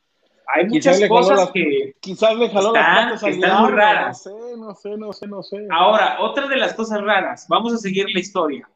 Hay 0.54 0.68
muchas 0.68 1.00
cosas 1.08 1.40
las- 1.40 1.52
que... 1.52 1.96
quizás 2.02 2.36
le 2.36 2.50
jaló 2.50 2.68
Están- 2.76 3.12
las 3.12 3.24
al 3.24 3.30
están 3.32 3.62
muy 3.62 3.72
raras. 3.72 4.26
No 4.26 4.32
sé, 4.36 4.58
no 4.58 4.74
sé, 4.76 4.98
no 4.98 5.14
sé, 5.14 5.28
no 5.28 5.44
sé. 5.44 5.68
Ahora, 5.72 6.18
otra 6.20 6.48
de 6.48 6.58
las 6.58 6.74
cosas 6.74 7.02
raras, 7.02 7.46
vamos 7.48 7.74
a 7.74 7.78
seguir 7.78 8.06
la 8.14 8.20
historia. 8.20 8.70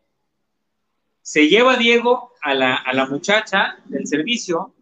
Se 1.21 1.47
lleva 1.49 1.75
Diego 1.75 2.31
a 2.41 2.53
la, 2.53 2.75
a 2.75 2.93
la 2.93 3.05
muchacha 3.07 3.77
del 3.85 4.07
servicio 4.07 4.73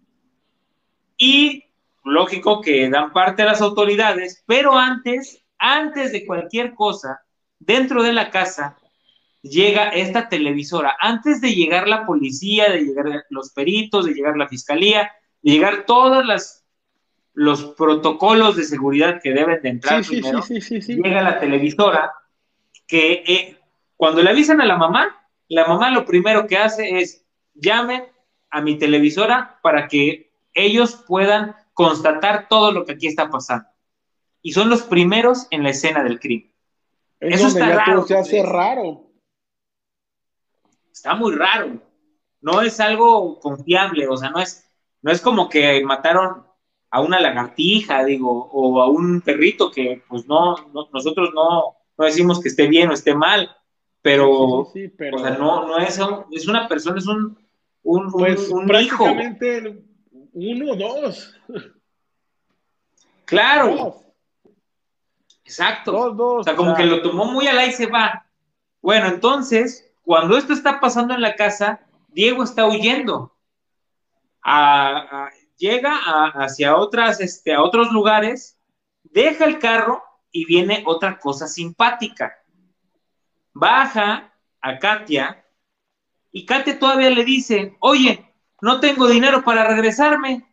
y 1.17 1.63
lógico 2.03 2.61
que 2.61 2.89
dan 2.89 3.11
parte 3.11 3.41
a 3.41 3.45
las 3.47 3.59
autoridades, 3.61 4.43
pero 4.45 4.77
antes, 4.77 5.43
antes 5.59 6.11
de 6.11 6.25
cualquier 6.25 6.73
cosa, 6.73 7.21
dentro 7.59 8.03
de 8.03 8.13
la 8.13 8.29
casa 8.29 8.77
llega 9.41 9.89
esta 9.89 10.29
televisora. 10.29 10.95
Antes 10.99 11.41
de 11.41 11.53
llegar 11.53 11.87
la 11.87 12.05
policía, 12.05 12.71
de 12.71 12.81
llegar 12.81 13.25
los 13.29 13.51
peritos, 13.51 14.05
de 14.05 14.13
llegar 14.13 14.37
la 14.37 14.47
fiscalía, 14.47 15.11
de 15.41 15.51
llegar 15.51 15.85
todas 15.85 16.25
las 16.25 16.63
los 17.33 17.65
protocolos 17.75 18.55
de 18.55 18.63
seguridad 18.63 19.21
que 19.21 19.31
deben 19.31 19.61
de 19.61 19.69
entrar 19.69 20.03
Sí, 20.03 20.15
primero 20.15 20.41
sí, 20.41 20.59
sí, 20.59 20.81
sí, 20.81 20.81
sí. 20.81 20.95
llega 20.95 21.21
la 21.21 21.39
televisora 21.39 22.11
que 22.87 23.23
eh, 23.27 23.57
cuando 23.95 24.23
le 24.23 24.31
avisan 24.31 24.59
a 24.59 24.65
la 24.65 24.75
mamá, 24.75 25.15
la 25.47 25.67
mamá 25.67 25.91
lo 25.91 26.03
primero 26.03 26.47
que 26.47 26.57
hace 26.57 26.97
es 26.97 27.23
llamen 27.53 28.05
a 28.49 28.61
mi 28.61 28.79
televisora 28.79 29.59
para 29.61 29.87
que 29.87 30.31
ellos 30.53 31.03
puedan 31.07 31.55
constatar 31.73 32.47
todo 32.47 32.71
lo 32.71 32.85
que 32.85 32.93
aquí 32.93 33.05
está 33.05 33.29
pasando. 33.29 33.67
Y 34.41 34.51
son 34.53 34.69
los 34.69 34.83
primeros 34.83 35.47
en 35.51 35.63
la 35.63 35.69
escena 35.71 36.03
del 36.03 36.19
crimen. 36.19 36.51
Es 37.19 37.35
Eso 37.35 37.45
donde 37.45 37.59
está 37.61 37.69
ya 37.71 37.75
raro, 37.77 37.95
todo 37.99 38.07
se 38.07 38.17
hace 38.17 38.41
¿ves? 38.41 38.49
raro. 38.49 39.03
Está 40.91 41.15
muy 41.15 41.33
raro. 41.35 41.81
No 42.41 42.61
es 42.61 42.79
algo 42.79 43.39
confiable, 43.39 44.07
o 44.07 44.15
sea, 44.17 44.29
no 44.29 44.39
es, 44.39 44.69
no 45.01 45.11
es 45.11 45.21
como 45.21 45.49
que 45.49 45.83
mataron 45.83 46.45
a 46.89 47.01
una 47.01 47.19
lagartija, 47.19 48.05
digo, 48.05 48.49
o 48.51 48.81
a 48.81 48.87
un 48.89 49.21
perrito 49.21 49.71
que 49.71 50.01
pues 50.07 50.25
no, 50.27 50.55
no- 50.73 50.87
nosotros 50.93 51.31
no, 51.33 51.75
no 51.97 52.05
decimos 52.05 52.39
que 52.39 52.47
esté 52.49 52.67
bien 52.67 52.89
o 52.89 52.93
esté 52.93 53.13
mal, 53.15 53.49
pero, 54.01 54.69
Sí, 54.71 54.79
sí, 54.81 54.87
sí, 54.87 54.93
pero 54.97 55.17
o 55.17 55.19
sea, 55.19 55.31
no, 55.31 55.67
no 55.67 55.77
es, 55.79 55.97
un- 55.99 56.25
es 56.31 56.47
una 56.47 56.67
persona, 56.67 56.97
es 56.99 57.07
un, 57.07 57.37
un, 57.83 58.05
un- 58.05 58.11
pues 58.11 58.49
un 58.49 58.63
hijo. 58.75 59.03
prácticamente 59.03 59.83
uno 60.33 60.71
o 60.71 60.75
dos. 60.75 61.35
Claro, 63.25 63.75
Dos, 63.75 64.06
exacto. 65.47 65.91
dos, 65.91 66.17
dos. 66.17 66.39
O 66.41 66.43
sea, 66.43 66.55
como 66.55 66.73
o 66.73 66.75
que 66.75 66.85
lo 66.85 67.01
tomó 67.01 67.25
muy 67.25 67.47
al 67.47 67.57
ahí 67.57 67.71
se 67.71 67.87
va. 67.87 68.25
Bueno, 68.81 69.07
entonces, 69.07 69.89
cuando 70.03 70.37
esto 70.37 70.53
está 70.53 70.79
pasando 70.79 71.13
en 71.13 71.21
la 71.21 71.35
casa, 71.35 71.81
Diego 72.09 72.43
está 72.43 72.65
huyendo. 72.67 73.33
A- 74.41 74.97
a- 75.25 75.29
llega 75.57 75.95
a- 76.05 76.43
hacia 76.43 76.75
otras, 76.75 77.19
este, 77.19 77.53
a 77.53 77.61
otros 77.63 77.91
lugares, 77.91 78.57
deja 79.03 79.45
el 79.45 79.59
carro 79.59 80.03
y 80.31 80.45
viene 80.45 80.83
otra 80.85 81.17
cosa 81.19 81.47
simpática. 81.47 82.33
Baja 83.53 84.33
a 84.61 84.77
Katia 84.77 85.43
y 86.31 86.45
Katia 86.45 86.77
todavía 86.77 87.09
le 87.09 87.23
dice, 87.23 87.75
oye, 87.79 88.31
no 88.61 88.79
tengo 88.79 89.07
dinero 89.07 89.43
para 89.43 89.67
regresarme. 89.67 90.45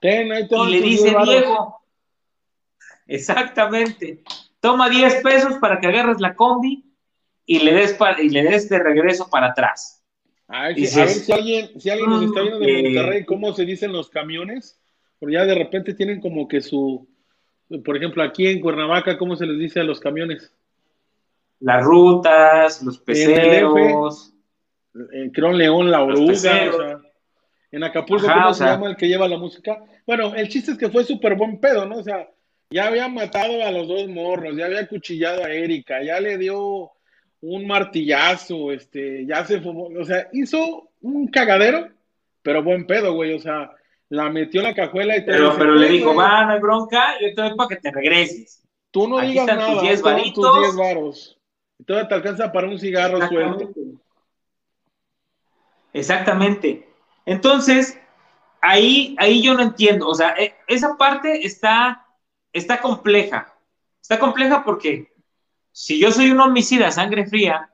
Ten, 0.00 0.28
Y 0.28 0.66
le 0.66 0.80
dice. 0.80 1.14
Diego, 1.24 1.79
exactamente, 3.14 4.22
toma 4.60 4.88
10 4.88 5.16
pesos 5.22 5.54
para 5.60 5.80
que 5.80 5.86
agarres 5.88 6.20
la 6.20 6.34
combi 6.34 6.84
y 7.46 7.58
le 7.60 7.72
des, 7.74 7.92
pa- 7.94 8.20
y 8.20 8.28
le 8.28 8.42
des 8.42 8.68
de 8.68 8.78
regreso 8.78 9.28
para 9.30 9.48
atrás. 9.48 10.02
A 10.48 10.64
ver, 10.68 10.74
Dices, 10.76 10.96
a 10.96 11.00
ver 11.04 11.08
si 11.10 11.32
alguien, 11.32 11.80
si 11.80 11.90
alguien 11.90 12.10
nos 12.10 12.24
está 12.24 12.40
viendo 12.40 12.58
de 12.58 12.78
eh, 12.78 12.82
Monterrey, 12.82 13.24
¿cómo 13.24 13.52
se 13.52 13.64
dicen 13.64 13.92
los 13.92 14.10
camiones? 14.10 14.80
Porque 15.18 15.34
ya 15.34 15.44
de 15.44 15.54
repente 15.54 15.94
tienen 15.94 16.20
como 16.20 16.48
que 16.48 16.60
su, 16.60 17.08
por 17.84 17.96
ejemplo, 17.96 18.22
aquí 18.22 18.46
en 18.46 18.60
Cuernavaca, 18.60 19.16
¿cómo 19.18 19.36
se 19.36 19.46
les 19.46 19.58
dice 19.58 19.80
a 19.80 19.84
los 19.84 20.00
camiones? 20.00 20.52
Las 21.60 21.84
rutas, 21.84 22.82
los 22.82 22.96
En 22.96 23.00
el 23.00 23.04
peceros, 23.04 24.32
Eh, 25.12 25.30
creo 25.32 25.50
en 25.50 25.58
León, 25.58 25.90
la 25.90 26.02
oruga, 26.02 26.32
o 26.32 26.34
sea, 26.34 27.00
en 27.70 27.84
Acapulco, 27.84 28.26
Ajá, 28.26 28.34
¿cómo 28.34 28.48
o 28.48 28.54
se 28.54 28.64
llama 28.64 28.88
el 28.88 28.96
que 28.96 29.06
lleva 29.06 29.28
la 29.28 29.38
música? 29.38 29.78
Bueno, 30.06 30.34
el 30.34 30.48
chiste 30.48 30.72
es 30.72 30.78
que 30.78 30.88
fue 30.88 31.04
súper 31.04 31.36
buen 31.36 31.60
pedo, 31.60 31.86
¿no? 31.86 31.98
O 31.98 32.02
sea, 32.02 32.28
ya 32.70 32.86
había 32.86 33.08
matado 33.08 33.64
a 33.64 33.70
los 33.70 33.88
dos 33.88 34.08
morros, 34.08 34.56
ya 34.56 34.66
había 34.66 34.86
cuchillado 34.86 35.44
a 35.44 35.50
Erika, 35.50 36.02
ya 36.02 36.20
le 36.20 36.38
dio 36.38 36.92
un 37.40 37.66
martillazo, 37.66 38.72
este, 38.72 39.26
ya 39.26 39.44
se 39.44 39.60
fumó, 39.60 39.88
o 39.98 40.04
sea, 40.04 40.28
hizo 40.32 40.90
un 41.00 41.28
cagadero, 41.28 41.88
pero 42.42 42.62
buen 42.62 42.86
pedo, 42.86 43.14
güey, 43.14 43.34
o 43.34 43.40
sea, 43.40 43.72
la 44.08 44.28
metió 44.28 44.60
en 44.60 44.68
la 44.68 44.74
cajuela 44.74 45.16
y 45.16 45.24
Pero, 45.24 45.56
pero 45.56 45.74
le 45.74 45.88
dijo, 45.88 46.14
va, 46.14 46.44
no 46.44 46.52
hay 46.52 46.60
bronca, 46.60 47.14
yo 47.20 47.34
te 47.34 47.42
doy 47.42 47.54
para 47.56 47.68
que 47.68 47.76
te 47.76 47.90
regreses. 47.90 48.62
Tú 48.90 49.08
no 49.08 49.20
digas 49.20 49.46
nada, 49.46 49.72
tus 49.72 49.82
10 49.82 50.02
varitos. 50.02 50.44
Tus 50.44 50.60
10 50.60 50.76
varos. 50.76 51.38
Y 51.78 51.84
todavía 51.84 52.08
te 52.08 52.14
alcanza 52.16 52.52
para 52.52 52.66
un 52.66 52.78
cigarro 52.78 53.26
suelto. 53.28 53.70
Exactamente. 55.92 56.88
Entonces, 57.24 57.98
ahí, 58.60 59.14
ahí 59.18 59.42
yo 59.42 59.54
no 59.54 59.62
entiendo. 59.62 60.08
O 60.08 60.14
sea, 60.14 60.34
e, 60.36 60.54
esa 60.66 60.96
parte 60.96 61.46
está, 61.46 62.04
está 62.52 62.80
compleja. 62.80 63.54
Está 64.00 64.18
compleja 64.18 64.64
porque 64.64 65.12
si 65.72 65.98
yo 65.98 66.10
soy 66.10 66.30
un 66.30 66.40
homicida 66.40 66.90
sangre 66.90 67.26
fría, 67.26 67.70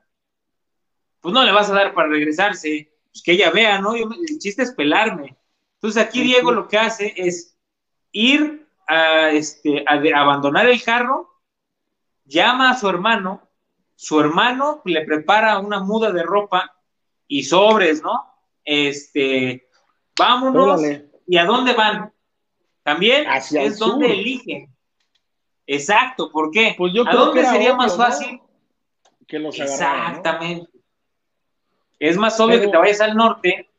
pues 1.21 1.33
no 1.33 1.43
le 1.43 1.51
vas 1.51 1.69
a 1.69 1.73
dar 1.73 1.93
para 1.93 2.09
regresarse. 2.09 2.93
Pues 3.11 3.23
que 3.23 3.31
ella 3.33 3.49
vea, 3.49 3.79
¿no? 3.79 3.95
el 3.95 4.39
chiste 4.39 4.63
es 4.63 4.71
pelarme. 4.71 5.37
Entonces 5.75 6.03
aquí 6.03 6.21
Diego 6.21 6.51
lo 6.51 6.67
que 6.67 6.77
hace 6.77 7.13
es 7.15 7.57
ir 8.11 8.67
a, 8.87 9.29
este, 9.29 9.83
a 9.87 10.21
abandonar 10.21 10.67
el 10.67 10.81
carro, 10.81 11.29
llama 12.25 12.71
a 12.71 12.77
su 12.77 12.89
hermano, 12.89 13.47
su 13.95 14.19
hermano 14.19 14.81
le 14.85 15.05
prepara 15.05 15.59
una 15.59 15.79
muda 15.79 16.11
de 16.11 16.23
ropa 16.23 16.75
y 17.27 17.43
sobres, 17.43 18.01
¿no? 18.01 18.25
Este, 18.63 19.69
vámonos. 20.17 20.81
¿Y 21.27 21.37
a 21.37 21.45
dónde 21.45 21.73
van? 21.73 22.13
También 22.87 23.27
es 23.29 23.79
donde 23.79 24.13
eligen. 24.13 24.73
Exacto, 25.65 26.31
¿por 26.31 26.51
qué? 26.51 26.73
Pues 26.77 26.93
yo 26.93 27.05
¿A 27.05 27.11
dónde 27.11 27.43
sería 27.43 27.75
más 27.75 27.97
fácil? 27.97 28.39
Que 29.27 29.39
los 29.39 29.59
Exactamente. 29.59 30.71
Es 31.99 32.15
más 32.15 32.39
obvio 32.39 32.61
que 32.61 32.69
te 32.69 32.77
vayas 32.77 33.01
al 33.01 33.13
norte 33.17 33.69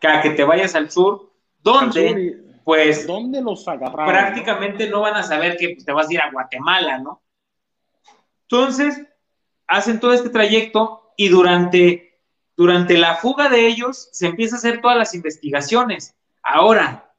que 0.00 0.08
a 0.08 0.22
que 0.22 0.30
te 0.30 0.44
vayas 0.44 0.74
al 0.74 0.90
sur, 0.90 1.30
donde, 1.62 2.42
pues, 2.64 3.06
¿dónde 3.06 3.42
los 3.42 3.68
agarraron? 3.68 4.06
Prácticamente 4.06 4.88
no 4.88 5.02
van 5.02 5.16
a 5.16 5.22
saber 5.22 5.58
que 5.58 5.74
pues, 5.74 5.84
te 5.84 5.92
vas 5.92 6.08
a 6.08 6.12
ir 6.14 6.20
a 6.22 6.30
Guatemala, 6.30 7.00
¿no? 7.00 7.20
Entonces, 8.44 8.98
hacen 9.66 10.00
todo 10.00 10.14
este 10.14 10.30
trayecto 10.30 11.12
y 11.18 11.28
durante, 11.28 12.18
durante 12.56 12.96
la 12.96 13.16
fuga 13.16 13.50
de 13.50 13.66
ellos 13.66 14.08
se 14.10 14.28
empieza 14.28 14.56
a 14.56 14.58
hacer 14.58 14.80
todas 14.80 14.96
las 14.96 15.14
investigaciones. 15.14 16.14
Ahora, 16.50 17.14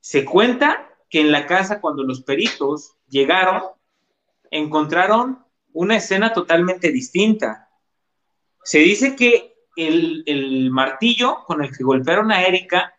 se 0.00 0.24
cuenta 0.24 0.88
que 1.10 1.20
en 1.20 1.30
la 1.30 1.46
casa 1.46 1.78
cuando 1.78 2.04
los 2.04 2.22
peritos 2.22 2.94
llegaron, 3.06 3.62
encontraron 4.50 5.44
una 5.74 5.96
escena 5.96 6.32
totalmente 6.32 6.90
distinta. 6.90 7.68
Se 8.64 8.78
dice 8.78 9.14
que 9.14 9.54
el, 9.76 10.70
martillo 10.70 11.44
con 11.44 11.62
el 11.62 11.76
que 11.76 11.84
golpearon 11.84 12.32
a 12.32 12.44
Erika 12.44 12.94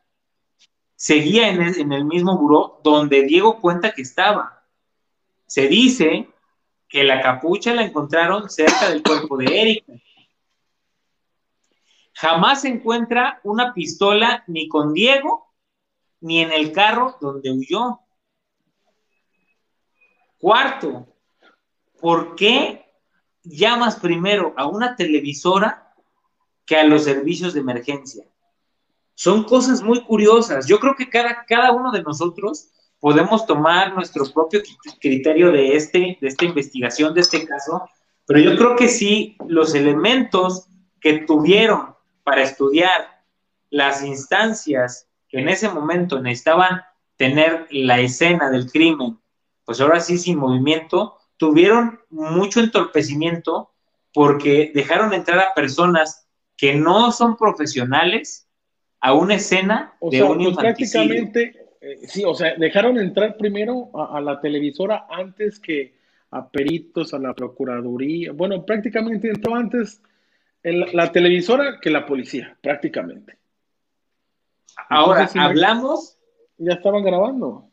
seguía 0.96 1.50
en 1.50 1.64
el, 1.64 1.80
en 1.80 1.92
el 1.92 2.06
mismo 2.06 2.38
buró 2.38 2.80
donde 2.84 3.24
Diego 3.24 3.60
cuenta 3.60 3.94
que 3.94 4.04
estaba. 4.04 4.64
Se 5.48 5.68
dice 5.68 6.30
que 6.88 7.04
la 7.04 7.20
capucha 7.20 7.74
la 7.74 7.84
encontraron 7.84 8.48
cerca 8.48 8.92
del 8.92 9.02
cuerpo 9.02 9.38
de 9.38 9.60
Erika. 9.60 9.94
Jamás 12.14 12.62
se 12.62 12.68
encuentra 12.68 13.42
una 13.44 13.74
pistola 13.74 14.44
ni 14.46 14.68
con 14.68 14.94
Diego 14.94 15.53
ni 16.24 16.40
en 16.40 16.54
el 16.54 16.72
carro 16.72 17.18
donde 17.20 17.52
huyó. 17.52 18.00
Cuarto, 20.38 21.06
¿por 22.00 22.36
qué 22.36 22.86
llamas 23.44 23.98
primero 23.98 24.54
a 24.56 24.66
una 24.66 24.96
televisora 24.96 25.94
que 26.66 26.78
a 26.78 26.86
los 26.86 27.04
servicios 27.04 27.54
de 27.54 27.60
emergencia? 27.60 28.26
Son 29.16 29.44
cosas 29.44 29.84
muy 29.84 30.02
curiosas. 30.06 30.66
Yo 30.66 30.80
creo 30.80 30.96
que 30.96 31.10
cada, 31.10 31.46
cada 31.46 31.74
uno 31.74 31.92
de 31.92 32.02
nosotros 32.02 32.70
podemos 33.00 33.46
tomar 33.46 33.94
nuestro 33.94 34.24
propio 34.34 34.62
criterio 35.02 35.52
de, 35.52 35.76
este, 35.76 36.18
de 36.22 36.28
esta 36.28 36.46
investigación, 36.46 37.14
de 37.14 37.20
este 37.20 37.46
caso, 37.46 37.90
pero 38.26 38.40
yo 38.40 38.56
creo 38.56 38.78
que 38.78 38.88
sí, 38.88 39.36
los 39.46 39.76
elementos 39.76 40.68
que 41.02 41.20
tuvieron 41.20 41.96
para 42.24 42.44
estudiar 42.44 43.26
las 43.70 44.04
instancias 44.04 45.10
en 45.34 45.50
ese 45.50 45.70
momento 45.70 46.22
necesitaban 46.22 46.82
tener 47.18 47.68
la 47.72 48.00
escena 48.00 48.50
del 48.50 48.72
crimen, 48.72 49.18
pues 49.66 49.82
ahora 49.82 50.00
sí 50.00 50.18
sin 50.18 50.38
movimiento, 50.38 51.18
tuvieron 51.38 52.00
mucho 52.10 52.60
entorpecimiento 52.60 53.72
porque 54.14 54.72
dejaron 54.74 55.14
entrar 55.14 55.40
a 55.40 55.54
personas 55.54 56.28
que 56.56 56.76
no 56.76 57.12
son 57.12 57.36
profesionales 57.36 58.48
a 59.00 59.14
una 59.14 59.36
escena 59.36 59.94
de 60.02 60.24
un 60.24 60.44
pues 60.44 60.58
prácticamente 60.58 61.64
eh, 61.82 62.08
sí, 62.08 62.24
o 62.26 62.34
sea, 62.34 62.56
dejaron 62.56 62.98
entrar 62.98 63.36
primero 63.36 63.90
a, 63.94 64.22
la 64.22 64.40
televisora 64.40 65.06
antes 65.10 65.60
que 65.60 65.96
a 66.32 66.50
peritos, 66.50 67.14
a 67.14 67.20
la 67.20 67.34
procuraduría. 67.34 68.32
Bueno, 68.32 68.66
prácticamente 68.66 69.28
entró 69.28 69.56
antes 69.56 70.02
la 70.64 71.12
televisora 71.12 71.80
que 71.82 71.90
la 71.90 72.06
policía, 72.06 72.58
prácticamente. 72.62 73.38
Ahora, 74.90 75.30
hablamos. 75.36 76.18
Ya 76.58 76.74
estaban 76.74 77.04
grabando. 77.04 77.70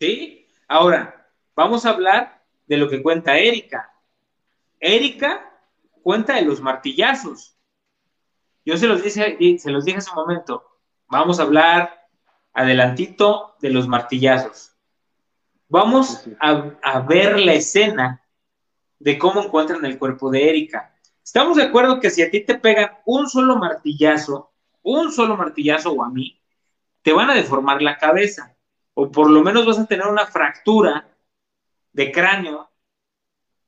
Sí, 0.00 0.48
ahora, 0.68 1.30
vamos 1.54 1.86
a 1.86 1.90
hablar 1.90 2.42
de 2.66 2.76
lo 2.76 2.88
que 2.88 3.02
cuenta 3.02 3.38
Erika. 3.38 3.92
Erika 4.80 5.52
cuenta 6.02 6.34
de 6.34 6.42
los 6.42 6.60
martillazos. 6.60 7.56
Yo 8.64 8.76
se 8.76 8.86
los 8.86 9.02
dije, 9.02 9.58
se 9.58 9.70
los 9.70 9.84
dije 9.84 9.98
hace 9.98 10.10
un 10.10 10.16
momento. 10.16 10.64
Vamos 11.08 11.38
a 11.38 11.44
hablar 11.44 12.08
adelantito 12.52 13.56
de 13.60 13.70
los 13.70 13.86
martillazos. 13.86 14.72
Vamos 15.68 16.28
a, 16.40 17.00
ver 17.00 17.40
la 17.40 17.54
escena 17.54 18.22
de 18.98 19.18
cómo 19.18 19.42
encuentran 19.42 19.84
el 19.84 19.98
cuerpo 19.98 20.30
de 20.30 20.48
Erika. 20.48 20.94
Estamos 21.24 21.56
de 21.56 21.64
acuerdo 21.64 22.00
que 22.00 22.10
si 22.10 22.22
a 22.22 22.30
ti 22.30 22.44
te 22.44 22.58
pegan 22.58 22.90
un 23.04 23.28
solo 23.28 23.56
martillazo, 23.56 24.52
un 24.86 25.10
solo 25.10 25.36
martillazo 25.36 25.92
o 25.92 26.04
a 26.04 26.10
mí, 26.10 26.40
te 27.02 27.12
van 27.12 27.28
a 27.30 27.34
deformar 27.34 27.82
la 27.82 27.98
cabeza, 27.98 28.56
o 28.94 29.10
por 29.10 29.28
lo 29.28 29.42
menos 29.42 29.66
vas 29.66 29.78
a 29.78 29.86
tener 29.86 30.06
una 30.06 30.26
fractura 30.26 31.08
de 31.92 32.12
cráneo 32.12 32.70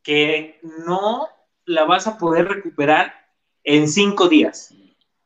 que 0.03 0.61
no 0.87 1.29
la 1.65 1.85
vas 1.85 2.07
a 2.07 2.17
poder 2.19 2.47
recuperar 2.49 3.13
en 3.65 3.89
cinco 3.89 4.29
días. 4.29 4.73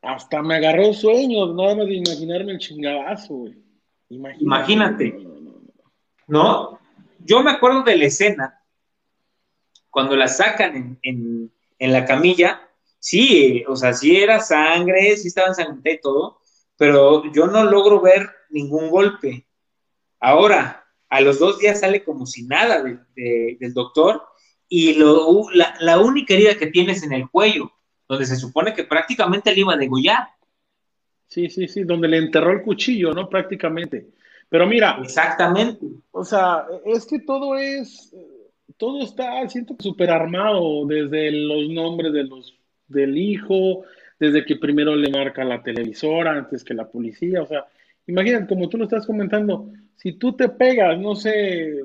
Hasta 0.00 0.42
me 0.42 0.56
agarró 0.56 0.92
sueño, 0.94 1.52
nada 1.54 1.76
más 1.76 1.86
de 1.86 1.94
imaginarme 1.94 2.52
el 2.52 2.58
chingadazo, 2.58 3.34
güey. 3.34 3.62
Imagínate. 4.08 5.26
¿No? 6.26 6.78
Yo 7.18 7.42
me 7.42 7.50
acuerdo 7.50 7.82
de 7.82 7.96
la 7.96 8.06
escena, 8.06 8.62
cuando 9.90 10.16
la 10.16 10.26
sacan 10.26 10.98
en, 11.02 11.52
la 11.78 12.04
camilla, 12.06 12.62
sí, 13.02 13.64
o 13.66 13.74
sea, 13.74 13.92
sí 13.92 14.16
era 14.16 14.38
sangre, 14.40 15.16
sí 15.16 15.28
estaba 15.28 15.52
sangre 15.52 15.94
y 15.94 16.00
todo, 16.00 16.38
pero 16.76 17.30
yo 17.32 17.48
no 17.48 17.64
logro 17.64 18.00
ver 18.00 18.30
ningún 18.50 18.90
golpe. 18.90 19.46
Ahora, 20.20 20.86
a 21.08 21.20
los 21.20 21.40
dos 21.40 21.58
días 21.58 21.80
sale 21.80 22.04
como 22.04 22.26
si 22.26 22.44
nada 22.44 22.82
del 22.82 23.74
doctor 23.74 24.22
y 24.68 24.94
lo, 24.94 25.50
la, 25.52 25.74
la, 25.80 25.98
única 25.98 26.34
herida 26.34 26.56
que 26.56 26.68
tienes 26.68 27.02
en 27.02 27.12
el 27.12 27.28
cuello 27.28 27.72
donde 28.08 28.24
se 28.24 28.36
supone 28.36 28.72
que 28.72 28.84
prácticamente 28.84 29.52
le 29.52 29.60
iba 29.60 29.74
a 29.74 29.78
degollar. 29.78 30.28
Sí, 31.26 31.50
sí, 31.50 31.66
sí, 31.66 31.82
donde 31.82 32.08
le 32.08 32.18
enterró 32.18 32.52
el 32.52 32.62
cuchillo, 32.62 33.12
¿no? 33.12 33.28
Prácticamente. 33.28 34.10
Pero 34.48 34.66
mira. 34.66 34.98
Exactamente. 35.02 35.86
O 36.10 36.24
sea, 36.24 36.66
es 36.84 37.06
que 37.06 37.20
todo 37.20 37.56
es, 37.56 38.14
todo 38.76 39.02
está, 39.02 39.48
siento 39.48 39.76
que 39.76 39.82
súper 39.82 40.10
armado, 40.10 40.84
desde 40.86 41.30
los 41.32 41.70
nombres 41.70 42.12
de 42.12 42.24
los, 42.24 42.54
del 42.88 43.16
hijo, 43.16 43.84
desde 44.18 44.44
que 44.44 44.56
primero 44.56 44.94
le 44.94 45.10
marca 45.10 45.44
la 45.44 45.62
televisora 45.62 46.32
antes 46.32 46.64
que 46.64 46.74
la 46.74 46.88
policía, 46.88 47.42
o 47.42 47.46
sea, 47.46 47.66
imagínate, 48.06 48.46
como 48.46 48.68
tú 48.68 48.78
lo 48.78 48.84
estás 48.84 49.06
comentando, 49.06 49.70
si 49.96 50.12
tú 50.12 50.34
te 50.34 50.48
pegas, 50.48 50.98
no 50.98 51.14
sé, 51.14 51.80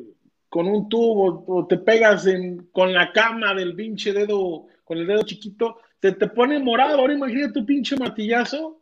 con 0.50 0.68
un 0.68 0.89
tubo 0.89 1.43
o 1.48 1.68
te 1.68 1.78
pegas 1.78 2.26
en, 2.26 2.68
con 2.72 2.93
la 2.93 3.12
cama 3.12 3.54
del 3.54 3.76
pinche 3.76 4.14
dedo, 4.14 4.68
con 4.84 4.98
el 4.98 5.08
dedo 5.08 5.24
chiquito, 5.24 5.80
te, 6.00 6.14
te 6.14 6.28
pone 6.28 6.60
morado. 6.60 7.00
Ahora 7.00 7.14
imagínate 7.14 7.54
tu 7.54 7.66
pinche 7.66 7.95
martillazo, 7.95 8.82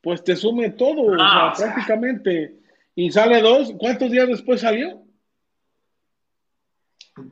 pues 0.00 0.22
te 0.22 0.36
sume 0.36 0.70
todo, 0.70 1.02
o 1.02 1.16
sea, 1.16 1.52
prácticamente. 1.56 2.60
Y 2.94 3.10
sale 3.10 3.42
dos, 3.42 3.72
¿cuántos 3.78 4.10
días 4.10 4.28
después 4.28 4.60
salió? 4.60 5.02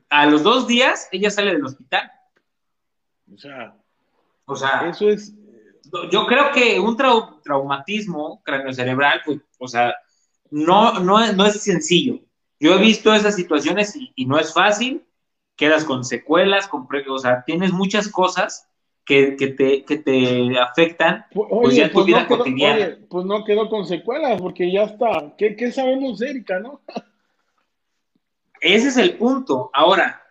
A 0.09 0.27
los 0.27 0.43
dos 0.43 0.67
días 0.67 1.09
ella 1.13 1.31
sale 1.31 1.53
del 1.53 1.65
hospital. 1.65 2.11
O 3.33 3.39
sea, 3.39 3.75
o 4.47 4.57
sea, 4.57 4.89
eso 4.89 5.09
es. 5.09 5.35
Yo 6.11 6.27
creo 6.27 6.51
que 6.53 6.81
un 6.81 6.97
traumatismo 6.97 8.43
craneocerebral, 8.45 9.23
pues, 9.25 9.41
o 9.59 9.69
sea, 9.69 9.95
no, 10.51 10.99
no, 11.01 11.33
no 11.33 11.47
es 11.47 11.63
sencillo. 11.63 12.21
Yo 12.59 12.75
he 12.75 12.79
visto 12.79 13.13
esas 13.13 13.37
situaciones 13.37 13.97
y, 13.97 14.27
no 14.27 14.39
es 14.39 14.53
fácil, 14.53 15.05
quedas 15.57 15.85
con 15.85 16.05
secuelas, 16.05 16.67
con, 16.67 16.89
o 17.09 17.19
sea, 17.19 17.45
tienes 17.45 17.73
muchas 17.73 18.09
cosas 18.09 18.69
que, 19.05 19.33
te, 19.33 19.85
que 19.85 19.99
te 19.99 20.59
afectan 20.59 21.27
pues 21.33 21.77
ya 21.77 21.89
tu 21.89 21.95
pues 21.95 22.07
vida 22.07 22.23
no 22.23 22.29
quedó, 22.29 22.39
cotidiana. 22.39 22.99
pues 23.11 23.27
no 23.27 23.45
quedó 23.45 23.69
con 23.69 23.87
secuelas, 23.87 24.41
porque 24.41 24.73
ya 24.73 24.85
está. 24.85 25.35
¿Qué, 25.37 25.57
qué 25.57 25.71
sabemos 25.73 26.19
de 26.19 26.31
Erika, 26.31 26.59
no? 26.59 26.81
Ese 28.61 28.89
es 28.89 28.97
el 28.97 29.19
punto. 29.19 29.71
Ahora, 29.75 30.23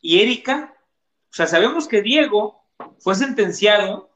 y 0.00 0.20
Erika, 0.20 0.72
o 0.76 1.34
sea, 1.34 1.46
sabemos 1.46 1.88
que 1.88 2.00
Diego 2.00 2.61
fue 2.98 3.14
sentenciado 3.14 4.10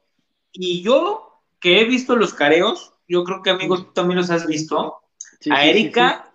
y 0.53 0.83
yo 0.83 1.41
que 1.61 1.81
he 1.81 1.85
visto 1.85 2.17
los 2.17 2.35
careos, 2.35 2.93
yo 3.09 3.25
creo 3.25 3.43
que 3.43 3.51
amigos 3.51 3.87
tú 3.87 3.93
también 3.93 4.19
los 4.19 4.31
has 4.31 4.47
visto, 4.47 4.97
a 5.51 5.64
Erika 5.64 6.33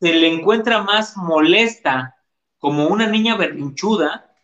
se 0.00 0.12
le 0.12 0.28
encuentra 0.28 0.82
más 0.82 1.16
molesta 1.16 2.16
como 2.58 2.88
una 2.88 3.06
niña 3.06 3.36
berrinchuda 3.36 4.34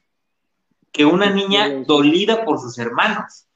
que 0.92 1.04
una 1.04 1.30
niña 1.30 1.68
dolida 1.86 2.44
por 2.44 2.58
sus 2.58 2.78
hermanos. 2.78 3.46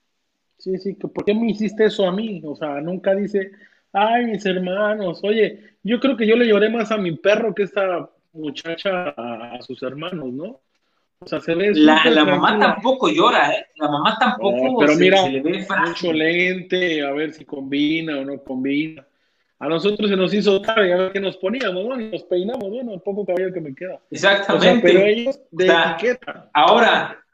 Sí, 0.58 0.78
sí, 0.78 0.94
¿por 0.94 1.24
qué 1.24 1.34
me 1.34 1.50
hiciste 1.50 1.86
eso 1.86 2.06
a 2.06 2.12
mí? 2.12 2.40
O 2.44 2.56
sea, 2.56 2.80
nunca 2.80 3.14
dice, 3.14 3.50
ay, 3.92 4.26
mis 4.26 4.46
hermanos, 4.46 5.20
oye, 5.22 5.76
yo 5.82 6.00
creo 6.00 6.16
que 6.16 6.26
yo 6.26 6.36
le 6.36 6.46
lloré 6.46 6.70
más 6.70 6.90
a 6.90 6.96
mi 6.96 7.12
perro 7.16 7.54
que 7.54 7.62
a 7.62 7.66
esta 7.66 8.10
muchacha 8.32 9.14
a, 9.16 9.60
sus 9.62 9.82
hermanos, 9.82 10.32
¿no? 10.32 10.60
O 11.24 11.26
sea, 11.26 11.40
se 11.40 11.54
ve 11.54 11.72
la, 11.74 12.04
la 12.04 12.24
mamá 12.24 12.58
tampoco 12.58 13.08
llora, 13.08 13.50
¿eh? 13.50 13.66
La 13.76 13.88
mamá 13.88 14.16
tampoco 14.18 14.78
pero 14.78 14.94
mira, 14.96 15.22
se 15.22 15.30
le 15.30 15.40
ve 15.40 15.66
mucho 15.86 16.12
lente, 16.12 17.02
a 17.02 17.12
ver 17.12 17.32
si 17.32 17.44
combina 17.46 18.18
o 18.18 18.24
no 18.24 18.42
combina. 18.44 19.06
A 19.58 19.68
nosotros 19.68 20.10
se 20.10 20.16
nos 20.16 20.34
hizo 20.34 20.60
tarde, 20.60 20.92
a 20.92 20.96
ver 20.96 21.12
qué 21.12 21.20
nos 21.20 21.38
poníamos, 21.38 21.86
¿no? 21.86 21.98
Y 21.98 22.10
nos 22.10 22.24
peinamos, 22.24 22.68
bueno, 22.68 22.92
el 22.92 23.00
poco 23.00 23.24
cabello 23.24 23.54
que 23.54 23.60
me 23.60 23.74
queda. 23.74 23.98
Exactamente. 24.10 24.82
pero 24.82 25.00
ellos 25.00 25.40
de 25.50 25.66
etiqueta. 25.66 26.50
Ahora, 26.52 27.24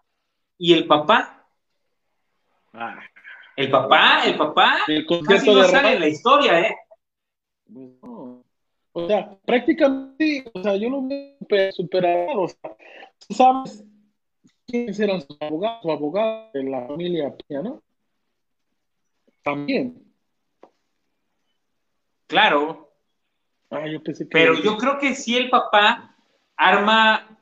¿y 0.56 0.72
el 0.72 0.86
papá? 0.86 1.44
Ah. 2.72 3.00
El 3.56 3.70
papá, 3.70 4.22
el 4.24 4.36
papá, 4.36 4.78
el 4.86 5.04
casi 5.26 5.52
no 5.52 5.64
sale 5.64 5.94
en 5.94 6.00
la 6.00 6.08
historia, 6.08 6.60
¿eh? 6.60 6.76
Pues 7.66 7.88
no. 8.00 8.44
O 8.92 9.06
sea, 9.06 9.36
prácticamente, 9.44 10.50
o 10.52 10.62
sea, 10.62 10.76
yo 10.76 10.88
lo 10.90 11.02
veo 11.02 11.72
superado, 11.72 12.42
o 12.42 12.48
sea, 12.48 12.76
¿sabes 13.28 13.84
quiénes 14.66 14.98
eran 15.00 15.20
sus 15.20 15.36
abogados, 15.40 15.82
su 15.82 15.90
abogado 15.90 16.50
de 16.54 16.64
la 16.64 16.86
familia 16.86 17.36
Peña, 17.36 17.62
no? 17.62 17.82
También. 19.42 20.04
Claro. 22.26 22.92
Ah, 23.70 23.86
yo 23.88 24.02
pensé 24.02 24.24
que... 24.24 24.30
Pero 24.30 24.54
yo 24.54 24.76
creo 24.76 24.98
que 24.98 25.14
si 25.14 25.36
el 25.36 25.50
papá 25.50 26.16
arma, 26.56 27.40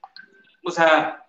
o 0.64 0.70
sea... 0.70 1.24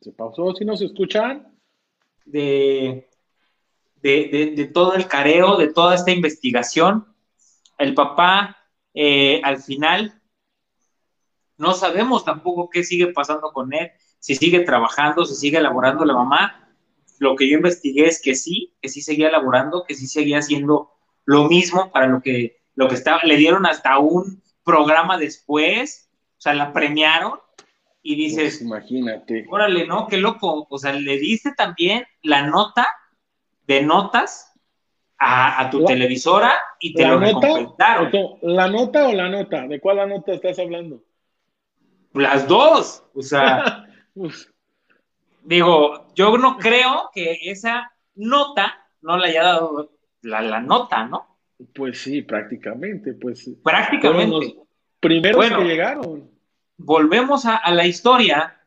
¿Se 0.00 0.12
pausó? 0.12 0.52
¿Si 0.54 0.64
nos 0.64 0.82
escuchan? 0.82 1.56
De, 2.24 3.08
de, 4.02 4.52
de, 4.56 4.66
todo 4.66 4.94
el 4.94 5.06
careo, 5.06 5.56
de 5.56 5.72
toda 5.72 5.94
esta 5.94 6.10
investigación. 6.10 7.06
El 7.78 7.94
papá, 7.94 8.56
eh, 8.94 9.40
al 9.44 9.62
final, 9.62 10.20
no 11.56 11.74
sabemos 11.74 12.24
tampoco 12.24 12.68
qué 12.68 12.84
sigue 12.84 13.08
pasando 13.08 13.52
con 13.52 13.72
él 13.72 13.92
si 14.22 14.36
sigue 14.36 14.60
trabajando, 14.60 15.24
si 15.24 15.34
sigue 15.34 15.58
elaborando 15.58 16.04
la 16.04 16.14
mamá. 16.14 16.72
Lo 17.18 17.34
que 17.34 17.48
yo 17.48 17.56
investigué 17.56 18.06
es 18.06 18.22
que 18.22 18.36
sí, 18.36 18.72
que 18.80 18.88
sí 18.88 19.02
seguía 19.02 19.28
elaborando, 19.28 19.84
que 19.86 19.96
sí 19.96 20.06
seguía 20.06 20.38
haciendo 20.38 20.92
lo 21.24 21.48
mismo 21.48 21.90
para 21.90 22.06
lo 22.06 22.22
que, 22.22 22.62
lo 22.76 22.86
que 22.86 22.94
estaba, 22.94 23.20
le 23.24 23.36
dieron 23.36 23.66
hasta 23.66 23.98
un 23.98 24.40
programa 24.64 25.18
después, 25.18 26.08
o 26.38 26.40
sea, 26.40 26.54
la 26.54 26.72
premiaron 26.72 27.40
y 28.00 28.14
dices, 28.14 28.58
pues 28.58 28.62
imagínate. 28.62 29.44
Órale, 29.50 29.88
¿no? 29.88 30.06
Qué 30.06 30.18
loco. 30.18 30.68
O 30.70 30.78
sea, 30.78 30.92
le 30.92 31.18
diste 31.18 31.52
también 31.56 32.04
la 32.22 32.46
nota 32.46 32.86
de 33.66 33.82
notas 33.82 34.52
a, 35.18 35.70
tu 35.70 35.84
televisora 35.84 36.52
y 36.80 36.94
te 36.94 37.06
lo 37.06 37.20
nota, 37.20 37.48
¿La 38.42 38.68
nota 38.68 39.08
o 39.08 39.12
la 39.12 39.28
nota? 39.28 39.68
¿De 39.68 39.78
cuál 39.80 39.98
la 39.98 40.06
nota 40.06 40.32
estás 40.32 40.58
hablando? 40.58 41.04
Las 42.12 42.48
dos. 42.48 43.04
O 43.14 43.22
sea, 43.22 43.86
Digo, 45.44 46.06
yo 46.14 46.36
no 46.38 46.56
creo 46.56 47.10
que 47.12 47.38
esa 47.42 47.92
nota 48.14 48.86
no 49.00 49.16
le 49.16 49.28
haya 49.28 49.42
dado 49.42 49.90
la, 50.22 50.60
nota, 50.60 51.04
¿no? 51.06 51.38
Pues 51.74 52.02
sí, 52.02 52.22
prácticamente, 52.22 53.14
pues. 53.14 53.50
Prácticamente. 53.62 54.56
Primero 55.00 55.38
primeros 55.38 55.58
que 55.58 55.68
llegaron. 55.68 56.30
Volvemos 56.76 57.44
a, 57.44 57.60
la 57.72 57.86
historia 57.86 58.60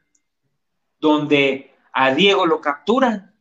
donde 1.00 1.72
a 1.94 2.14
Diego 2.14 2.46
lo 2.46 2.60
capturan. 2.60 3.34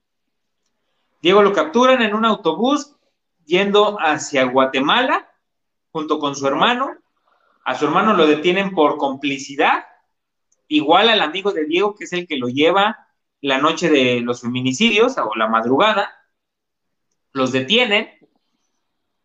Diego 1.24 1.42
lo 1.42 1.54
capturan 1.54 2.02
en 2.02 2.14
un 2.14 2.26
autobús 2.26 2.96
yendo 3.46 3.96
hacia 3.98 4.44
Guatemala 4.44 5.26
junto 5.90 6.18
con 6.18 6.36
su 6.36 6.46
hermano. 6.46 6.98
A 7.64 7.74
su 7.74 7.86
hermano 7.86 8.12
lo 8.12 8.26
detienen 8.26 8.74
por 8.74 8.98
complicidad 8.98 9.86
igual 10.68 11.08
al 11.08 11.22
amigo 11.22 11.52
de 11.52 11.64
Diego, 11.64 11.94
que 11.94 12.04
es 12.04 12.12
el 12.12 12.26
que 12.26 12.36
lo 12.36 12.48
lleva 12.48 13.08
la 13.40 13.56
noche 13.56 13.88
de 13.88 14.20
los 14.20 14.42
feminicidios 14.42 15.16
o 15.16 15.34
la 15.34 15.48
madrugada, 15.48 16.12
los 17.32 17.52
detienen, 17.52 18.10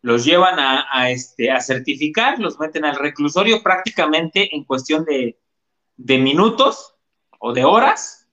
los 0.00 0.24
llevan 0.24 0.58
a, 0.58 1.10
este, 1.10 1.50
a 1.50 1.60
certificar, 1.60 2.38
los 2.38 2.58
meten 2.58 2.86
al 2.86 2.96
reclusorio 2.96 3.62
prácticamente 3.62 4.56
en 4.56 4.64
cuestión 4.64 5.04
de, 5.04 5.38
minutos 5.98 6.94
o 7.38 7.52
de 7.52 7.66
horas. 7.66 8.26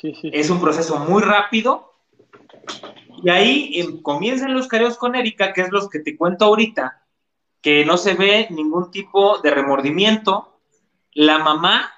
Es 0.00 0.50
un 0.50 0.60
proceso 0.60 1.00
muy 1.00 1.20
rápido. 1.24 1.88
Y 3.22 3.30
ahí 3.30 3.72
em, 3.74 4.02
comienzan 4.02 4.54
los 4.54 4.68
careos 4.68 4.96
con 4.96 5.14
Erika, 5.14 5.52
que 5.52 5.62
es 5.62 5.70
los 5.70 5.88
que 5.88 6.00
te 6.00 6.16
cuento 6.16 6.44
ahorita, 6.44 7.04
que 7.60 7.84
no 7.84 7.96
se 7.96 8.14
ve 8.14 8.46
ningún 8.50 8.90
tipo 8.90 9.38
de 9.38 9.50
remordimiento. 9.50 10.60
La 11.12 11.38
mamá 11.38 11.92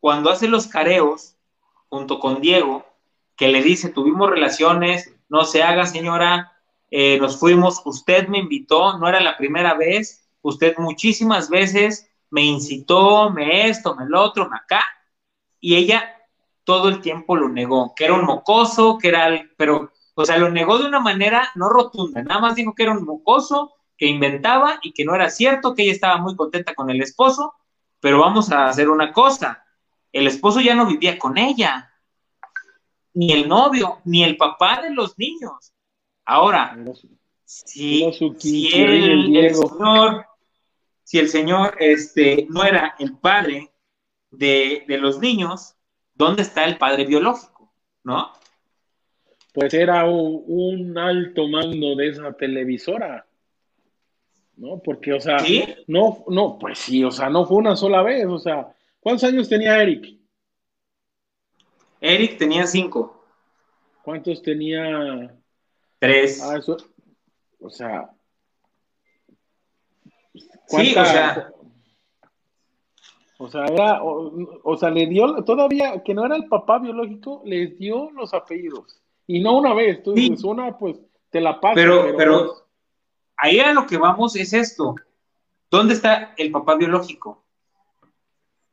cuando 0.00 0.30
hace 0.30 0.48
los 0.48 0.66
careos 0.66 1.36
junto 1.88 2.18
con 2.18 2.40
Diego, 2.40 2.86
que 3.36 3.48
le 3.48 3.62
dice, 3.62 3.90
tuvimos 3.90 4.30
relaciones, 4.30 5.14
no 5.28 5.44
se 5.44 5.62
haga 5.62 5.86
señora, 5.86 6.52
eh, 6.90 7.18
nos 7.18 7.38
fuimos, 7.38 7.82
usted 7.84 8.28
me 8.28 8.38
invitó, 8.38 8.98
no 8.98 9.08
era 9.08 9.20
la 9.20 9.36
primera 9.36 9.74
vez, 9.74 10.28
usted 10.42 10.74
muchísimas 10.78 11.50
veces 11.50 12.10
me 12.30 12.42
incitó, 12.42 13.30
me 13.30 13.68
esto, 13.68 13.94
me 13.94 14.06
lo 14.06 14.22
otro, 14.22 14.48
me 14.48 14.56
acá, 14.56 14.82
y 15.60 15.76
ella 15.76 16.16
todo 16.64 16.88
el 16.88 17.00
tiempo 17.00 17.36
lo 17.36 17.48
negó, 17.48 17.94
que 17.94 18.04
era 18.04 18.14
un 18.14 18.24
mocoso, 18.24 18.98
que 18.98 19.08
era, 19.08 19.48
pero, 19.56 19.92
o 20.20 20.24
sea, 20.24 20.38
lo 20.38 20.50
negó 20.50 20.78
de 20.78 20.86
una 20.86 21.00
manera 21.00 21.50
no 21.54 21.68
rotunda, 21.68 22.22
nada 22.22 22.40
más 22.40 22.54
dijo 22.54 22.74
que 22.74 22.84
era 22.84 22.92
un 22.92 23.04
mocoso, 23.04 23.74
que 23.96 24.06
inventaba 24.06 24.78
y 24.82 24.92
que 24.92 25.04
no 25.04 25.14
era 25.14 25.28
cierto, 25.30 25.74
que 25.74 25.82
ella 25.82 25.92
estaba 25.92 26.16
muy 26.18 26.34
contenta 26.34 26.74
con 26.74 26.90
el 26.90 27.02
esposo, 27.02 27.54
pero 28.00 28.18
vamos 28.20 28.50
a 28.50 28.66
hacer 28.66 28.88
una 28.88 29.12
cosa, 29.12 29.64
el 30.12 30.26
esposo 30.26 30.60
ya 30.60 30.74
no 30.74 30.86
vivía 30.86 31.18
con 31.18 31.38
ella, 31.38 31.92
ni 33.14 33.32
el 33.32 33.48
novio, 33.48 33.98
ni 34.04 34.24
el 34.24 34.36
papá 34.36 34.80
de 34.82 34.90
los 34.90 35.18
niños. 35.18 35.72
Ahora, 36.24 36.76
si, 37.44 38.04
el, 38.04 39.54
señor, 39.54 40.26
si 41.02 41.18
el 41.18 41.28
señor 41.28 41.76
este, 41.80 42.46
no 42.48 42.62
era 42.64 42.94
el 42.98 43.16
padre 43.18 43.72
de, 44.30 44.84
los 44.88 45.18
niños, 45.18 45.74
¿dónde 46.14 46.42
está 46.42 46.64
el 46.64 46.78
padre 46.78 47.04
biológico? 47.04 47.72
¿No? 48.04 48.32
Pues 49.52 49.74
era 49.74 50.04
un, 50.04 50.96
alto 50.96 51.48
mando 51.48 51.96
de 51.96 52.08
esa 52.08 52.32
televisora. 52.32 53.26
¿no? 54.56 54.80
Porque, 54.84 55.12
o 55.14 55.20
sea, 55.20 55.38
no, 55.86 56.24
no, 56.28 56.58
pues 56.58 56.78
sí, 56.78 57.02
o 57.02 57.10
sea, 57.10 57.30
no 57.30 57.46
fue 57.46 57.56
una 57.56 57.76
sola 57.76 58.02
vez, 58.02 58.26
o 58.26 58.38
sea, 58.38 58.74
¿Cuántos 59.00 59.24
años 59.24 59.48
tenía 59.48 59.82
Eric? 59.82 60.18
Eric 62.00 62.38
tenía 62.38 62.66
cinco. 62.66 63.24
¿Cuántos 64.02 64.42
tenía? 64.42 65.34
Tres. 65.98 66.42
Ah, 66.42 66.58
eso, 66.58 66.76
o 67.58 67.70
sea. 67.70 68.10
Sí, 70.66 70.94
o 70.96 71.04
sea. 71.04 71.52
O 73.38 73.48
sea, 73.48 73.64
era, 73.64 74.02
o, 74.02 74.76
sea, 74.76 74.90
le 74.90 75.06
dio, 75.06 75.42
todavía, 75.44 76.02
que 76.02 76.12
no 76.12 76.26
era 76.26 76.36
el 76.36 76.46
papá 76.46 76.78
biológico, 76.78 77.40
les 77.46 77.78
dio 77.78 78.10
los 78.10 78.34
apellidos. 78.34 79.00
Y 79.32 79.38
no 79.38 79.58
una 79.58 79.74
vez, 79.74 80.02
tú 80.02 80.12
dices, 80.12 80.42
una, 80.42 80.76
pues, 80.76 80.96
te 81.30 81.40
la 81.40 81.60
paso. 81.60 81.76
Pero, 81.76 82.16
pero, 82.16 82.66
ahí 83.36 83.60
a 83.60 83.72
lo 83.72 83.86
que 83.86 83.96
vamos 83.96 84.34
es 84.34 84.52
esto. 84.52 84.96
¿Dónde 85.70 85.94
está 85.94 86.34
el 86.36 86.50
papá 86.50 86.74
biológico? 86.74 87.44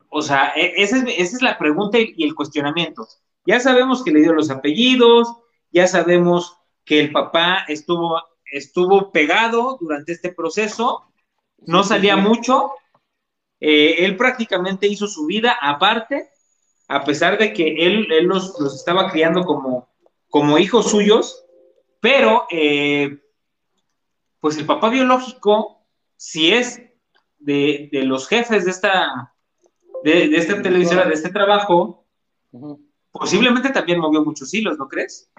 O 0.08 0.20
sea, 0.20 0.52
e, 0.56 0.82
esa 0.82 0.96
es, 1.06 1.40
la 1.42 1.56
pregunta 1.58 1.98
y 2.00 2.24
el 2.24 2.34
cuestionamiento. 2.34 3.06
Ya 3.46 3.60
sabemos 3.60 4.02
que 4.02 4.10
le 4.10 4.18
dio 4.18 4.32
los 4.32 4.50
apellidos, 4.50 5.28
ya 5.70 5.86
sabemos 5.86 6.58
que 6.84 6.98
el 6.98 7.12
papá 7.12 7.64
estuvo, 7.68 8.20
estuvo 8.50 9.12
pegado 9.12 9.78
durante 9.80 10.10
este 10.10 10.32
proceso, 10.32 11.04
no 11.58 11.84
salía 11.84 12.16
mucho, 12.16 12.72
eh, 13.60 14.04
él 14.04 14.16
prácticamente 14.16 14.88
hizo 14.88 15.06
su 15.06 15.26
vida 15.26 15.56
aparte, 15.62 16.30
a 16.88 17.04
pesar 17.04 17.38
de 17.38 17.52
que 17.52 17.76
él, 17.86 18.08
los, 18.26 18.60
estaba 18.74 19.08
criando 19.12 19.44
como, 19.44 19.88
como 20.30 20.58
hijos 20.58 20.90
suyos, 20.90 21.44
pero 22.00 22.46
eh, 22.50 23.18
pues 24.40 24.56
el 24.58 24.66
papá 24.66 24.88
biológico, 24.90 25.84
si 26.16 26.52
es 26.52 26.80
de, 27.38 27.88
los 27.92 28.28
jefes 28.28 28.64
de 28.64 28.70
esta, 28.70 29.34
de, 30.04 30.36
esta 30.36 30.60
televisora, 30.62 31.06
de 31.06 31.14
este 31.14 31.30
trabajo, 31.30 32.04
posiblemente 33.10 33.70
también 33.70 34.00
movió 34.00 34.24
muchos 34.24 34.52
hilos, 34.52 34.78
¿no 34.78 34.88
crees? 34.88 35.30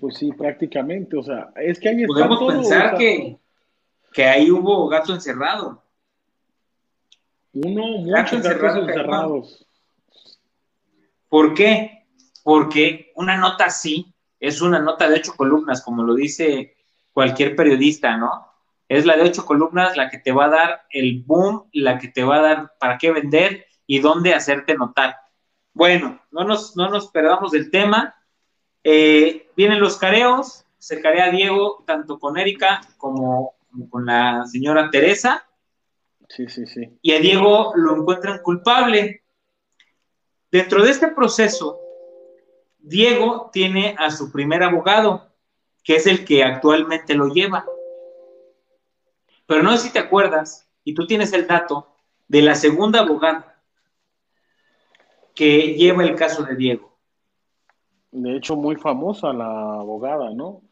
Pues 0.00 0.16
sí, 0.16 0.32
prácticamente, 0.32 1.16
o 1.16 1.22
sea, 1.22 1.52
es 1.56 1.78
que 1.78 1.88
ahí 1.90 2.06
Podemos 2.06 2.52
pensar 2.52 2.96
que, 2.96 3.38
que 4.12 4.24
ahí 4.24 4.50
hubo 4.50 4.88
gato 4.88 5.12
encerrado. 5.14 5.82
Uno, 7.52 7.98
muchos 7.98 8.42
gatos 8.42 8.76
encerrados. 8.76 9.66
¿Por 11.28 11.54
qué? 11.54 11.99
Porque 12.42 13.12
una 13.16 13.36
nota 13.36 13.66
así 13.66 14.14
es 14.38 14.62
una 14.62 14.78
nota 14.78 15.08
de 15.08 15.16
ocho 15.16 15.34
columnas, 15.36 15.82
como 15.82 16.02
lo 16.02 16.14
dice 16.14 16.76
cualquier 17.12 17.54
periodista, 17.54 18.16
¿no? 18.16 18.46
Es 18.88 19.04
la 19.04 19.16
de 19.16 19.22
ocho 19.22 19.44
columnas 19.44 19.96
la 19.96 20.08
que 20.08 20.18
te 20.18 20.32
va 20.32 20.46
a 20.46 20.50
dar 20.50 20.82
el 20.90 21.22
boom, 21.22 21.68
la 21.72 21.98
que 21.98 22.08
te 22.08 22.24
va 22.24 22.36
a 22.36 22.42
dar 22.42 22.72
para 22.80 22.98
qué 22.98 23.12
vender 23.12 23.66
y 23.86 24.00
dónde 24.00 24.34
hacerte 24.34 24.74
notar. 24.74 25.16
Bueno, 25.72 26.20
no 26.30 26.44
nos, 26.44 26.76
no 26.76 26.88
nos 26.88 27.08
perdamos 27.08 27.52
del 27.52 27.70
tema. 27.70 28.16
Eh, 28.82 29.48
vienen 29.56 29.80
los 29.80 29.96
careos, 29.96 30.64
se 30.78 31.00
carea 31.00 31.30
Diego 31.30 31.84
tanto 31.86 32.18
con 32.18 32.38
Erika 32.38 32.80
como, 32.96 33.54
con 33.90 34.06
la 34.06 34.46
señora 34.46 34.90
Teresa. 34.90 35.46
Sí, 36.28 36.48
sí, 36.48 36.66
sí. 36.66 36.98
Y 37.02 37.12
a 37.12 37.20
Diego 37.20 37.72
lo 37.76 37.96
encuentran 37.96 38.40
culpable. 38.42 39.22
Dentro 40.50 40.82
de 40.82 40.90
este 40.90 41.08
proceso, 41.08 41.79
Diego 42.82 43.50
tiene 43.52 43.94
a 43.98 44.10
su 44.10 44.30
primer 44.30 44.62
abogado, 44.62 45.28
que 45.84 45.96
es 45.96 46.06
el 46.06 46.24
que 46.24 46.44
actualmente 46.44 47.14
lo 47.14 47.28
lleva. 47.28 47.64
Pero 49.46 49.62
no 49.62 49.76
sé 49.76 49.88
si 49.88 49.92
te 49.92 49.98
acuerdas, 49.98 50.68
y 50.84 50.94
tú 50.94 51.06
tienes 51.06 51.32
el 51.32 51.46
dato, 51.46 51.94
de 52.28 52.42
la 52.42 52.54
segunda 52.54 53.00
abogada 53.00 53.60
que 55.34 55.74
lleva 55.74 56.04
el 56.04 56.14
caso 56.14 56.44
de 56.44 56.54
Diego. 56.54 56.98
De 58.12 58.36
hecho, 58.36 58.56
muy 58.56 58.76
famosa 58.76 59.32
la 59.32 59.80
abogada, 59.80 60.30
¿no? 60.34 60.62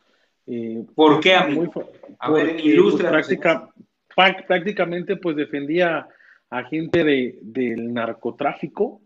Eh, 0.46 0.84
¿Por 0.94 1.20
qué, 1.20 1.34
amigo? 1.34 1.72
a 2.18 2.30
ver, 2.30 2.52
pues, 2.52 2.64
ilustra. 2.64 3.10
práctica, 3.10 3.70
prácticamente, 4.14 5.16
pues 5.16 5.36
defendía 5.36 6.08
a 6.50 6.64
gente 6.64 7.04
de, 7.04 7.38
del 7.42 7.92
narcotráfico 7.92 9.00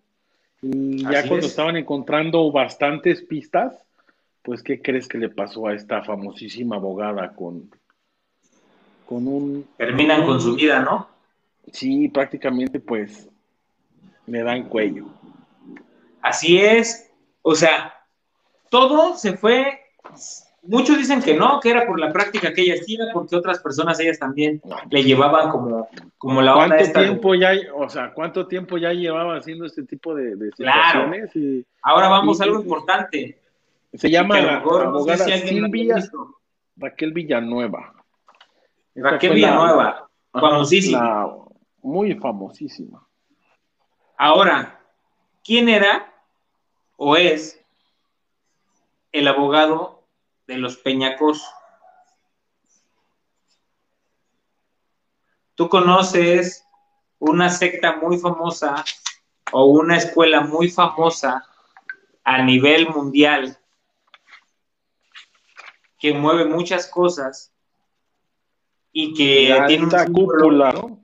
y 0.63 1.03
ya 1.03 1.27
cuando 1.27 1.47
estaban 1.47 1.77
encontrando 1.77 2.51
bastantes 2.53 3.21
pistas, 3.23 3.85
pues 4.43 4.63
¿qué 4.63 4.81
crees 4.81 5.09
que 5.09 5.19
le 5.19 5.29
pasó 5.29 5.67
a 5.67 5.75
esta 5.75 6.03
famosísima 6.05 6.77
abogada 6.77 7.35
con, 7.35 7.69
con 9.07 9.27
un... 9.27 9.67
Terminan 9.77 10.25
con 10.25 10.41
su 10.41 10.55
vida, 10.55 10.81
¿no? 10.81 11.09
Sí, 11.73 12.09
prácticamente 12.09 12.79
pues 12.79 13.29
le 14.27 14.43
dan 14.45 14.69
cuello. 14.69 15.07
Así 16.21 16.59
es, 16.59 17.11
o 17.43 17.57
sea, 17.57 17.95
todo 18.71 19.17
se 19.17 19.37
fue, 19.37 19.81
muchos 20.63 20.97
dicen 20.97 21.21
que 21.23 21.35
no, 21.35 21.61
que 21.61 21.71
era 21.71 21.87
por 21.87 21.99
la 21.99 22.13
práctica 22.13 22.53
que 22.53 22.63
ella 22.63 22.75
hacía, 22.75 23.07
porque 23.13 23.37
otras 23.37 23.61
personas 23.61 23.99
ellas 24.01 24.19
también 24.19 24.61
le 24.91 25.03
llevaban 25.03 25.51
como, 25.51 25.89
como 26.19 26.41
la 26.41 26.57
onda 26.57 26.77
¿Cuánto 26.77 27.01
tiempo 27.01 27.35
ya, 27.35 27.53
o 27.75 27.89
sea, 27.89 28.13
cuánto 28.13 28.47
tiempo 28.47 28.79
ya 28.79 28.93
llevaba 28.93 29.37
haciendo 29.37 29.67
este 29.67 29.83
tipo 29.85 30.15
de, 30.15 30.35
situaciones? 30.57 31.33
Claro. 31.33 31.65
Ahora 31.83 32.09
vamos 32.09 32.41
a 32.41 32.45
algo 32.45 32.61
importante. 32.61 33.39
Se 33.93 34.11
llama 34.11 34.41
la 34.41 34.57
abogada 34.59 35.25
Silvia 35.25 35.97
Raquel 36.77 37.13
Villanueva. 37.13 37.93
Raquel 38.95 39.35
Villanueva, 39.35 40.09
famosísima. 40.33 41.29
muy 41.83 42.15
famosísima. 42.15 43.07
Ahora, 44.17 44.81
¿quién 45.43 45.69
era 45.69 46.13
o 46.97 47.17
es 47.17 47.61
el 49.11 49.29
abogado 49.29 50.02
de 50.53 50.59
los 50.59 50.77
Peñacos? 50.77 51.43
Tú 55.55 55.69
conoces 55.69 56.67
una 57.19 57.51
secta 57.51 57.97
muy 57.97 58.19
famosa 58.19 58.85
o 59.53 59.67
una 59.67 59.97
escuela 59.97 60.41
muy 60.41 60.69
famosa 60.71 61.45
a 62.25 62.43
nivel 62.43 62.89
mundial 62.89 63.57
que 65.99 66.15
mueve 66.15 66.47
muchas 66.47 66.87
cosas 66.89 67.53
y 68.93 69.15
que 69.15 69.63
tiene 69.69 69.85
un 69.85 69.91
símbolo, 69.91 70.99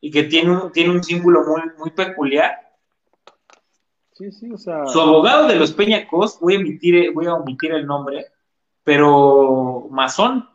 y 0.00 0.10
que 0.10 0.24
tiene 0.24 0.50
un, 0.50 0.72
tiene 0.72 0.90
un 0.90 1.04
símbolo 1.04 1.44
muy, 1.44 1.60
muy 1.78 1.90
peculiar. 1.90 2.66
Sí, 4.14 4.32
sí, 4.32 4.50
o 4.50 4.56
sea... 4.56 4.86
Su 4.86 5.00
abogado 5.00 5.46
de 5.46 5.56
los 5.56 5.72
Peñacos, 5.72 6.40
voy 6.40 6.54
a 6.54 6.58
omitir, 6.58 7.12
voy 7.12 7.26
a 7.26 7.34
omitir 7.34 7.72
el 7.72 7.86
nombre, 7.86 8.26
pero 8.86 9.88
masón 9.90 10.48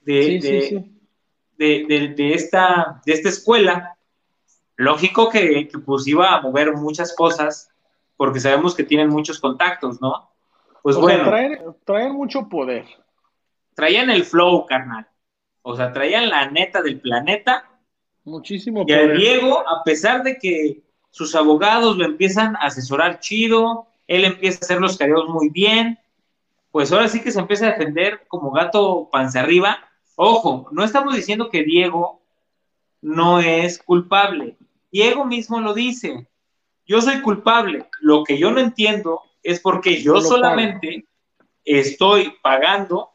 de, 0.00 0.90
de, 1.56 2.14
de, 2.16 2.34
esta, 2.34 3.00
de 3.06 3.12
esta 3.12 3.28
escuela, 3.28 3.96
lógico 4.74 5.28
que, 5.28 5.68
que, 5.68 5.78
pues 5.78 6.08
iba 6.08 6.34
a 6.34 6.40
mover 6.40 6.72
muchas 6.72 7.14
cosas, 7.14 7.70
porque 8.16 8.40
sabemos 8.40 8.74
que 8.74 8.82
tienen 8.82 9.08
muchos 9.08 9.38
contactos, 9.38 10.00
¿no? 10.00 10.32
Pues 10.82 10.96
bueno. 10.96 11.30
traen, 11.84 12.12
mucho 12.12 12.48
poder. 12.48 12.86
Traían 13.76 14.10
el 14.10 14.24
flow, 14.24 14.66
carnal. 14.66 15.06
O 15.62 15.76
sea, 15.76 15.92
traían 15.92 16.30
la 16.30 16.50
neta 16.50 16.82
del 16.82 17.00
planeta. 17.00 17.70
Muchísimo 18.24 18.84
poder. 18.84 19.10
Y 19.10 19.12
a 19.12 19.16
Diego, 19.16 19.60
a 19.60 19.84
pesar 19.84 20.24
de 20.24 20.38
que 20.38 20.82
sus 21.10 21.36
abogados 21.36 21.96
lo 21.98 22.04
empiezan 22.04 22.56
a 22.56 22.62
asesorar 22.62 23.20
chido, 23.20 23.86
él 24.08 24.24
empieza 24.24 24.58
a 24.58 24.64
hacer 24.64 24.80
los 24.80 24.98
careos 24.98 25.28
muy 25.28 25.50
bien, 25.50 26.00
pues 26.70 26.92
ahora 26.92 27.08
sí 27.08 27.20
que 27.20 27.30
se 27.30 27.40
empieza 27.40 27.66
a 27.66 27.70
defender 27.70 28.26
como 28.28 28.50
gato 28.50 29.08
panza 29.10 29.40
arriba. 29.40 29.78
Ojo, 30.16 30.68
no 30.72 30.84
estamos 30.84 31.14
diciendo 31.14 31.48
que 31.50 31.62
Diego 31.62 32.22
no 33.00 33.40
es 33.40 33.78
culpable. 33.78 34.56
Diego 34.90 35.24
mismo 35.24 35.60
lo 35.60 35.74
dice. 35.74 36.28
Yo 36.86 37.00
soy 37.00 37.20
culpable. 37.20 37.86
Lo 38.00 38.24
que 38.24 38.38
yo 38.38 38.50
no 38.50 38.60
entiendo 38.60 39.22
es 39.42 39.60
porque 39.60 40.02
yo 40.02 40.20
solamente 40.20 41.06
estoy 41.64 42.34
pagando 42.42 43.10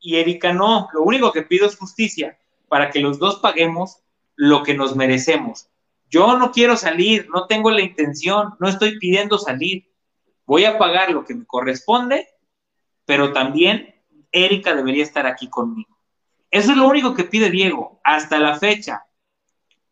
y 0.00 0.16
Erika 0.16 0.52
no. 0.52 0.88
Lo 0.92 1.02
único 1.02 1.32
que 1.32 1.42
pido 1.42 1.66
es 1.66 1.76
justicia 1.76 2.38
para 2.68 2.90
que 2.90 3.00
los 3.00 3.18
dos 3.18 3.36
paguemos 3.36 4.02
lo 4.36 4.62
que 4.62 4.74
nos 4.74 4.94
merecemos. 4.94 5.68
Yo 6.10 6.38
no 6.38 6.52
quiero 6.52 6.76
salir, 6.76 7.28
no 7.30 7.46
tengo 7.46 7.70
la 7.70 7.82
intención, 7.82 8.54
no 8.60 8.68
estoy 8.68 8.98
pidiendo 8.98 9.38
salir. 9.38 9.90
Voy 10.46 10.64
a 10.64 10.78
pagar 10.78 11.10
lo 11.10 11.24
que 11.24 11.34
me 11.34 11.44
corresponde, 11.44 12.28
pero 13.08 13.32
también 13.32 13.94
Erika 14.32 14.74
debería 14.74 15.02
estar 15.02 15.26
aquí 15.26 15.48
conmigo. 15.48 15.96
Eso 16.50 16.72
es 16.72 16.76
lo 16.76 16.86
único 16.86 17.14
que 17.14 17.24
pide 17.24 17.50
Diego 17.50 18.02
hasta 18.04 18.38
la 18.38 18.58
fecha. 18.58 19.06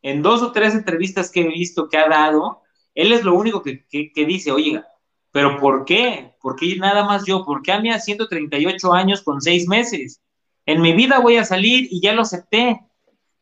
En 0.03 0.21
dos 0.21 0.43
o 0.43 0.53
tres 0.53 0.75
entrevistas 0.75 1.31
que 1.31 1.41
he 1.41 1.49
visto 1.49 1.89
que 1.89 1.97
ha 1.97 2.11
dado, 2.11 2.61
él 2.95 3.13
es 3.13 3.25
lo 3.25 3.33
único 3.33 3.63
que, 3.63 3.87
que 3.89 4.27
dice, 4.27 4.53
oiga, 4.53 4.87
¿Pero 5.33 5.59
por 5.61 5.85
qué? 5.85 6.35
¿Por 6.41 6.57
qué 6.57 6.77
nada 6.77 7.05
más 7.05 7.27
yo? 7.27 7.45
¿Por 7.45 7.61
qué 7.61 7.73
a 7.73 7.81
mí 7.81 7.91
a 7.91 7.99
138 7.99 8.93
años 8.95 9.23
con 9.23 9.43
seis 9.43 9.69
meses? 9.69 10.23
En 10.65 10.81
mi 10.81 10.95
vida 10.95 11.19
voy 11.19 11.37
a 11.37 11.45
salir 11.45 11.89
y 11.91 12.01
ya 12.01 12.15
lo 12.15 12.23
acepté. 12.23 12.81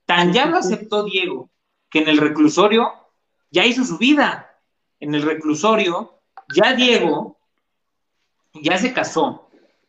Tan 0.05 0.33
ya 0.33 0.47
lo 0.47 0.57
aceptó 0.57 1.05
Diego 1.05 1.51
que 1.89 2.01
en 2.01 2.09
el 2.09 2.19
reclusorio 2.19 2.93
ya 3.51 3.65
hizo 3.65 3.85
su 3.85 3.97
vida. 3.97 4.61
En 4.99 5.15
el 5.15 5.23
reclusorio 5.23 6.21
ya 6.53 6.75
Diego 6.75 7.39
ya 8.55 8.77
se 8.77 8.93
casó. 8.93 9.44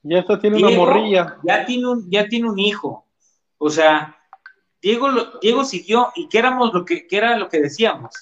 Ya 0.08 0.20
está, 0.20 0.39
tiene 0.39 0.58
una 0.58 0.70
morrilla. 0.70 1.39
Ya 1.41 1.66
tiene 1.66 1.88
un, 1.88 2.12
ya 2.12 2.28
tiene 2.28 2.47
un 2.47 2.60
hijo. 2.60 3.08
O 3.58 3.72
sea, 3.72 4.16
Diego, 4.80 5.10
Diego 5.41 5.66
siguió 5.66 6.12
y 6.16 6.30
que 6.30 6.38
éramos 6.38 6.72
lo 6.76 6.86
que, 6.86 7.08
que 7.08 7.18
era 7.18 7.36
lo 7.38 7.49
que 7.49 7.60
decíamos. 7.60 8.14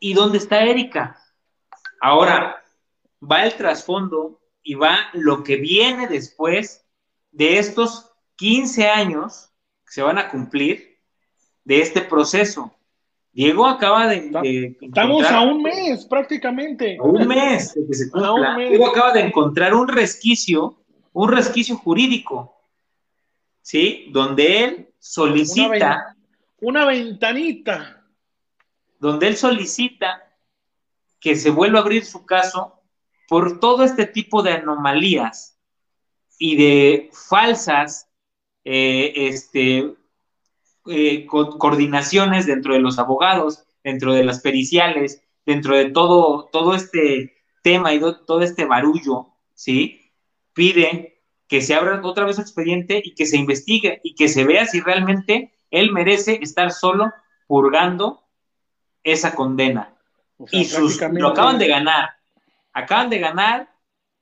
¿Y 0.00 0.12
dónde 0.12 0.38
está 0.38 0.64
Erika? 0.64 1.16
Ahora, 2.00 2.64
va 3.22 3.44
el 3.44 3.54
trasfondo 3.54 4.40
y 4.60 4.74
va 4.74 4.98
lo 5.12 5.44
que 5.44 5.54
viene 5.54 6.08
después 6.08 6.84
de 7.30 7.58
estos 7.58 8.10
15 8.34 8.88
años 8.88 9.52
que 9.86 9.92
se 9.92 10.02
van 10.02 10.18
a 10.18 10.30
cumplir 10.30 10.98
de 11.62 11.80
este 11.80 12.00
proceso. 12.00 12.74
Diego 13.32 13.66
acaba 13.66 14.08
de. 14.08 14.76
Estamos 14.80 15.24
a 15.26 15.42
un 15.42 15.62
mes, 15.62 16.04
prácticamente. 16.06 16.96
A 16.98 17.02
un 17.02 17.28
mes 17.28 17.74
de 17.74 17.86
que 17.86 17.94
se 17.94 18.10
cumpla. 18.10 18.56
Diego 18.56 18.88
acaba 18.88 19.12
de 19.12 19.20
encontrar 19.20 19.74
un 19.74 19.88
resquicio, 19.88 20.82
un 21.12 21.30
resquicio 21.30 21.76
jurídico, 21.76 22.56
¿sí? 23.62 24.08
Donde 24.10 24.64
él 24.64 24.88
solicita. 24.98 26.16
Una, 26.60 26.84
ventanita. 26.84 28.04
Donde 28.98 29.28
él 29.28 29.36
solicita 29.36 30.22
que 31.20 31.36
se 31.36 31.50
vuelva 31.50 31.78
a 31.78 31.82
abrir 31.82 32.04
su 32.04 32.26
caso 32.26 32.82
por 33.28 33.60
todo 33.60 33.84
este 33.84 34.06
tipo 34.06 34.42
de 34.42 34.52
anomalías 34.52 35.56
y 36.38 36.56
de 36.56 37.10
falsas 37.12 38.08
eh, 38.64 39.12
este, 39.14 39.94
eh, 40.90 41.26
coordinaciones 41.26 42.46
dentro 42.46 42.74
de 42.74 42.80
los 42.80 42.98
abogados, 42.98 43.64
dentro 43.82 44.12
de 44.12 44.24
las 44.24 44.40
periciales, 44.40 45.22
dentro 45.46 45.76
de 45.76 45.90
todo, 45.90 46.48
todo 46.52 46.74
este 46.74 47.34
tema 47.62 47.92
y 47.94 48.00
todo 48.00 48.42
este 48.42 48.64
barullo, 48.64 49.28
¿sí? 49.54 50.12
Pide 50.52 51.20
que 51.48 51.60
se 51.60 51.74
abra 51.74 52.00
otra 52.02 52.24
vez 52.24 52.36
su 52.36 52.42
expediente 52.42 53.02
y 53.04 53.14
que 53.14 53.26
se 53.26 53.36
investigue 53.36 54.00
y 54.04 54.14
que 54.14 54.28
se 54.28 54.44
vea 54.44 54.66
si 54.66 54.80
realmente 54.80 55.52
él 55.70 55.92
merece 55.92 56.38
estar 56.42 56.70
solo 56.70 57.12
purgando 57.46 58.22
esa 59.02 59.34
condena. 59.34 59.94
y 60.52 60.64
sus, 60.64 61.00
lo 61.00 61.28
acaban 61.28 61.58
de 61.58 61.68
ganar. 61.68 62.10
Acaban 62.72 63.10
de 63.10 63.18
ganar 63.18 63.68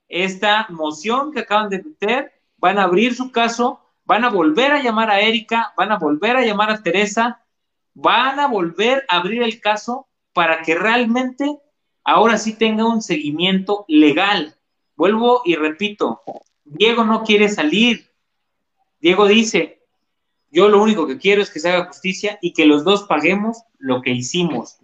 esta 0.07 0.65
moción 0.69 1.31
que 1.31 1.41
acaban 1.41 1.69
de 1.69 1.83
meter, 1.83 2.31
van 2.57 2.79
a 2.79 2.83
abrir 2.83 3.13
su 3.13 3.31
caso 3.31 3.79
van 4.09 4.25
a 4.25 4.29
volver 4.31 4.71
a 4.71 4.81
llamar 4.81 5.11
a 5.11 5.21
Erika, 5.21 5.71
van 5.77 5.91
a 5.91 5.99
volver 5.99 6.35
a 6.35 6.43
llamar 6.43 6.71
a 6.71 6.81
Teresa, 6.81 7.45
van 7.93 8.39
a 8.39 8.47
volver 8.47 9.05
a 9.07 9.17
abrir 9.17 9.43
el 9.43 9.61
caso 9.61 10.07
para 10.33 10.63
que 10.63 10.73
realmente 10.73 11.59
ahora 12.03 12.39
sí 12.39 12.55
tenga 12.55 12.87
un 12.87 13.03
seguimiento 13.03 13.85
legal. 13.87 14.55
Vuelvo 14.95 15.43
y 15.45 15.57
repito, 15.57 16.23
Diego 16.65 17.03
no 17.03 17.23
quiere 17.23 17.49
salir. 17.49 18.09
Diego 18.99 19.27
dice, 19.27 19.83
yo 20.49 20.69
lo 20.69 20.81
único 20.81 21.05
que 21.05 21.19
quiero 21.19 21.43
es 21.43 21.51
que 21.51 21.59
se 21.59 21.69
haga 21.69 21.85
justicia 21.85 22.39
y 22.41 22.53
que 22.53 22.65
los 22.65 22.83
dos 22.83 23.03
paguemos 23.03 23.61
lo 23.77 24.01
que 24.01 24.09
hicimos. 24.09 24.79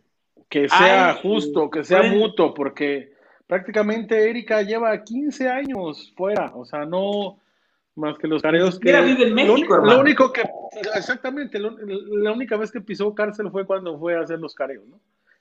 Que 0.49 0.69
sea 0.69 1.17
justo, 1.19 1.71
que 1.71 1.83
sea 1.83 2.03
mutuo, 2.03 2.53
porque 2.53 3.13
prácticamente 3.47 4.29
Erika 4.29 4.61
lleva 4.61 5.03
15 5.03 5.49
años 5.49 6.13
fuera, 6.15 6.51
o 6.55 6.63
sea, 6.63 6.85
no, 6.85 7.39
más 7.95 8.17
que 8.17 8.27
los 8.27 8.41
careos 8.41 8.79
que... 8.79 9.01
vive 9.01 9.27
en 9.27 9.33
México, 9.33 9.77
lo, 9.77 9.99
único 9.99 10.31
que, 10.31 10.43
exactamente, 10.95 11.59
la 11.59 12.31
única 12.31 12.57
vez 12.57 12.71
que 12.71 12.81
pisó 12.81 13.13
cárcel 13.15 13.49
fue 13.51 13.65
cuando 13.65 13.97
fue 13.97 14.15
a 14.15 14.21
hacer 14.21 14.39
los 14.39 14.53
careos, 14.53 14.85
¿no? 14.87 14.99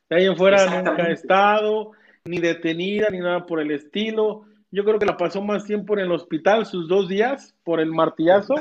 De 0.09 0.17
ahí 0.17 0.27
en 0.27 0.37
fuera 0.37 0.67
nunca 0.67 1.05
ha 1.05 1.11
estado, 1.11 1.93
ni 2.25 2.39
detenida, 2.39 3.09
ni 3.11 3.19
nada 3.19 3.47
por 3.47 3.61
el 3.61 3.71
estilo. 3.71 4.45
Yo 4.71 4.85
creo 4.85 4.99
que 4.99 5.07
la 5.07 5.17
pasó 5.17 5.41
más 5.41 5.65
tiempo 5.65 5.95
en 5.95 6.01
el 6.01 6.13
hospital, 6.13 6.67
sus 6.67 6.89
dos 6.89 7.09
días, 7.09 7.55
por 7.65 7.81
el 7.81 7.91
martillazo, 7.91 8.55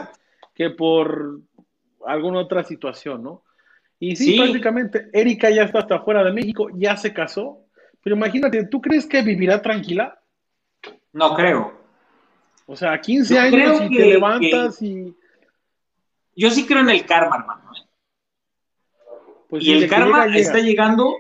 que 0.56 0.70
por 0.70 1.42
alguna 2.06 2.40
otra 2.40 2.64
situación, 2.64 3.24
¿no? 3.24 3.44
Y 4.00 4.16
sí, 4.16 4.38
prácticamente, 4.38 5.10
Erika 5.14 5.50
ya 5.50 5.64
está 5.64 5.80
hasta 5.80 6.00
fuera 6.02 6.24
de 6.24 6.32
México, 6.32 6.68
ya 6.74 6.98
se 6.98 7.14
casó, 7.14 7.60
pero 8.02 8.16
imagínate, 8.16 8.66
¿tú 8.66 8.82
crees 8.82 9.06
que 9.06 9.22
vivirá 9.22 9.62
tranquila? 9.62 10.20
No 11.14 11.36
creo. 11.36 11.83
O 12.66 12.76
sea, 12.76 13.00
15 13.00 13.38
años 13.38 13.82
y 13.90 13.96
te 13.96 14.06
levantas 14.06 14.82
y. 14.82 15.16
Yo 16.36 16.50
sí 16.50 16.66
creo 16.66 16.80
en 16.82 16.90
el 16.90 17.06
karma, 17.06 17.38
hermano. 17.38 17.72
Pues 19.50 19.64
y 19.64 19.72
el 19.72 19.88
karma 19.88 20.26
está 20.36 20.60
llegando, 20.60 21.16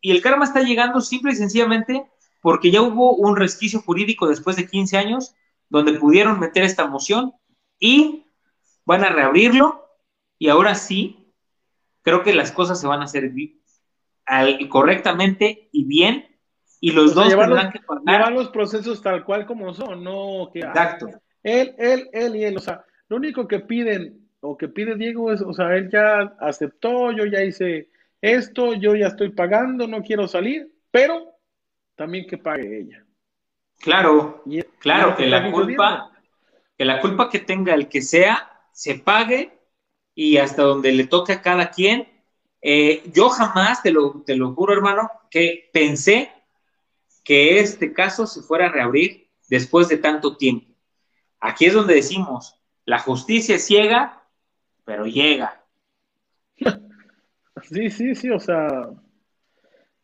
y 0.00 0.10
el 0.10 0.20
karma 0.20 0.44
está 0.44 0.60
llegando 0.60 1.00
simple 1.00 1.32
y 1.32 1.36
sencillamente 1.36 2.04
porque 2.42 2.70
ya 2.70 2.82
hubo 2.82 3.14
un 3.16 3.36
resquicio 3.36 3.80
jurídico 3.80 4.28
después 4.28 4.56
de 4.56 4.68
15 4.68 4.98
años 4.98 5.34
donde 5.68 5.94
pudieron 5.94 6.38
meter 6.38 6.62
esta 6.62 6.86
moción 6.86 7.32
y 7.80 8.26
van 8.84 9.04
a 9.04 9.08
reabrirlo 9.08 9.88
y 10.38 10.48
ahora 10.48 10.74
sí 10.74 11.32
creo 12.02 12.22
que 12.22 12.34
las 12.34 12.52
cosas 12.52 12.80
se 12.80 12.86
van 12.86 13.00
a 13.00 13.04
hacer 13.06 13.32
correctamente 14.68 15.68
y 15.72 15.84
bien 15.84 16.35
y 16.80 16.92
los 16.92 17.14
dos 17.14 17.28
tendrán 17.28 17.72
que 17.72 17.80
pagar. 17.80 18.32
los 18.32 18.48
procesos 18.48 19.02
tal 19.02 19.24
cual 19.24 19.46
como 19.46 19.72
son, 19.74 20.04
no 20.04 20.50
que. 20.52 20.60
Exacto. 20.60 21.08
Él, 21.42 21.74
él, 21.78 22.08
él 22.12 22.36
y 22.36 22.44
él. 22.44 22.56
O 22.56 22.60
sea, 22.60 22.84
lo 23.08 23.16
único 23.16 23.46
que 23.46 23.60
piden 23.60 24.28
o 24.40 24.56
que 24.56 24.68
pide 24.68 24.96
Diego 24.96 25.32
es, 25.32 25.40
o 25.40 25.52
sea, 25.52 25.74
él 25.76 25.90
ya 25.90 26.36
aceptó, 26.40 27.12
yo 27.12 27.24
ya 27.24 27.42
hice 27.42 27.88
esto, 28.20 28.74
yo 28.74 28.94
ya 28.94 29.08
estoy 29.08 29.30
pagando, 29.30 29.86
no 29.86 30.02
quiero 30.02 30.28
salir, 30.28 30.72
pero 30.90 31.36
también 31.94 32.26
que 32.26 32.38
pague 32.38 32.80
ella. 32.80 33.04
Claro, 33.78 34.42
claro, 34.78 35.16
que 35.16 35.26
la 35.26 35.50
culpa, 35.50 36.10
que 36.76 36.84
la 36.84 37.00
culpa 37.00 37.28
que 37.28 37.40
tenga 37.40 37.74
el 37.74 37.88
que 37.88 38.02
sea, 38.02 38.50
se 38.72 38.96
pague 38.96 39.58
y 40.14 40.38
hasta 40.38 40.62
donde 40.62 40.92
le 40.92 41.06
toque 41.06 41.32
a 41.32 41.42
cada 41.42 41.70
quien. 41.70 42.08
Eh, 42.62 43.02
yo 43.12 43.28
jamás, 43.28 43.82
te 43.82 43.92
lo, 43.92 44.22
te 44.24 44.34
lo 44.34 44.54
juro, 44.54 44.72
hermano, 44.72 45.10
que 45.30 45.70
pensé 45.72 46.32
que 47.26 47.58
este 47.58 47.92
caso 47.92 48.24
se 48.24 48.40
fuera 48.40 48.66
a 48.66 48.72
reabrir 48.72 49.28
después 49.48 49.88
de 49.88 49.96
tanto 49.96 50.36
tiempo. 50.36 50.72
Aquí 51.40 51.66
es 51.66 51.74
donde 51.74 51.96
decimos, 51.96 52.56
la 52.84 53.00
justicia 53.00 53.56
es 53.56 53.66
ciega, 53.66 54.22
pero 54.84 55.04
llega. 55.04 55.62
Sí, 57.70 57.90
sí, 57.90 58.14
sí, 58.14 58.30
o 58.30 58.38
sea, 58.38 58.90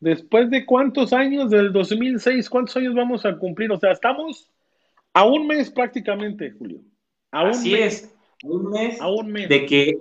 después 0.01 0.51
de 0.51 0.65
cuántos 0.65 1.13
años, 1.13 1.51
del 1.51 1.71
2006, 1.71 2.49
¿cuántos 2.49 2.77
años 2.79 2.95
vamos 2.95 3.25
a 3.27 3.37
cumplir? 3.37 3.71
O 3.71 3.79
sea, 3.79 3.93
estamos 3.93 4.51
a 5.13 5.25
un 5.25 5.47
mes 5.47 5.71
prácticamente, 5.71 6.51
Julio. 6.59 6.81
A 7.31 7.51
Así 7.51 7.75
es, 7.75 8.13
un 8.43 8.71
mes, 8.71 9.01
a 9.01 9.07
un 9.07 9.31
mes 9.31 9.49
de 9.51 9.67
que 9.67 9.99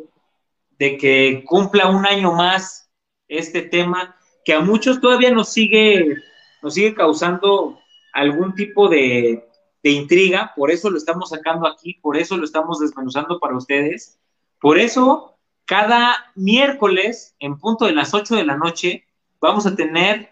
de 0.80 0.98
que 0.98 1.44
cumpla 1.46 1.90
un 1.90 2.06
año 2.06 2.32
más 2.32 2.90
este 3.28 3.62
tema 3.62 4.16
que 4.46 4.54
a 4.54 4.62
muchos 4.62 5.00
todavía 5.02 5.32
nos 5.32 5.50
sigue 5.50 6.16
nos 6.62 6.74
sigue 6.74 6.94
causando 6.94 7.80
algún 8.14 8.54
tipo 8.56 8.90
de, 8.90 9.48
intriga, 9.84 10.54
por 10.56 10.70
eso 10.70 10.90
lo 10.90 10.98
estamos 10.98 11.30
sacando 11.30 11.68
aquí, 11.68 11.96
por 12.02 12.18
eso 12.18 12.38
lo 12.38 12.46
estamos 12.46 12.80
desmenuzando 12.80 13.40
para 13.40 13.58
ustedes. 13.58 14.20
Por 14.60 14.78
eso, 14.78 15.38
cada 15.66 16.32
miércoles, 16.36 17.36
en 17.40 17.58
punto 17.58 17.86
de 17.86 17.94
las 17.94 18.14
8 18.14 18.36
de 18.36 18.46
la 18.46 18.58
noche, 18.58 19.06
vamos 19.40 19.66
a 19.66 19.76
tener 19.76 20.30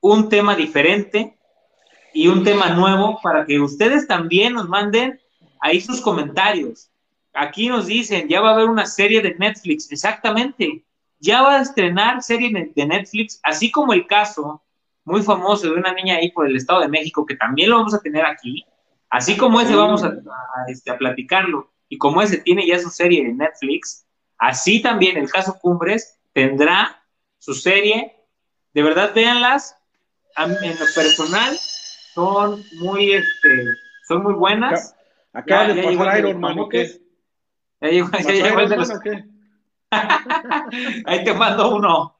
un 0.00 0.28
tema 0.28 0.54
diferente 0.54 1.38
y 2.12 2.28
un 2.28 2.44
tema 2.44 2.70
nuevo 2.70 3.18
para 3.22 3.46
que 3.46 3.58
ustedes 3.60 4.06
también 4.06 4.54
nos 4.54 4.68
manden 4.68 5.18
ahí 5.60 5.80
sus 5.80 6.00
comentarios. 6.00 6.90
Aquí 7.32 7.68
nos 7.68 7.86
dicen, 7.86 8.28
ya 8.28 8.40
va 8.40 8.50
a 8.50 8.54
haber 8.54 8.68
una 8.68 8.86
serie 8.86 9.22
de 9.22 9.34
Netflix, 9.36 9.90
exactamente, 9.92 10.84
ya 11.20 11.42
va 11.42 11.56
a 11.56 11.62
estrenar 11.62 12.22
serie 12.22 12.70
de 12.74 12.86
Netflix, 12.86 13.40
así 13.44 13.70
como 13.70 13.92
el 13.92 14.06
caso 14.06 14.62
muy 15.10 15.22
famoso 15.22 15.66
de 15.66 15.74
una 15.74 15.92
niña 15.92 16.16
ahí 16.16 16.30
por 16.30 16.46
el 16.46 16.56
Estado 16.56 16.80
de 16.80 16.88
México, 16.88 17.26
que 17.26 17.36
también 17.36 17.70
lo 17.70 17.76
vamos 17.76 17.94
a 17.94 18.00
tener 18.00 18.24
aquí. 18.24 18.64
Así 19.10 19.36
como 19.36 19.60
ese 19.60 19.74
vamos 19.74 20.04
a, 20.04 20.14
este, 20.68 20.90
a 20.90 20.96
platicarlo, 20.96 21.72
y 21.88 21.98
como 21.98 22.22
ese 22.22 22.38
tiene 22.38 22.66
ya 22.66 22.78
su 22.78 22.90
serie 22.90 23.24
de 23.24 23.32
Netflix, 23.32 24.06
así 24.38 24.80
también 24.80 25.16
el 25.16 25.28
caso 25.28 25.58
Cumbres 25.60 26.18
tendrá 26.32 27.02
su 27.38 27.54
serie. 27.54 28.16
De 28.72 28.82
verdad, 28.82 29.12
véanlas. 29.12 29.76
En 30.36 30.52
lo 30.52 30.86
personal, 30.94 31.56
son 32.14 32.62
muy, 32.80 33.12
este, 33.12 33.64
son 34.06 34.22
muy 34.22 34.34
buenas. 34.34 34.94
Acá 35.32 35.66
de 35.66 35.82
pasar 35.82 36.18
Iron 36.18 36.40
Man, 36.40 36.56
Ahí 41.06 41.24
te 41.24 41.34
mando 41.34 41.74
uno. 41.74 42.16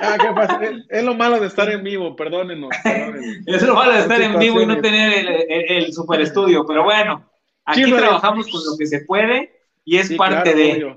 Ah, 0.00 0.16
¿qué 0.20 0.32
pasa? 0.34 0.60
Es, 0.88 1.04
lo 1.04 1.14
malo 1.14 1.40
de 1.40 1.46
estar 1.46 1.70
en 1.70 1.82
vivo, 1.82 2.14
perdónenos. 2.16 2.70
es 3.46 3.62
lo 3.62 3.74
malo 3.74 3.92
de 3.92 4.00
estar 4.00 4.20
en 4.20 4.38
vivo 4.38 4.60
y 4.60 4.66
no 4.66 4.80
tener 4.80 5.46
el, 5.48 5.92
super 5.92 6.20
estudio, 6.20 6.66
pero 6.66 6.84
bueno, 6.84 7.28
aquí 7.64 7.84
trabajamos 7.90 8.48
con 8.48 8.60
lo 8.64 8.76
que 8.76 8.86
se 8.86 9.00
puede 9.00 9.52
y 9.84 9.98
es 9.98 10.12
parte 10.14 10.54
de. 10.54 10.96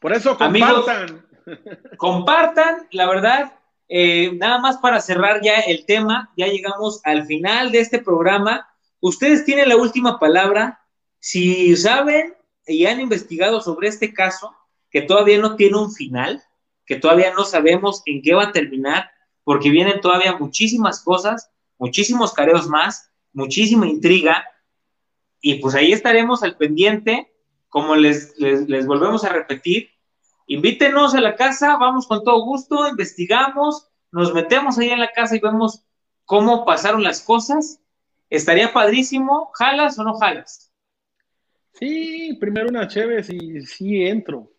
Por 0.00 0.12
eso 0.12 0.36
compartan. 0.36 1.26
compartan, 1.96 2.88
la 2.90 3.06
verdad, 3.06 3.52
eh, 3.88 4.32
nada 4.34 4.58
más 4.58 4.78
para 4.78 5.00
cerrar 5.00 5.40
ya 5.42 5.60
el 5.60 5.86
tema, 5.86 6.32
ya 6.36 6.46
llegamos 6.46 7.00
al 7.04 7.26
final 7.26 7.70
de 7.70 7.80
este 7.80 8.00
programa. 8.00 8.68
Ustedes 9.00 9.44
tienen 9.44 9.68
la 9.68 9.76
última 9.76 10.18
palabra. 10.18 10.80
Si 11.18 11.76
saben 11.76 12.34
y 12.66 12.86
han 12.86 13.00
investigado 13.00 13.60
sobre 13.60 13.88
este 13.88 14.12
caso, 14.12 14.54
que 14.90 15.02
todavía 15.02 15.38
no 15.38 15.56
tiene 15.56 15.78
un 15.78 15.92
final, 15.92 16.42
que 16.84 16.96
todavía 16.96 17.32
no 17.34 17.44
sabemos 17.44 18.02
en 18.06 18.22
qué 18.22 18.34
va 18.34 18.44
a 18.44 18.52
terminar, 18.52 19.10
porque 19.44 19.70
vienen 19.70 20.00
todavía 20.00 20.36
muchísimas 20.36 21.02
cosas, 21.02 21.50
muchísimos 21.78 22.32
careos 22.32 22.68
más, 22.68 23.10
muchísima 23.32 23.86
intriga, 23.86 24.44
y 25.40 25.56
pues 25.56 25.74
ahí 25.74 25.92
estaremos 25.92 26.42
al 26.42 26.56
pendiente, 26.56 27.32
como 27.68 27.94
les, 27.94 28.38
les, 28.38 28.86
volvemos 28.86 29.24
a 29.24 29.28
repetir, 29.28 29.90
invítenos 30.46 31.14
a 31.14 31.20
la 31.20 31.36
casa, 31.36 31.76
vamos 31.76 32.06
con 32.06 32.24
todo 32.24 32.42
gusto, 32.44 32.88
investigamos, 32.88 33.88
nos 34.10 34.32
metemos 34.32 34.78
ahí 34.78 34.90
en 34.90 35.00
la 35.00 35.12
casa 35.12 35.36
y 35.36 35.40
vemos 35.40 35.84
cómo 36.24 36.64
pasaron 36.64 37.02
las 37.02 37.20
cosas. 37.20 37.80
Estaría 38.30 38.72
padrísimo, 38.72 39.50
¿jalas 39.54 39.98
o 39.98 40.04
no 40.04 40.14
jalas? 40.14 40.72
Sí, 41.74 42.36
primero 42.40 42.68
una 42.68 42.88
chévere 42.88 43.24
y 43.30 43.60
sí 43.60 44.02
entro. 44.04 44.50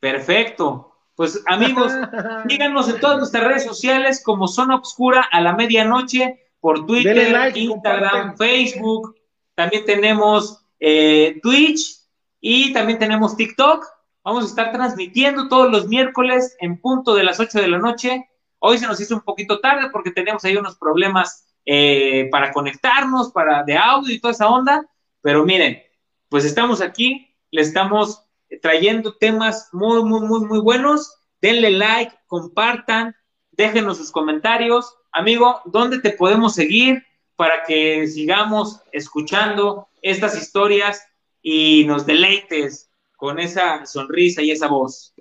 Perfecto. 0.00 0.96
Pues 1.14 1.42
amigos, 1.46 1.92
díganos 2.46 2.88
en 2.88 2.98
todas 2.98 3.18
nuestras 3.18 3.44
redes 3.44 3.64
sociales 3.64 4.22
como 4.24 4.48
Zona 4.48 4.76
Obscura 4.76 5.28
a 5.30 5.40
la 5.40 5.54
medianoche, 5.54 6.40
por 6.60 6.86
Twitter, 6.86 7.56
Instagram, 7.56 8.36
Facebook. 8.36 9.16
También 9.54 9.84
tenemos 9.84 10.64
eh, 10.78 11.38
Twitch 11.42 12.00
y 12.40 12.72
también 12.72 12.98
tenemos 12.98 13.36
TikTok. 13.36 13.84
Vamos 14.24 14.44
a 14.44 14.48
estar 14.48 14.72
transmitiendo 14.72 15.48
todos 15.48 15.70
los 15.70 15.88
miércoles 15.88 16.56
en 16.60 16.80
punto 16.80 17.14
de 17.14 17.24
las 17.24 17.40
8 17.40 17.60
de 17.60 17.68
la 17.68 17.78
noche. 17.78 18.28
Hoy 18.58 18.78
se 18.78 18.86
nos 18.86 19.00
hizo 19.00 19.14
un 19.14 19.22
poquito 19.22 19.60
tarde 19.60 19.88
porque 19.90 20.10
tenemos 20.10 20.44
ahí 20.44 20.56
unos 20.56 20.76
problemas 20.76 21.46
eh, 21.64 22.28
para 22.30 22.52
conectarnos, 22.52 23.32
para 23.32 23.62
de 23.62 23.76
audio 23.76 24.14
y 24.14 24.20
toda 24.20 24.32
esa 24.32 24.48
onda. 24.48 24.86
Pero 25.22 25.44
miren, 25.44 25.82
pues 26.28 26.44
estamos 26.44 26.80
aquí, 26.82 27.34
le 27.50 27.62
estamos 27.62 28.26
trayendo 28.58 29.16
temas 29.16 29.68
muy, 29.72 30.02
muy, 30.02 30.20
muy, 30.20 30.40
muy 30.46 30.60
buenos. 30.60 31.16
Denle 31.40 31.70
like, 31.70 32.14
compartan, 32.26 33.14
déjenos 33.52 33.98
sus 33.98 34.10
comentarios. 34.10 34.94
Amigo, 35.12 35.60
¿dónde 35.64 36.00
te 36.00 36.10
podemos 36.10 36.54
seguir 36.54 37.02
para 37.36 37.62
que 37.64 38.06
sigamos 38.06 38.80
escuchando 38.92 39.88
estas 40.02 40.36
historias 40.36 41.06
y 41.42 41.84
nos 41.86 42.04
deleites 42.06 42.90
con 43.16 43.38
esa 43.38 43.86
sonrisa 43.86 44.42
y 44.42 44.50
esa 44.50 44.68
voz? 44.68 45.14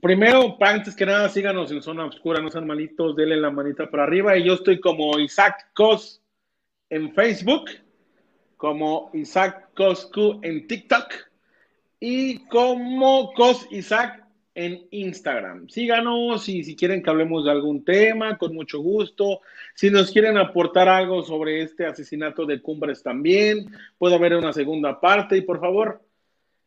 Primero, 0.00 0.56
antes 0.60 0.94
que 0.94 1.06
nada, 1.06 1.28
síganos 1.28 1.70
en 1.70 1.80
Zona 1.80 2.04
Oscura, 2.04 2.40
no 2.40 2.50
sean 2.50 2.66
malitos, 2.66 3.16
denle 3.16 3.36
la 3.36 3.50
manita 3.50 3.90
para 3.90 4.02
arriba. 4.02 4.36
Y 4.36 4.44
yo 4.44 4.54
estoy 4.54 4.80
como 4.80 5.18
Isaac 5.18 5.70
Cos 5.74 6.22
en 6.90 7.14
Facebook, 7.14 7.70
como 8.56 9.10
Isaac 9.14 9.70
Coscu 9.74 10.38
en 10.42 10.66
TikTok 10.66 11.12
y 12.00 12.46
como 12.46 13.32
Cos 13.32 13.66
Isaac 13.70 14.26
en 14.54 14.86
Instagram. 14.90 15.68
Síganos 15.68 16.48
y 16.48 16.64
si 16.64 16.74
quieren 16.74 17.02
que 17.02 17.10
hablemos 17.10 17.44
de 17.44 17.50
algún 17.50 17.84
tema, 17.84 18.38
con 18.38 18.54
mucho 18.54 18.80
gusto. 18.80 19.40
Si 19.74 19.90
nos 19.90 20.10
quieren 20.10 20.38
aportar 20.38 20.88
algo 20.88 21.22
sobre 21.22 21.62
este 21.62 21.84
asesinato 21.84 22.46
de 22.46 22.62
Cumbres 22.62 23.02
también, 23.02 23.70
puede 23.98 24.14
haber 24.14 24.34
una 24.34 24.54
segunda 24.54 24.98
parte. 24.98 25.36
Y 25.36 25.42
por 25.42 25.60
favor, 25.60 26.00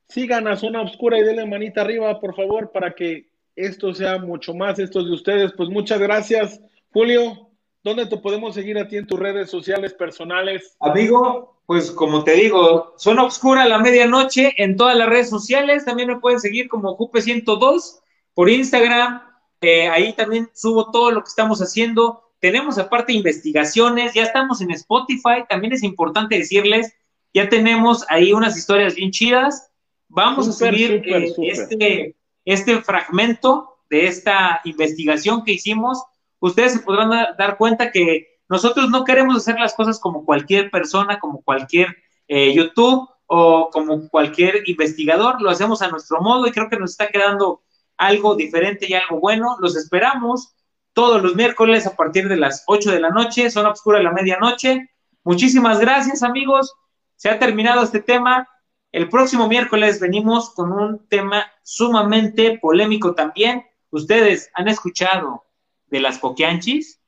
sigan 0.07 0.47
a 0.47 0.55
Zona 0.55 0.83
Oscura 0.83 1.17
y 1.17 1.23
denle 1.23 1.47
manita 1.47 1.81
arriba, 1.81 2.19
por 2.19 2.35
favor, 2.35 2.71
para 2.71 2.93
que 2.93 3.29
esto 3.55 3.93
sea 3.93 4.19
mucho 4.19 4.53
más, 4.53 4.77
esto 4.77 5.03
de 5.03 5.11
ustedes. 5.11 5.51
Pues 5.53 5.69
muchas 5.69 5.99
gracias, 5.99 6.61
Julio. 6.91 7.49
¿Dónde 7.83 8.05
te 8.05 8.17
podemos 8.17 8.53
seguir 8.53 8.77
a 8.77 8.87
ti 8.87 8.97
en 8.97 9.07
tus 9.07 9.19
redes 9.19 9.49
sociales 9.49 9.95
personales? 9.95 10.75
Amigo, 10.79 11.58
pues 11.69 11.91
como 11.91 12.23
te 12.23 12.31
digo, 12.31 12.95
Zona 12.97 13.23
Obscura 13.23 13.61
a 13.61 13.67
la 13.67 13.77
medianoche 13.77 14.55
en 14.57 14.75
todas 14.75 14.97
las 14.97 15.07
redes 15.07 15.29
sociales. 15.29 15.85
También 15.85 16.07
me 16.07 16.19
pueden 16.19 16.39
seguir 16.39 16.67
como 16.67 16.97
Jupe102 16.97 17.99
por 18.33 18.49
Instagram. 18.49 19.21
Eh, 19.61 19.87
ahí 19.87 20.13
también 20.13 20.49
subo 20.55 20.89
todo 20.89 21.11
lo 21.11 21.21
que 21.21 21.27
estamos 21.27 21.61
haciendo. 21.61 22.23
Tenemos 22.39 22.79
aparte 22.79 23.13
investigaciones, 23.13 24.15
ya 24.15 24.23
estamos 24.23 24.61
en 24.61 24.71
Spotify. 24.71 25.45
También 25.47 25.73
es 25.73 25.83
importante 25.83 26.39
decirles, 26.39 26.91
ya 27.35 27.49
tenemos 27.49 28.03
ahí 28.09 28.33
unas 28.33 28.57
historias 28.57 28.95
bien 28.95 29.11
chidas. 29.11 29.71
Vamos 30.07 30.47
a 30.47 30.53
subir 30.53 31.03
eh, 31.05 31.35
Este, 31.37 32.15
este 32.45 32.81
fragmento 32.81 33.77
de 33.91 34.07
esta 34.07 34.59
investigación 34.63 35.43
que 35.43 35.51
hicimos 35.51 36.03
ustedes 36.39 36.73
se 36.73 36.79
podrán 36.79 37.11
dar 37.37 37.57
cuenta 37.57 37.91
que 37.91 38.38
nosotros 38.49 38.89
no 38.89 39.03
queremos 39.03 39.37
hacer 39.37 39.59
las 39.59 39.75
cosas 39.75 39.99
como 39.99 40.25
cualquier 40.25 40.71
persona, 40.71 41.19
como 41.19 41.41
cualquier 41.41 41.95
eh, 42.27 42.53
YouTube 42.53 43.07
o 43.27 43.69
como 43.71 44.09
cualquier 44.09 44.67
investigador, 44.67 45.39
lo 45.39 45.51
hacemos 45.51 45.83
a 45.83 45.87
nuestro 45.87 46.19
modo 46.19 46.47
y 46.47 46.51
creo 46.51 46.67
que 46.67 46.77
nos 46.77 46.91
está 46.91 47.07
quedando 47.07 47.61
algo 47.95 48.35
diferente 48.35 48.87
y 48.89 48.95
algo 48.95 49.19
bueno. 49.19 49.57
Los 49.59 49.75
esperamos 49.75 50.55
todos 50.93 51.21
los 51.21 51.35
miércoles 51.35 51.85
a 51.85 51.95
partir 51.95 52.27
de 52.27 52.37
las 52.37 52.63
8 52.65 52.91
de 52.91 52.99
la 52.99 53.11
noche, 53.11 53.51
zona 53.51 53.69
oscura 53.69 53.99
de 53.99 54.05
la 54.05 54.11
medianoche. 54.11 54.89
Muchísimas 55.23 55.79
gracias 55.79 56.23
amigos, 56.23 56.73
se 57.15 57.29
ha 57.29 57.37
terminado 57.37 57.83
este 57.83 57.99
tema. 57.99 58.49
El 58.91 59.09
próximo 59.09 59.47
miércoles 59.47 59.99
venimos 59.99 60.49
con 60.55 60.71
un 60.71 61.07
tema 61.07 61.45
sumamente 61.61 62.57
polémico 62.59 63.13
también. 63.13 63.63
Ustedes 63.91 64.49
han 64.55 64.67
escuchado 64.67 65.43
de 65.87 65.99
las 65.99 66.17
Coquianchis. 66.17 66.98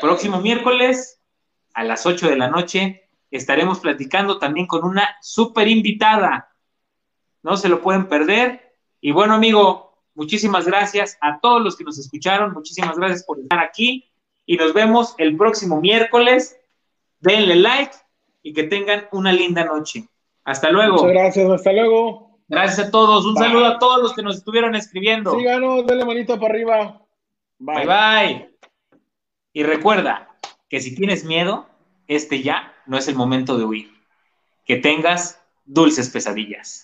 Próximo 0.00 0.40
miércoles 0.40 1.20
a 1.74 1.84
las 1.84 2.06
8 2.06 2.28
de 2.28 2.36
la 2.36 2.48
noche 2.48 3.04
estaremos 3.30 3.80
platicando 3.80 4.38
también 4.38 4.66
con 4.66 4.84
una 4.84 5.16
súper 5.20 5.68
invitada. 5.68 6.48
No 7.42 7.56
se 7.56 7.68
lo 7.68 7.82
pueden 7.82 8.08
perder. 8.08 8.76
Y 9.00 9.12
bueno, 9.12 9.34
amigo, 9.34 10.02
muchísimas 10.14 10.66
gracias 10.66 11.18
a 11.20 11.40
todos 11.40 11.62
los 11.62 11.76
que 11.76 11.84
nos 11.84 11.98
escucharon. 11.98 12.52
Muchísimas 12.52 12.96
gracias 12.96 13.24
por 13.24 13.40
estar 13.40 13.58
aquí. 13.58 14.10
Y 14.46 14.56
nos 14.56 14.72
vemos 14.72 15.14
el 15.18 15.36
próximo 15.36 15.80
miércoles. 15.80 16.56
Denle 17.20 17.56
like 17.56 17.94
y 18.42 18.52
que 18.52 18.64
tengan 18.64 19.08
una 19.10 19.32
linda 19.32 19.64
noche. 19.64 20.08
Hasta 20.44 20.70
luego. 20.70 20.96
Muchas 20.96 21.12
gracias, 21.12 21.50
hasta 21.50 21.72
luego. 21.72 22.38
Gracias 22.46 22.88
a 22.88 22.90
todos. 22.90 23.24
Un 23.26 23.36
saludo 23.36 23.66
a 23.66 23.78
todos 23.78 24.02
los 24.02 24.14
que 24.14 24.22
nos 24.22 24.36
estuvieron 24.36 24.74
escribiendo. 24.74 25.36
Síganos, 25.36 25.86
denle 25.86 26.04
manito 26.04 26.38
para 26.38 26.54
arriba. 26.54 27.02
Bye. 27.58 27.86
bye 27.86 28.53
Y 29.54 29.62
recuerda 29.62 30.28
que 30.68 30.80
si 30.80 30.94
tienes 30.94 31.24
miedo, 31.24 31.66
este 32.08 32.42
ya 32.42 32.74
no 32.86 32.98
es 32.98 33.08
el 33.08 33.14
momento 33.14 33.56
de 33.56 33.64
huir. 33.64 33.94
Que 34.66 34.76
tengas 34.76 35.40
dulces 35.64 36.10
pesadillas. 36.10 36.83